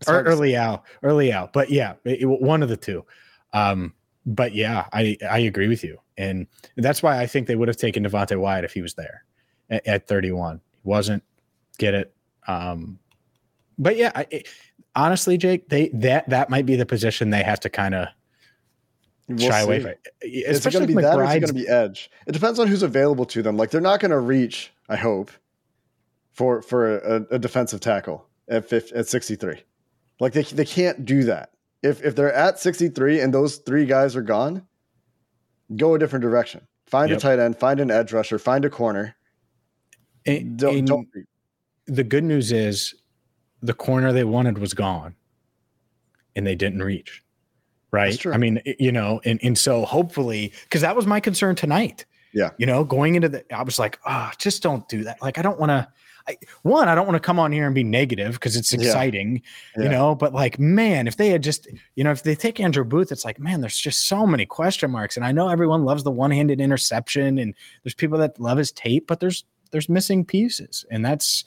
It's 0.00 0.08
hard 0.08 0.24
to 0.26 0.32
early 0.32 0.56
out, 0.56 0.82
early 1.04 1.32
out. 1.32 1.52
But 1.52 1.70
yeah, 1.70 1.94
it- 2.04 2.22
it- 2.22 2.26
one 2.26 2.64
of 2.64 2.68
the 2.68 2.76
two. 2.76 3.04
Um, 3.52 3.94
but 4.26 4.52
yeah, 4.52 4.86
I 4.92 5.16
I 5.30 5.38
agree 5.40 5.68
with 5.68 5.84
you, 5.84 6.00
and 6.18 6.46
that's 6.76 7.02
why 7.02 7.18
I 7.20 7.26
think 7.26 7.46
they 7.46 7.56
would 7.56 7.68
have 7.68 7.76
taken 7.76 8.04
Devonte 8.04 8.38
Wyatt 8.38 8.64
if 8.64 8.72
he 8.72 8.82
was 8.82 8.94
there 8.94 9.24
at, 9.70 9.86
at 9.86 10.08
31. 10.08 10.60
He 10.72 10.80
wasn't. 10.84 11.22
Get 11.78 11.94
it. 11.94 12.14
Um, 12.46 12.98
but 13.78 13.96
yeah, 13.96 14.12
I, 14.14 14.26
it- 14.30 14.48
honestly, 14.94 15.38
Jake, 15.38 15.68
they 15.68 15.88
that 15.94 16.28
that 16.28 16.50
might 16.50 16.66
be 16.66 16.76
the 16.76 16.86
position 16.86 17.30
they 17.30 17.42
have 17.42 17.60
to 17.60 17.70
kind 17.70 17.94
of 17.94 18.08
We'll 19.28 19.38
shy 19.38 19.60
away 19.60 19.80
from. 19.80 19.92
Is 20.20 20.66
it 20.66 20.72
going 20.72 20.86
to 20.86 20.94
be 20.94 21.00
that 21.00 21.16
or 21.16 21.24
is 21.24 21.34
it 21.34 21.40
going 21.40 21.48
to 21.48 21.52
be 21.54 21.68
edge? 21.68 22.10
It 22.26 22.32
depends 22.32 22.58
on 22.58 22.66
who's 22.66 22.82
available 22.82 23.24
to 23.26 23.42
them. 23.42 23.56
Like 23.56 23.70
they're 23.70 23.80
not 23.80 24.00
going 24.00 24.10
to 24.10 24.18
reach, 24.18 24.72
I 24.88 24.96
hope, 24.96 25.30
for 26.32 26.60
for 26.62 26.98
a, 26.98 27.26
a 27.30 27.38
defensive 27.38 27.80
tackle 27.80 28.26
at 28.48 28.68
50, 28.68 28.94
at 28.94 29.08
63. 29.08 29.62
Like 30.20 30.32
they 30.32 30.42
they 30.42 30.64
can't 30.64 31.04
do 31.04 31.24
that. 31.24 31.52
If 31.82 32.02
if 32.04 32.14
they're 32.14 32.32
at 32.32 32.58
63 32.58 33.20
and 33.20 33.32
those 33.32 33.56
three 33.58 33.86
guys 33.86 34.16
are 34.16 34.22
gone, 34.22 34.66
go 35.76 35.94
a 35.94 35.98
different 35.98 36.22
direction. 36.22 36.66
Find 36.86 37.10
Yep. 37.10 37.18
a 37.18 37.20
tight 37.20 37.38
end, 37.38 37.58
find 37.58 37.80
an 37.80 37.90
edge 37.90 38.12
rusher, 38.12 38.38
find 38.38 38.64
a 38.64 38.70
corner. 38.70 39.16
And- 40.26 40.58
Don't, 40.58 40.76
and 40.76 40.86
don't 40.86 41.08
the 41.86 42.04
good 42.04 42.22
news 42.24 42.52
is 42.52 42.94
the 43.60 43.74
corner 43.74 44.12
they 44.12 44.24
wanted 44.24 44.58
was 44.58 44.72
gone 44.74 45.14
and 46.36 46.46
they 46.46 46.54
didn't 46.54 46.82
reach. 46.82 47.22
Right. 47.90 48.18
true. 48.18 48.32
I 48.32 48.38
mean, 48.38 48.60
you 48.78 48.90
know, 48.92 49.20
and, 49.24 49.38
and 49.42 49.58
so 49.58 49.84
hopefully, 49.84 50.52
because 50.64 50.80
that 50.80 50.96
was 50.96 51.06
my 51.06 51.20
concern 51.20 51.54
tonight. 51.56 52.06
Yeah. 52.32 52.50
You 52.56 52.64
know, 52.64 52.84
going 52.84 53.16
into 53.16 53.28
the, 53.28 53.54
I 53.54 53.62
was 53.62 53.78
like, 53.78 53.98
oh, 54.06 54.30
just 54.38 54.62
don't 54.62 54.88
do 54.88 55.04
that. 55.04 55.20
Like, 55.20 55.36
I 55.38 55.42
don't 55.42 55.60
want 55.60 55.70
to, 55.70 55.86
I, 56.28 56.36
one, 56.62 56.88
I 56.88 56.94
don't 56.94 57.06
want 57.06 57.16
to 57.16 57.26
come 57.26 57.38
on 57.38 57.52
here 57.52 57.66
and 57.66 57.74
be 57.74 57.84
negative 57.84 58.34
because 58.34 58.56
it's 58.56 58.72
Yeah. 58.72 58.80
exciting, 58.80 59.42
Yeah. 59.76 59.84
you 59.84 59.88
know, 59.88 60.14
but 60.14 60.32
like, 60.32 60.58
man, 60.58 61.06
if 61.06 61.16
they 61.16 61.28
had 61.28 61.42
just, 61.42 61.68
you 61.96 62.04
know, 62.04 62.10
if 62.10 62.22
they 62.22 62.34
take 62.34 62.60
Andrew 62.60 62.84
Booth, 62.84 63.10
it's 63.12 63.24
like, 63.24 63.38
man, 63.38 63.60
there's 63.60 63.78
just 63.78 64.06
so 64.06 64.26
many 64.26 64.46
question 64.46 64.90
marks. 64.90 65.16
And 65.16 65.24
I 65.26 65.32
know 65.32 65.48
everyone 65.48 65.84
loves 65.84 66.02
the 66.04 66.10
one 66.10 66.30
handed 66.30 66.60
interception 66.60 67.38
and 67.38 67.54
there's 67.82 67.94
people 67.94 68.18
that 68.18 68.38
love 68.40 68.58
his 68.58 68.72
tape, 68.72 69.06
but 69.06 69.20
there's, 69.20 69.44
there's 69.70 69.88
missing 69.88 70.24
pieces 70.24 70.84
and 70.90 71.04
that's, 71.04 71.44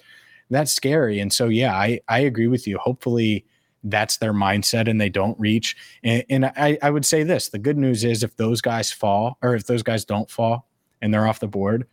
that's 0.50 0.72
scary. 0.72 1.20
And 1.20 1.32
so, 1.32 1.48
yeah, 1.48 1.74
I, 1.76 2.00
I 2.08 2.20
agree 2.20 2.48
with 2.48 2.68
you. 2.68 2.78
Hopefully 2.78 3.46
that's 3.84 4.18
their 4.18 4.34
mindset 4.34 4.90
and 4.90 5.00
they 5.00 5.10
don't 5.10 5.40
reach. 5.40 5.76
And, 6.04 6.24
and 6.30 6.46
I, 6.46 6.78
I 6.82 6.90
would 6.90 7.06
say 7.06 7.24
this, 7.24 7.50
the 7.50 7.60
good 7.60 7.78
news 7.78 8.04
is 8.04 8.24
if 8.24 8.36
those 8.36 8.62
guys 8.62 8.92
fall 8.92 9.38
or 9.42 9.56
if 9.56 9.68
those 9.68 9.84
guys 9.84 10.06
don't 10.06 10.30
fall 10.30 10.68
and 11.02 11.14
they're 11.14 11.28
off 11.28 11.40
the 11.40 11.48
board, 11.48 11.88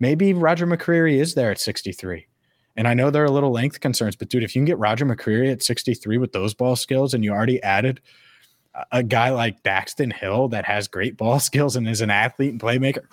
maybe 0.00 0.32
Roger 0.32 0.66
McCreary 0.66 1.20
is 1.20 1.34
there 1.34 1.50
at 1.50 1.60
63. 1.60 2.26
And 2.76 2.88
I 2.88 2.94
know 2.94 3.10
there 3.10 3.24
are 3.24 3.30
little 3.30 3.52
length 3.52 3.80
concerns, 3.80 4.16
but 4.16 4.28
dude, 4.28 4.42
if 4.42 4.54
you 4.54 4.60
can 4.60 4.66
get 4.66 4.78
Roger 4.78 5.06
McCreary 5.06 5.52
at 5.52 5.62
63 5.62 6.18
with 6.18 6.32
those 6.32 6.54
ball 6.54 6.76
skills 6.76 7.14
and 7.14 7.22
you 7.22 7.32
already 7.32 7.62
added 7.62 8.00
a- 8.90 9.02
guy 9.02 9.30
like 9.30 9.62
Daxton 9.62 10.12
Hill 10.12 10.48
that 10.48 10.64
has 10.64 10.88
great 10.88 11.16
ball 11.16 11.38
skills 11.40 11.76
and 11.76 11.88
is 11.88 12.00
an 12.00 12.10
athlete 12.10 12.50
and 12.50 12.60
playmaker, 12.60 13.04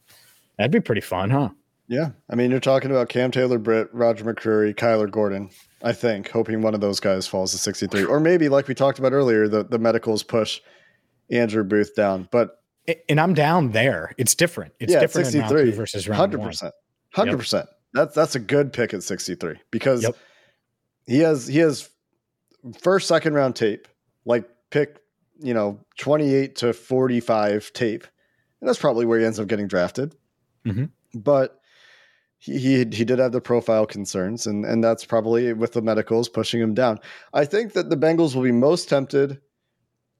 that'd 0.58 0.70
be 0.70 0.80
pretty 0.80 1.00
fun, 1.00 1.30
huh? 1.30 1.50
Yeah. 1.88 2.10
I 2.28 2.34
mean, 2.34 2.50
you're 2.50 2.60
talking 2.60 2.90
about 2.90 3.08
Cam 3.08 3.30
Taylor 3.30 3.58
Britt, 3.58 3.88
Roger 3.92 4.24
McCreary, 4.24 4.74
Kyler 4.74 5.10
Gordon, 5.10 5.50
I 5.82 5.92
think, 5.92 6.28
hoping 6.28 6.60
one 6.60 6.74
of 6.74 6.80
those 6.80 6.98
guys 6.98 7.28
falls 7.28 7.52
to 7.52 7.58
63. 7.58 8.04
Or 8.04 8.18
maybe, 8.18 8.48
like 8.48 8.66
we 8.66 8.74
talked 8.74 8.98
about 8.98 9.12
earlier, 9.12 9.46
the, 9.46 9.62
the 9.64 9.78
medicals 9.78 10.24
push 10.24 10.60
Andrew 11.30 11.62
Booth 11.62 11.94
down. 11.94 12.28
But 12.32 12.60
And 13.08 13.20
I'm 13.20 13.34
down 13.34 13.72
there. 13.72 14.12
It's 14.16 14.34
different. 14.34 14.72
It's 14.78 14.92
yeah, 14.92 15.00
different 15.00 15.26
in 15.28 15.32
63 15.32 15.64
two 15.70 15.72
versus 15.76 16.08
round 16.08 16.32
100%. 16.32 16.70
100%. 17.14 17.66
That's 17.92 18.14
that's 18.14 18.34
a 18.34 18.38
good 18.40 18.72
pick 18.72 18.92
at 18.94 19.02
63 19.02 19.56
because 19.70 20.02
Yep. 20.02 20.16
he 21.06 21.18
has 21.20 21.46
he 21.46 21.58
has 21.58 21.88
first 22.80 23.08
second 23.08 23.34
round 23.34 23.56
tape, 23.56 23.88
like 24.24 24.48
pick, 24.70 24.98
you 25.40 25.54
know, 25.54 25.80
28 25.98 26.56
to 26.56 26.72
45 26.72 27.72
tape. 27.72 28.06
And 28.60 28.68
that's 28.68 28.78
probably 28.78 29.06
where 29.06 29.18
he 29.18 29.24
ends 29.24 29.40
up 29.40 29.48
getting 29.48 29.66
drafted. 29.68 30.14
Mhm. 30.66 30.90
But 31.14 31.60
he, 32.38 32.58
he 32.58 32.76
he 32.78 33.04
did 33.04 33.18
have 33.18 33.32
the 33.32 33.40
profile 33.40 33.86
concerns, 33.86 34.46
and 34.46 34.64
and 34.66 34.84
that's 34.84 35.04
probably 35.04 35.52
with 35.54 35.72
the 35.72 35.82
medicals 35.82 36.28
pushing 36.28 36.60
him 36.60 36.74
down. 36.74 37.00
I 37.32 37.44
think 37.46 37.72
that 37.72 37.88
the 37.88 37.96
Bengals 37.96 38.34
will 38.34 38.42
be 38.42 38.52
most 38.52 38.88
tempted 38.88 39.40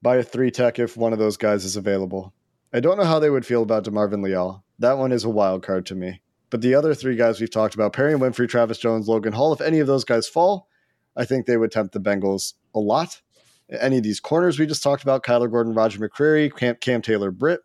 by 0.03 0.17
a 0.17 0.23
three 0.23 0.51
tech 0.51 0.79
if 0.79 0.97
one 0.97 1.13
of 1.13 1.19
those 1.19 1.37
guys 1.37 1.65
is 1.65 1.77
available. 1.77 2.33
I 2.77 2.81
don't 2.81 2.99
know 2.99 3.05
how 3.05 3.19
they 3.19 3.31
would 3.31 3.47
feel 3.47 3.63
about 3.63 3.85
Demarvin 3.85 4.23
Leal. 4.23 4.63
That 4.79 4.99
one 4.99 5.11
is 5.11 5.25
a 5.25 5.31
wild 5.31 5.63
card 5.63 5.87
to 5.87 5.95
me. 5.95 6.21
But 6.51 6.61
the 6.61 6.75
other 6.75 6.95
three 6.95 7.17
guys 7.17 7.41
we've 7.41 7.51
talked 7.51 7.75
about, 7.75 7.95
Perrion 7.95 8.19
Winfrey, 8.21 8.49
Travis 8.49 8.77
Jones, 8.79 9.09
Logan 9.09 9.33
Hall, 9.33 9.53
if 9.55 9.61
any 9.63 9.79
of 9.79 9.87
those 9.87 10.05
guys 10.05 10.29
fall, 10.29 10.69
I 11.17 11.25
think 11.25 11.47
they 11.47 11.57
would 11.57 11.73
tempt 11.73 11.95
the 11.95 12.01
Bengals 12.01 12.53
a 12.75 12.79
lot. 12.79 13.23
Any 13.71 13.97
of 13.97 14.03
these 14.03 14.21
corners 14.21 14.59
we 14.59 14.67
just 14.67 14.83
talked 14.83 15.03
about, 15.03 15.25
Kyler 15.25 15.51
Gordon, 15.51 15.73
Roger 15.75 15.99
McCreary, 15.99 16.55
Cam, 16.55 16.77
Cam 16.77 17.01
Taylor, 17.03 17.31
Britt, 17.31 17.61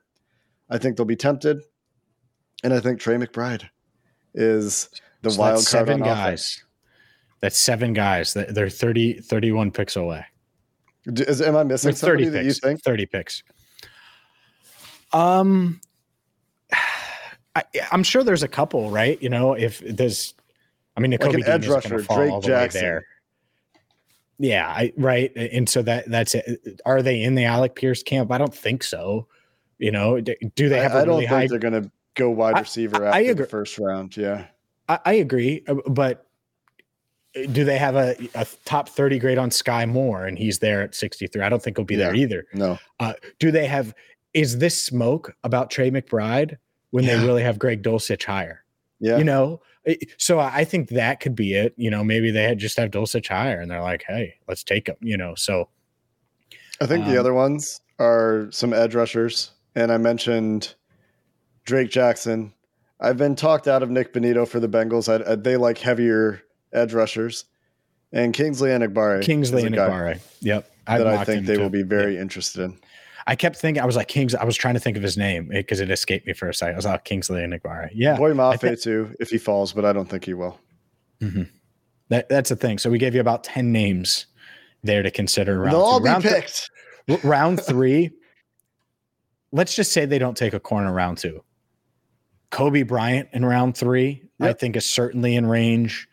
I 0.69 0.78
think 0.78 0.95
they'll 0.95 1.06
be 1.06 1.17
tempted. 1.17 1.62
And 2.63 2.74
I 2.74 2.80
think 2.80 3.00
Trey 3.02 3.15
McBride 3.17 3.67
is 4.34 4.89
the 5.21 5.30
So 5.32 5.41
wild 5.41 5.58
that's 5.58 5.71
card 5.71 5.88
seven 5.88 6.00
guys. 6.00 6.15
offense. 6.15 6.63
That's 7.41 7.58
seven 7.58 7.93
guys. 7.93 8.34
They're 8.34 8.69
30, 8.69 9.19
31 9.19 9.71
picks 9.71 9.95
away. 9.95 10.26
Is, 11.06 11.41
am 11.41 11.56
I 11.58 11.63
missing 11.63 11.89
Or 11.89 11.93
30 11.93 11.97
somebody 12.24 12.30
that 12.30 12.43
you 12.45 12.50
picks. 12.52 12.60
think? 12.60 12.82
30 12.84 13.06
picks. 13.08 13.43
Um, 15.13 15.82
I, 17.56 17.63
I'm 17.91 18.04
sure 18.04 18.24
there's 18.24 18.43
a 18.43 18.47
couple, 18.47 18.89
right? 18.89 19.21
You 19.21 19.30
know, 19.30 19.54
if 19.54 19.80
there's, 19.80 20.34
I 20.95 21.02
mean, 21.02 21.12
Like 21.12 21.21
Coby 21.21 21.36
an 21.45 21.52
edge 21.52 21.67
rusher, 21.67 22.00
fall 22.04 22.17
Drake 22.17 22.32
all 22.32 22.41
the 22.41 22.47
way 22.47 22.54
Jackson. 22.54 22.82
there. 22.82 23.06
Yeah, 24.39 24.67
I, 24.67 24.91
right. 24.97 25.32
And 25.36 25.69
so 25.69 25.82
that 25.84 26.10
that's 26.10 26.34
it. 26.34 26.82
Are 26.86 27.02
they 27.02 27.21
in 27.21 27.36
the 27.36 27.45
Alec 27.45 27.76
Pierce 27.76 28.02
camp? 28.02 28.32
I 28.32 28.38
don't 28.39 28.54
think 28.56 28.84
so. 28.84 29.28
You 29.78 29.91
know, 29.91 30.19
do 30.19 30.69
they 30.69 30.80
have 30.80 30.93
I, 30.93 31.00
a 31.00 31.02
I 31.02 31.06
don't 31.06 31.15
really 31.15 31.28
think 31.28 31.30
high? 31.30 31.47
they're 31.47 31.60
going 31.60 31.84
to 31.84 31.91
go 32.15 32.30
wide 32.30 32.58
receiver 32.60 33.06
I 33.06 33.19
after 33.19 33.32
agree. 33.32 33.34
the 33.34 33.50
first 33.50 33.78
round. 33.78 34.17
Yeah. 34.17 34.45
I, 34.89 35.00
I 35.06 35.13
agree, 35.13 35.63
uh, 35.67 35.76
but 35.88 36.28
do 37.52 37.63
they 37.63 37.78
have 37.78 37.95
a, 37.95 38.15
a 38.36 38.45
top 38.65 38.89
30 38.89 39.19
grade 39.19 39.38
on 39.38 39.50
Skyy 39.52 39.88
Moore 39.88 40.26
and 40.26 40.38
he's 40.38 40.60
there 40.60 40.82
at 40.82 40.93
63? 40.95 41.41
I 41.41 41.50
don't 41.50 41.62
think 41.63 41.78
he'll 41.78 41.86
be 41.86 41.95
there 41.95 42.13
either. 42.13 42.45
No. 42.54 42.78
Do 43.39 43.52
they 43.52 43.65
have, 43.67 43.93
is 44.34 44.60
this 44.60 44.82
smoke 44.82 45.36
about 45.44 45.70
Trey 45.70 45.91
McBride 45.91 46.58
when 46.91 47.04
Yeah. 47.04 47.17
they 47.17 47.26
really 47.26 47.44
have 47.44 47.60
Greg 47.60 47.84
Dulcich 47.84 48.24
higher? 48.26 48.63
Yeah. 49.00 49.17
You 49.17 49.24
know, 49.24 49.62
so 50.17 50.39
I 50.39 50.63
think 50.63 50.89
that 50.89 51.20
could 51.20 51.36
be 51.36 51.54
it. 51.56 51.74
You 51.76 51.89
know, 51.89 52.04
maybe 52.04 52.30
they 52.32 52.44
had 52.44 52.60
just 52.60 52.78
have 52.78 52.91
Dulcich 52.91 53.28
higher 53.28 53.60
and 53.60 53.70
they're 53.72 53.82
like, 53.82 54.04
hey, 54.08 54.36
let's 54.48 54.63
take 54.63 54.88
him, 54.88 54.96
you 55.02 55.17
know. 55.17 55.34
So 55.36 55.70
I 56.80 56.86
think 56.86 57.06
the 57.06 57.13
Um, 57.13 57.20
other 57.20 57.34
ones 57.34 57.82
are 58.00 58.48
some 58.52 58.74
edge 58.74 58.96
rushers, 58.96 59.52
and 59.76 59.91
I 59.91 59.98
mentioned 59.98 60.76
Drake 61.65 61.89
Jackson. 61.91 62.54
I've 63.00 63.17
been 63.17 63.36
talked 63.36 63.67
out 63.67 63.84
of 63.84 63.89
Nik 63.89 64.13
Bonitto 64.13 64.48
for 64.48 64.60
the 64.60 64.70
Bengals. 64.70 65.08
I, 65.10 65.32
I- 65.32 65.36
they 65.36 65.58
like 65.58 65.78
heavier 65.80 66.41
edge 66.74 66.94
rushers, 66.94 67.46
and 68.12 68.34
Kingsley 68.34 68.70
Enagbare. 68.70 69.22
Kingsley 69.24 69.65
and 69.65 69.76
Yep. 70.41 70.72
I've 70.88 71.00
that 71.04 71.08
I 71.08 71.24
think 71.24 71.46
they 71.46 71.56
too. 71.56 71.62
will 71.62 71.70
be 71.70 71.84
very 71.84 72.17
interested 72.17 72.62
in. 72.63 72.77
I 73.28 73.36
kept 73.36 73.56
thinking, 73.58 73.82
I 73.82 73.86
was 73.86 73.96
like, 73.96 74.08
Kings, 74.08 74.34
I 74.36 74.44
was 74.44 74.56
trying 74.56 74.74
to 74.74 74.80
think 74.80 74.98
of 74.98 75.04
his 75.04 75.17
name 75.17 75.52
eh, 75.54 75.58
because 75.60 75.80
it 75.80 75.90
escaped 75.92 76.26
me 76.28 76.34
for 76.34 76.50
a 76.50 76.54
second. 76.54 76.74
I 76.74 76.78
was 76.78 76.86
like, 76.86 77.00
oh, 77.00 77.04
Kingsley 77.04 77.42
Enagbare. 77.42 77.90
Yeah. 77.94 78.17
Boye 78.17 78.32
Mafe 78.34 78.60
thi- 78.62 78.76
too, 78.76 79.15
if 79.19 79.30
he 79.30 79.38
falls, 79.38 79.74
but 79.74 79.86
I 79.86 79.94
don't 79.94 80.10
think 80.10 80.26
he 80.26 80.34
will. 80.34 80.60
Mm-hmm. 81.22 81.44
That, 82.10 82.28
that's 82.30 82.50
the 82.50 82.56
thing. 82.56 82.78
So 82.78 82.90
we 82.90 82.98
gave 82.98 83.13
you 83.15 83.22
about 83.22 83.44
10 83.44 83.72
names 83.72 84.26
there 84.84 85.04
to 85.04 85.12
consider. 85.12 85.60
Round 85.60 85.72
They'll 85.74 85.82
all 85.82 86.00
be 86.00 86.06
round, 86.10 86.24
th- 86.24 86.34
picked. 86.34 86.69
r- 87.24 87.30
round 87.30 87.62
three. 87.63 88.10
Let's 89.52 89.76
just 89.76 89.92
say 89.92 90.06
they 90.06 90.19
don't 90.19 90.36
take 90.38 90.54
a 90.54 90.60
corner 90.60 90.92
round 90.92 91.17
two. 91.17 91.44
Coby 92.52 92.86
Bryant 92.88 93.30
in 93.34 93.46
round 93.46 93.78
three, 93.78 94.24
I 94.40 94.54
think 94.54 94.76
is 94.76 94.90
certainly 94.90 95.36
in 95.36 95.46
range, 95.46 96.08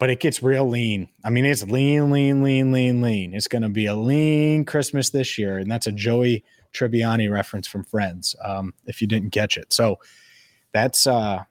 but 0.00 0.08
it 0.08 0.18
gets 0.18 0.42
real 0.42 0.66
lean. 0.66 1.08
I 1.22 1.30
mean, 1.30 1.44
it's 1.44 1.62
lean, 1.64 2.10
lean, 2.10 2.42
lean, 2.42 2.72
lean, 2.72 3.02
lean. 3.02 3.34
It's 3.34 3.46
going 3.46 3.62
to 3.62 3.68
be 3.68 3.84
a 3.84 3.94
lean 3.94 4.64
Christmas 4.64 5.10
this 5.10 5.36
year. 5.38 5.58
And 5.58 5.70
that's 5.70 5.86
a 5.86 5.92
Joey 5.92 6.42
Tribbiani 6.72 7.30
reference 7.30 7.68
from 7.68 7.84
Friends, 7.84 8.34
um, 8.42 8.72
if 8.86 9.02
you 9.02 9.06
didn't 9.06 9.30
catch 9.30 9.58
it. 9.58 9.74
So 9.74 9.98
that's, 10.72 11.06
uh, 11.06 11.44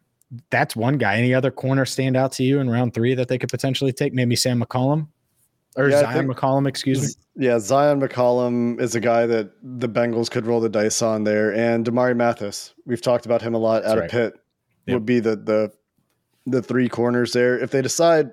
that's 0.50 0.76
one 0.76 0.98
guy. 0.98 1.18
Any 1.18 1.32
other 1.34 1.52
corner 1.52 1.86
stand 1.86 2.18
out 2.18 2.32
to 2.34 2.44
you 2.44 2.60
in 2.60 2.72
round 2.72 2.96
three 2.96 3.14
that 3.14 3.28
they 3.28 3.38
could 3.38 3.50
potentially 3.50 3.94
take? 3.94 4.14
Maybe 4.16 4.36
Sam 4.36 4.60
McCollum. 4.60 5.08
or 5.76 5.90
yeah, 5.90 6.02
Zion 6.02 6.28
think, 6.28 6.38
McCollum, 6.38 6.68
excuse 6.68 7.18
me. 7.36 7.46
Yeah, 7.46 7.60
Zion 7.60 8.02
McCollum 8.02 8.80
is 8.82 8.96
a 8.96 9.00
guy 9.00 9.26
that 9.28 9.52
the 9.62 9.88
Bengals 9.88 10.30
could 10.30 10.46
roll 10.46 10.60
the 10.60 10.70
dice 10.70 11.02
on 11.02 11.24
there, 11.24 11.54
and 11.54 11.86
Damarri 11.86 12.16
Mathis. 12.16 12.74
We've 12.86 13.02
talked 13.02 13.26
about 13.26 13.42
him 13.42 13.54
a 13.54 13.58
lot. 13.58 13.86
Out 13.86 13.98
of 13.98 14.10
Pitt 14.10 14.34
yep. 14.86 14.96
would 14.96 15.06
be 15.06 15.20
the 15.20 15.36
the 15.36 15.72
the 16.46 16.62
three 16.62 16.90
corners 16.90 17.34
there. 17.34 17.58
If 17.58 17.72
they 17.72 17.82
decide 17.82 18.32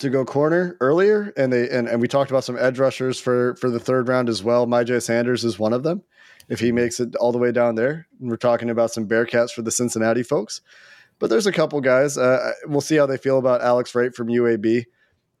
to 0.00 0.10
go 0.10 0.24
corner 0.24 0.76
earlier, 0.80 1.32
and 1.36 1.52
they 1.52 1.68
and, 1.70 1.86
and 1.86 2.00
we 2.00 2.08
talked 2.08 2.30
about 2.30 2.44
some 2.44 2.58
edge 2.58 2.78
rushers 2.78 3.20
for 3.20 3.54
for 3.56 3.70
the 3.70 3.78
third 3.78 4.08
round 4.08 4.28
as 4.28 4.42
well. 4.42 4.66
My 4.66 4.82
Myjai 4.82 5.02
Sanders 5.02 5.44
is 5.44 5.58
one 5.58 5.72
of 5.72 5.82
them. 5.82 6.02
If 6.48 6.58
he 6.58 6.68
mm-hmm. 6.68 6.76
makes 6.76 7.00
it 7.00 7.14
all 7.16 7.32
the 7.32 7.38
way 7.38 7.52
down 7.52 7.76
there, 7.76 8.06
and 8.20 8.28
we're 8.28 8.36
talking 8.36 8.70
about 8.70 8.90
some 8.90 9.06
Bearcats 9.06 9.52
for 9.52 9.62
the 9.62 9.70
Cincinnati 9.70 10.22
folks. 10.22 10.62
But 11.18 11.28
there's 11.28 11.46
a 11.46 11.52
couple 11.52 11.80
guys. 11.82 12.16
Uh, 12.16 12.52
we'll 12.66 12.80
see 12.80 12.96
how 12.96 13.06
they 13.06 13.18
feel 13.18 13.38
about 13.38 13.60
Alex 13.60 13.94
Wright 13.94 14.14
from 14.14 14.28
UAB. 14.28 14.86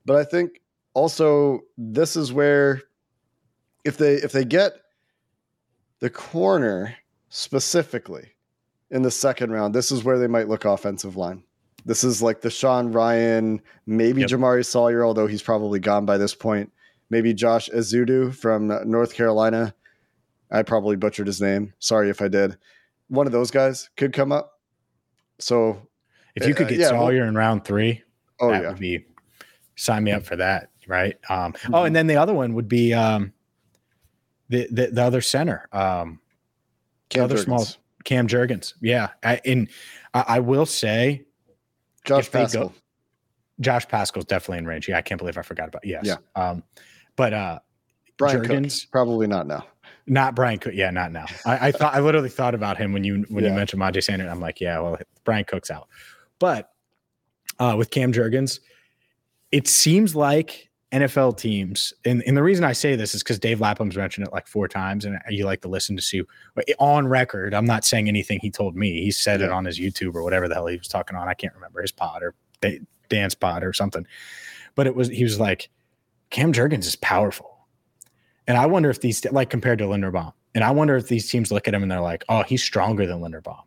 But 0.04 0.16
I 0.16 0.24
think 0.24 0.60
also 0.92 1.60
this 1.78 2.14
is 2.14 2.32
where 2.32 2.82
if 3.84 3.96
they 3.96 4.14
if 4.14 4.32
they 4.32 4.44
get 4.44 4.74
the 6.00 6.10
corner 6.10 6.96
specifically 7.30 8.32
in 8.90 9.02
the 9.02 9.10
second 9.10 9.52
round, 9.52 9.74
this 9.74 9.90
is 9.90 10.04
where 10.04 10.18
they 10.18 10.26
might 10.26 10.48
look 10.48 10.66
offensive 10.66 11.16
line. 11.16 11.44
This 11.84 12.04
is 12.04 12.22
like 12.22 12.40
the 12.40 12.50
Sean 12.50 12.92
Rhyan, 12.92 13.60
maybe 13.86 14.20
yep. 14.20 14.30
Jamaree 14.30 14.64
Salyer, 14.64 15.04
although 15.04 15.26
he's 15.26 15.42
probably 15.42 15.80
gone 15.80 16.04
by 16.04 16.18
this 16.18 16.34
point. 16.34 16.72
Maybe 17.08 17.34
Josh 17.34 17.68
Ezeudu 17.70 18.34
from 18.34 18.68
North 18.88 19.14
Carolina. 19.14 19.74
I 20.50 20.62
probably 20.62 20.96
butchered 20.96 21.26
his 21.26 21.40
name. 21.40 21.72
Sorry 21.78 22.10
if 22.10 22.20
I 22.20 22.28
did. 22.28 22.56
One 23.08 23.26
of 23.26 23.32
those 23.32 23.50
guys 23.50 23.90
could 23.96 24.12
come 24.12 24.32
up. 24.32 24.60
So 25.38 25.88
if 26.34 26.46
you 26.46 26.54
could 26.54 26.66
uh, 26.66 26.70
get 26.70 26.78
uh, 26.78 26.82
yeah, 26.82 26.88
Salyer 26.88 27.20
well, 27.20 27.28
in 27.28 27.34
round 27.34 27.64
three, 27.64 28.02
oh 28.40 28.50
that 28.50 28.62
yeah. 28.62 28.68
would 28.68 28.78
be 28.78 29.04
sign 29.76 30.04
me 30.04 30.12
up 30.12 30.24
for 30.24 30.36
that 30.36 30.70
right? 30.90 31.16
Um, 31.30 31.52
mm-hmm. 31.52 31.74
Oh, 31.74 31.84
and 31.84 31.96
then 31.96 32.06
the 32.06 32.16
other 32.16 32.34
one 32.34 32.54
would 32.54 32.68
be 32.68 32.92
um, 32.92 33.32
the, 34.50 34.68
the 34.70 34.88
the 34.88 35.02
other 35.02 35.22
center, 35.22 35.68
um, 35.72 36.20
Cam 37.08 37.20
the 37.20 37.24
other 37.24 37.36
Jurgens. 37.36 37.44
small 37.44 37.66
Cam 38.04 38.26
Jurgens. 38.26 38.74
Yeah, 38.82 39.10
I, 39.22 39.40
and 39.46 39.68
I, 40.12 40.24
I 40.28 40.40
will 40.40 40.66
say, 40.66 41.24
Josh 42.04 42.30
Paschal. 42.30 42.68
Go, 42.68 42.74
Josh 43.60 43.86
Paschal's 43.86 44.24
definitely 44.24 44.58
in 44.58 44.66
range. 44.66 44.88
Yeah, 44.88 44.96
I 44.96 45.02
can't 45.02 45.18
believe 45.18 45.36
I 45.36 45.42
forgot 45.42 45.68
about. 45.68 45.84
Yes. 45.84 46.04
Yeah. 46.04 46.16
Um, 46.34 46.62
but 47.16 47.34
uh, 47.34 47.58
Bryan 48.16 48.42
Jurgens 48.42 48.82
Cook, 48.82 48.90
probably 48.90 49.26
not 49.26 49.46
now. 49.46 49.66
Not 50.06 50.34
Bryan 50.34 50.58
Cook. 50.58 50.72
Yeah, 50.74 50.90
not 50.90 51.12
now. 51.12 51.26
I, 51.44 51.68
I 51.68 51.72
thought 51.72 51.94
I 51.94 52.00
literally 52.00 52.30
thought 52.30 52.54
about 52.54 52.78
him 52.78 52.92
when 52.92 53.04
you 53.04 53.26
when 53.28 53.44
yeah. 53.44 53.50
you 53.50 53.56
mentioned 53.56 53.82
Myjai 53.82 54.02
Sanders. 54.02 54.28
I'm 54.28 54.40
like, 54.40 54.60
yeah, 54.60 54.80
well, 54.80 54.98
Bryan 55.24 55.44
Cook's 55.44 55.70
out. 55.70 55.88
But 56.38 56.70
uh, 57.58 57.74
with 57.76 57.90
Cam 57.90 58.12
Jurgens, 58.12 58.60
it 59.52 59.68
seems 59.68 60.16
like 60.16 60.69
NFL 60.92 61.36
teams, 61.36 61.92
and, 62.04 62.22
and 62.26 62.36
the 62.36 62.42
reason 62.42 62.64
I 62.64 62.72
say 62.72 62.96
this 62.96 63.14
is 63.14 63.22
because 63.22 63.38
Dave 63.38 63.60
Lapham's 63.60 63.96
mentioned 63.96 64.26
it 64.26 64.32
like 64.32 64.48
four 64.48 64.66
times, 64.66 65.04
and 65.04 65.18
you 65.28 65.44
like 65.44 65.60
to 65.62 65.68
listen 65.68 65.94
to 65.94 66.02
see 66.02 66.22
on 66.80 67.06
record. 67.06 67.54
I'm 67.54 67.64
not 67.64 67.84
saying 67.84 68.08
anything 68.08 68.40
he 68.40 68.50
told 68.50 68.74
me. 68.74 69.00
He 69.02 69.12
said 69.12 69.38
yeah. 69.40 69.46
it 69.46 69.52
on 69.52 69.64
his 69.64 69.78
YouTube 69.78 70.16
or 70.16 70.24
whatever 70.24 70.48
the 70.48 70.54
hell 70.54 70.66
he 70.66 70.76
was 70.76 70.88
talking 70.88 71.16
on. 71.16 71.28
I 71.28 71.34
can't 71.34 71.54
remember 71.54 71.80
his 71.80 71.92
pod 71.92 72.22
or 72.24 72.34
dance 73.08 73.34
pod 73.36 73.62
or 73.62 73.72
something. 73.72 74.04
But 74.74 74.88
it 74.88 74.96
was 74.96 75.08
he 75.08 75.22
was 75.22 75.38
like, 75.38 75.70
Cam 76.30 76.52
Jurgens 76.52 76.86
is 76.86 76.96
powerful, 76.96 77.66
and 78.48 78.58
I 78.58 78.66
wonder 78.66 78.90
if 78.90 79.00
these 79.00 79.24
like 79.30 79.48
compared 79.48 79.78
to 79.78 79.84
Linderbaum, 79.84 80.32
and 80.56 80.64
I 80.64 80.72
wonder 80.72 80.96
if 80.96 81.06
these 81.06 81.30
teams 81.30 81.52
look 81.52 81.68
at 81.68 81.74
him 81.74 81.82
and 81.82 81.90
they're 81.90 82.00
like, 82.00 82.24
oh, 82.28 82.42
he's 82.42 82.64
stronger 82.64 83.06
than 83.06 83.20
Linderbaum, 83.20 83.62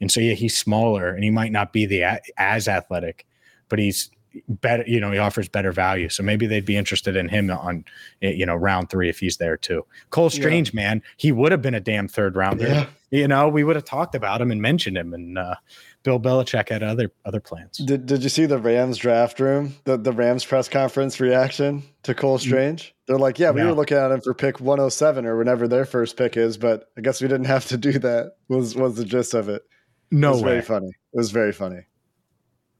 and 0.00 0.10
so 0.10 0.18
yeah, 0.18 0.34
he's 0.34 0.56
smaller 0.56 1.10
and 1.10 1.22
he 1.22 1.30
might 1.30 1.52
not 1.52 1.72
be 1.72 1.86
the 1.86 2.20
as 2.36 2.66
athletic, 2.66 3.26
but 3.68 3.78
he's 3.78 4.10
better 4.48 4.84
you 4.86 5.00
know 5.00 5.10
he 5.10 5.18
offers 5.18 5.48
better 5.48 5.72
value. 5.72 6.08
So 6.08 6.22
maybe 6.22 6.46
they'd 6.46 6.64
be 6.64 6.76
interested 6.76 7.16
in 7.16 7.28
him 7.28 7.50
on 7.50 7.84
you 8.20 8.46
know 8.46 8.54
round 8.54 8.90
three 8.90 9.08
if 9.08 9.20
he's 9.20 9.36
there 9.36 9.56
too. 9.56 9.84
Cole 10.10 10.30
strange 10.30 10.72
yeah. 10.72 10.80
man 10.80 11.02
he 11.16 11.32
would 11.32 11.52
have 11.52 11.62
been 11.62 11.74
a 11.74 11.80
damn 11.80 12.08
third 12.08 12.36
rounder. 12.36 12.66
Yeah. 12.66 12.86
you 13.10 13.28
know 13.28 13.48
we 13.48 13.64
would 13.64 13.76
have 13.76 13.84
talked 13.84 14.14
about 14.14 14.40
him 14.40 14.50
and 14.50 14.60
mentioned 14.60 14.96
him 14.96 15.14
and 15.14 15.38
uh, 15.38 15.54
bill 16.02 16.20
belichick 16.20 16.68
had 16.68 16.82
other 16.82 17.10
other 17.24 17.40
plans. 17.40 17.78
Did, 17.78 18.06
did 18.06 18.22
you 18.22 18.28
see 18.28 18.46
the 18.46 18.58
rams 18.58 18.98
draft 18.98 19.40
room 19.40 19.74
the, 19.84 19.96
the 19.96 20.12
rams 20.12 20.44
press 20.44 20.68
conference 20.68 21.20
reaction 21.20 21.82
to 22.02 22.14
cole 22.14 22.38
strange? 22.38 22.94
They're 23.06 23.18
like 23.18 23.38
yeah 23.38 23.50
we 23.50 23.60
no. 23.60 23.68
were 23.68 23.74
looking 23.74 23.96
at 23.96 24.10
him 24.10 24.20
for 24.20 24.34
pick 24.34 24.60
107 24.60 25.26
or 25.26 25.36
whenever 25.36 25.68
their 25.68 25.84
first 25.84 26.16
pick 26.16 26.36
is 26.36 26.56
but 26.56 26.90
i 26.96 27.00
guess 27.00 27.20
we 27.20 27.28
didn't 27.28 27.46
have 27.46 27.66
to 27.66 27.76
do 27.76 27.92
that 27.98 28.32
was 28.48 28.74
was 28.74 28.96
the 28.96 29.04
gist 29.04 29.34
of 29.34 29.48
it. 29.48 29.62
No 30.10 30.28
it 30.28 30.32
was 30.32 30.42
way. 30.42 30.50
very 30.50 30.62
funny. 30.62 30.88
It 30.88 31.16
was 31.16 31.30
very 31.30 31.52
funny 31.52 31.86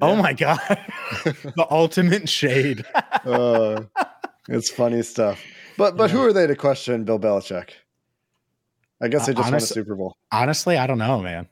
Oh 0.01 0.17
my 0.17 0.33
god, 0.33 0.59
the 1.25 1.67
ultimate 1.71 2.29
shade. 2.29 2.85
uh, 3.25 3.83
it's 4.49 4.71
funny 4.71 5.03
stuff. 5.03 5.43
But 5.77 5.97
but 5.97 6.11
yeah. 6.11 6.17
who 6.17 6.27
are 6.27 6.33
they 6.33 6.47
to 6.47 6.57
question 6.57 7.05
Bill 7.05 7.19
Belichick? 7.19 7.71
I 9.01 9.09
guess 9.09 9.27
they 9.27 9.35
just 9.35 9.45
won 9.45 9.55
a 9.55 9.61
Super 9.61 9.95
Bowl. 9.95 10.17
Honestly, 10.33 10.79
I 10.79 10.87
don't 10.87 10.99
know, 10.99 11.21
man. 11.21 11.49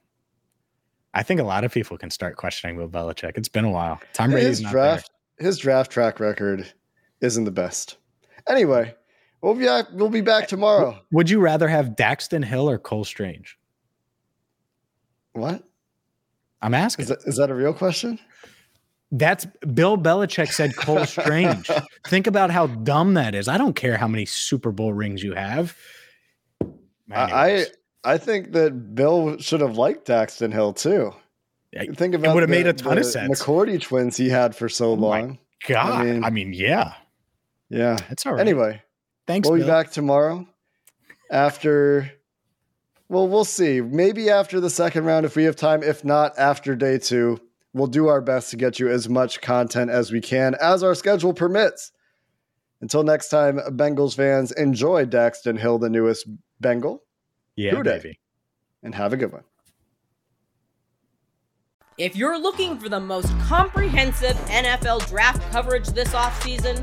I 1.15 1.23
think 1.23 1.41
a 1.41 1.45
lot 1.45 1.65
of 1.65 1.73
people 1.73 1.99
can 1.99 2.11
start 2.11 2.37
questioning 2.37 2.77
Bill 2.77 2.89
Belichick. 2.89 3.37
It's 3.37 3.49
been 3.49 3.65
a 3.65 3.71
while. 3.71 4.01
Tom 4.13 4.31
Brady's 4.31 4.59
his 4.59 4.71
draft. 4.71 5.11
There. 5.39 5.47
His 5.47 5.59
draft 5.59 5.91
track 5.91 6.21
record 6.21 6.73
isn't 7.21 7.45
the 7.45 7.51
best. 7.51 7.97
Anyway, 8.49 8.95
we'll 9.41 9.55
be 9.55 9.67
back, 9.67 9.87
we'll 9.93 10.09
be 10.09 10.21
back 10.21 10.49
tomorrow. 10.49 10.99
Would 11.13 11.31
you 11.31 11.41
rather 11.41 11.69
have 11.69 11.91
Daxton 11.91 12.45
Hill 12.45 12.69
or 12.69 12.79
Cole 12.79 13.05
Strange? 13.05 13.59
What? 15.33 15.63
I'm 16.63 16.75
asking. 16.75 17.05
Is 17.05 17.09
that, 17.09 17.19
is 17.27 17.37
that 17.37 17.51
a 17.51 17.55
real 17.55 17.75
question? 17.75 18.19
That's 19.11 19.45
Bill 19.75 19.99
Belichick 19.99 20.51
said 20.53 20.75
Cole 20.75 21.05
Strange. 21.05 21.71
Think 22.07 22.27
about 22.27 22.51
how 22.51 22.69
dumb 22.69 23.15
that 23.15 23.35
is. 23.35 23.47
I 23.47 23.59
don't 23.59 23.75
care 23.75 23.99
how 23.99 24.09
many 24.09 24.25
Super 24.25 24.73
Bowl 24.73 24.95
rings 24.95 25.23
you 25.23 25.35
have. 25.35 25.77
I 27.15 27.67
I 28.05 28.17
think 28.17 28.53
that 28.53 28.95
Bill 28.95 29.37
should 29.39 29.61
have 29.61 29.77
liked 29.77 30.09
Daxton 30.09 30.53
Hill 30.53 30.73
too. 30.73 31.13
Think 31.95 32.15
about 32.15 32.29
it 32.29 32.31
It 32.31 32.35
would 32.35 32.43
have 32.43 32.51
made 32.51 32.67
a 32.67 32.73
ton 32.73 32.97
of 32.99 33.05
sense. 33.05 33.39
The 33.39 33.45
McCourty 33.45 33.81
twins 33.81 34.17
he 34.17 34.29
had 34.29 34.55
for 34.57 34.69
so 34.69 34.91
oh 34.91 34.95
long. 34.95 35.39
God, 35.67 35.93
I 35.93 36.05
mean, 36.05 36.25
I 36.25 36.31
mean, 36.31 36.53
yeah, 36.53 36.95
yeah, 37.69 37.99
it's 38.11 38.25
all 38.27 38.33
right. 38.33 38.41
Anyway, 38.41 38.83
thanks. 39.27 39.49
We'll 39.49 39.59
Bill. 39.59 39.67
be 39.67 39.71
back 39.71 39.91
tomorrow 39.91 40.47
after. 41.31 42.11
Well, 43.13 43.29
we'll 43.29 43.45
see. 43.45 43.83
Maybe 43.83 44.31
after 44.31 44.59
the 44.59 44.71
second 44.71 45.05
round 45.05 45.27
if 45.27 45.37
we 45.37 45.45
have 45.45 45.55
time. 45.55 45.83
If 45.83 46.03
not, 46.03 46.39
after 46.39 46.75
day 46.75 46.97
two. 46.97 47.39
We'll 47.75 47.87
do 47.87 48.09
our 48.09 48.23
best 48.23 48.51
to 48.53 48.57
get 48.57 48.79
you 48.79 48.89
as 48.89 49.07
much 49.07 49.43
content 49.43 49.91
as 49.91 50.11
we 50.11 50.23
can 50.23 50.55
as 50.55 50.83
our 50.83 50.95
schedule 50.95 51.35
permits. 51.35 51.93
Until 52.81 53.03
next 53.03 53.29
time, 53.29 53.59
Bengals 53.59 54.17
fans, 54.17 54.51
enjoy 54.53 55.05
Daxton 55.05 55.59
Hill, 55.59 55.79
the 55.79 55.91
newest 55.91 56.27
Bengal. 56.59 57.03
Yeah, 57.55 57.83
baby. 57.83 58.19
And 58.83 58.95
have 58.95 59.13
a 59.13 59.19
good 59.19 59.31
one. 59.31 59.45
If 61.99 62.17
you're 62.17 62.41
looking 62.41 62.79
for 62.79 62.89
the 62.89 63.01
most 63.01 63.29
comprehensive 63.41 64.37
NFL 64.47 65.07
draft 65.07 65.43
coverage 65.53 65.89
this 65.89 66.15
offseason, 66.15 66.83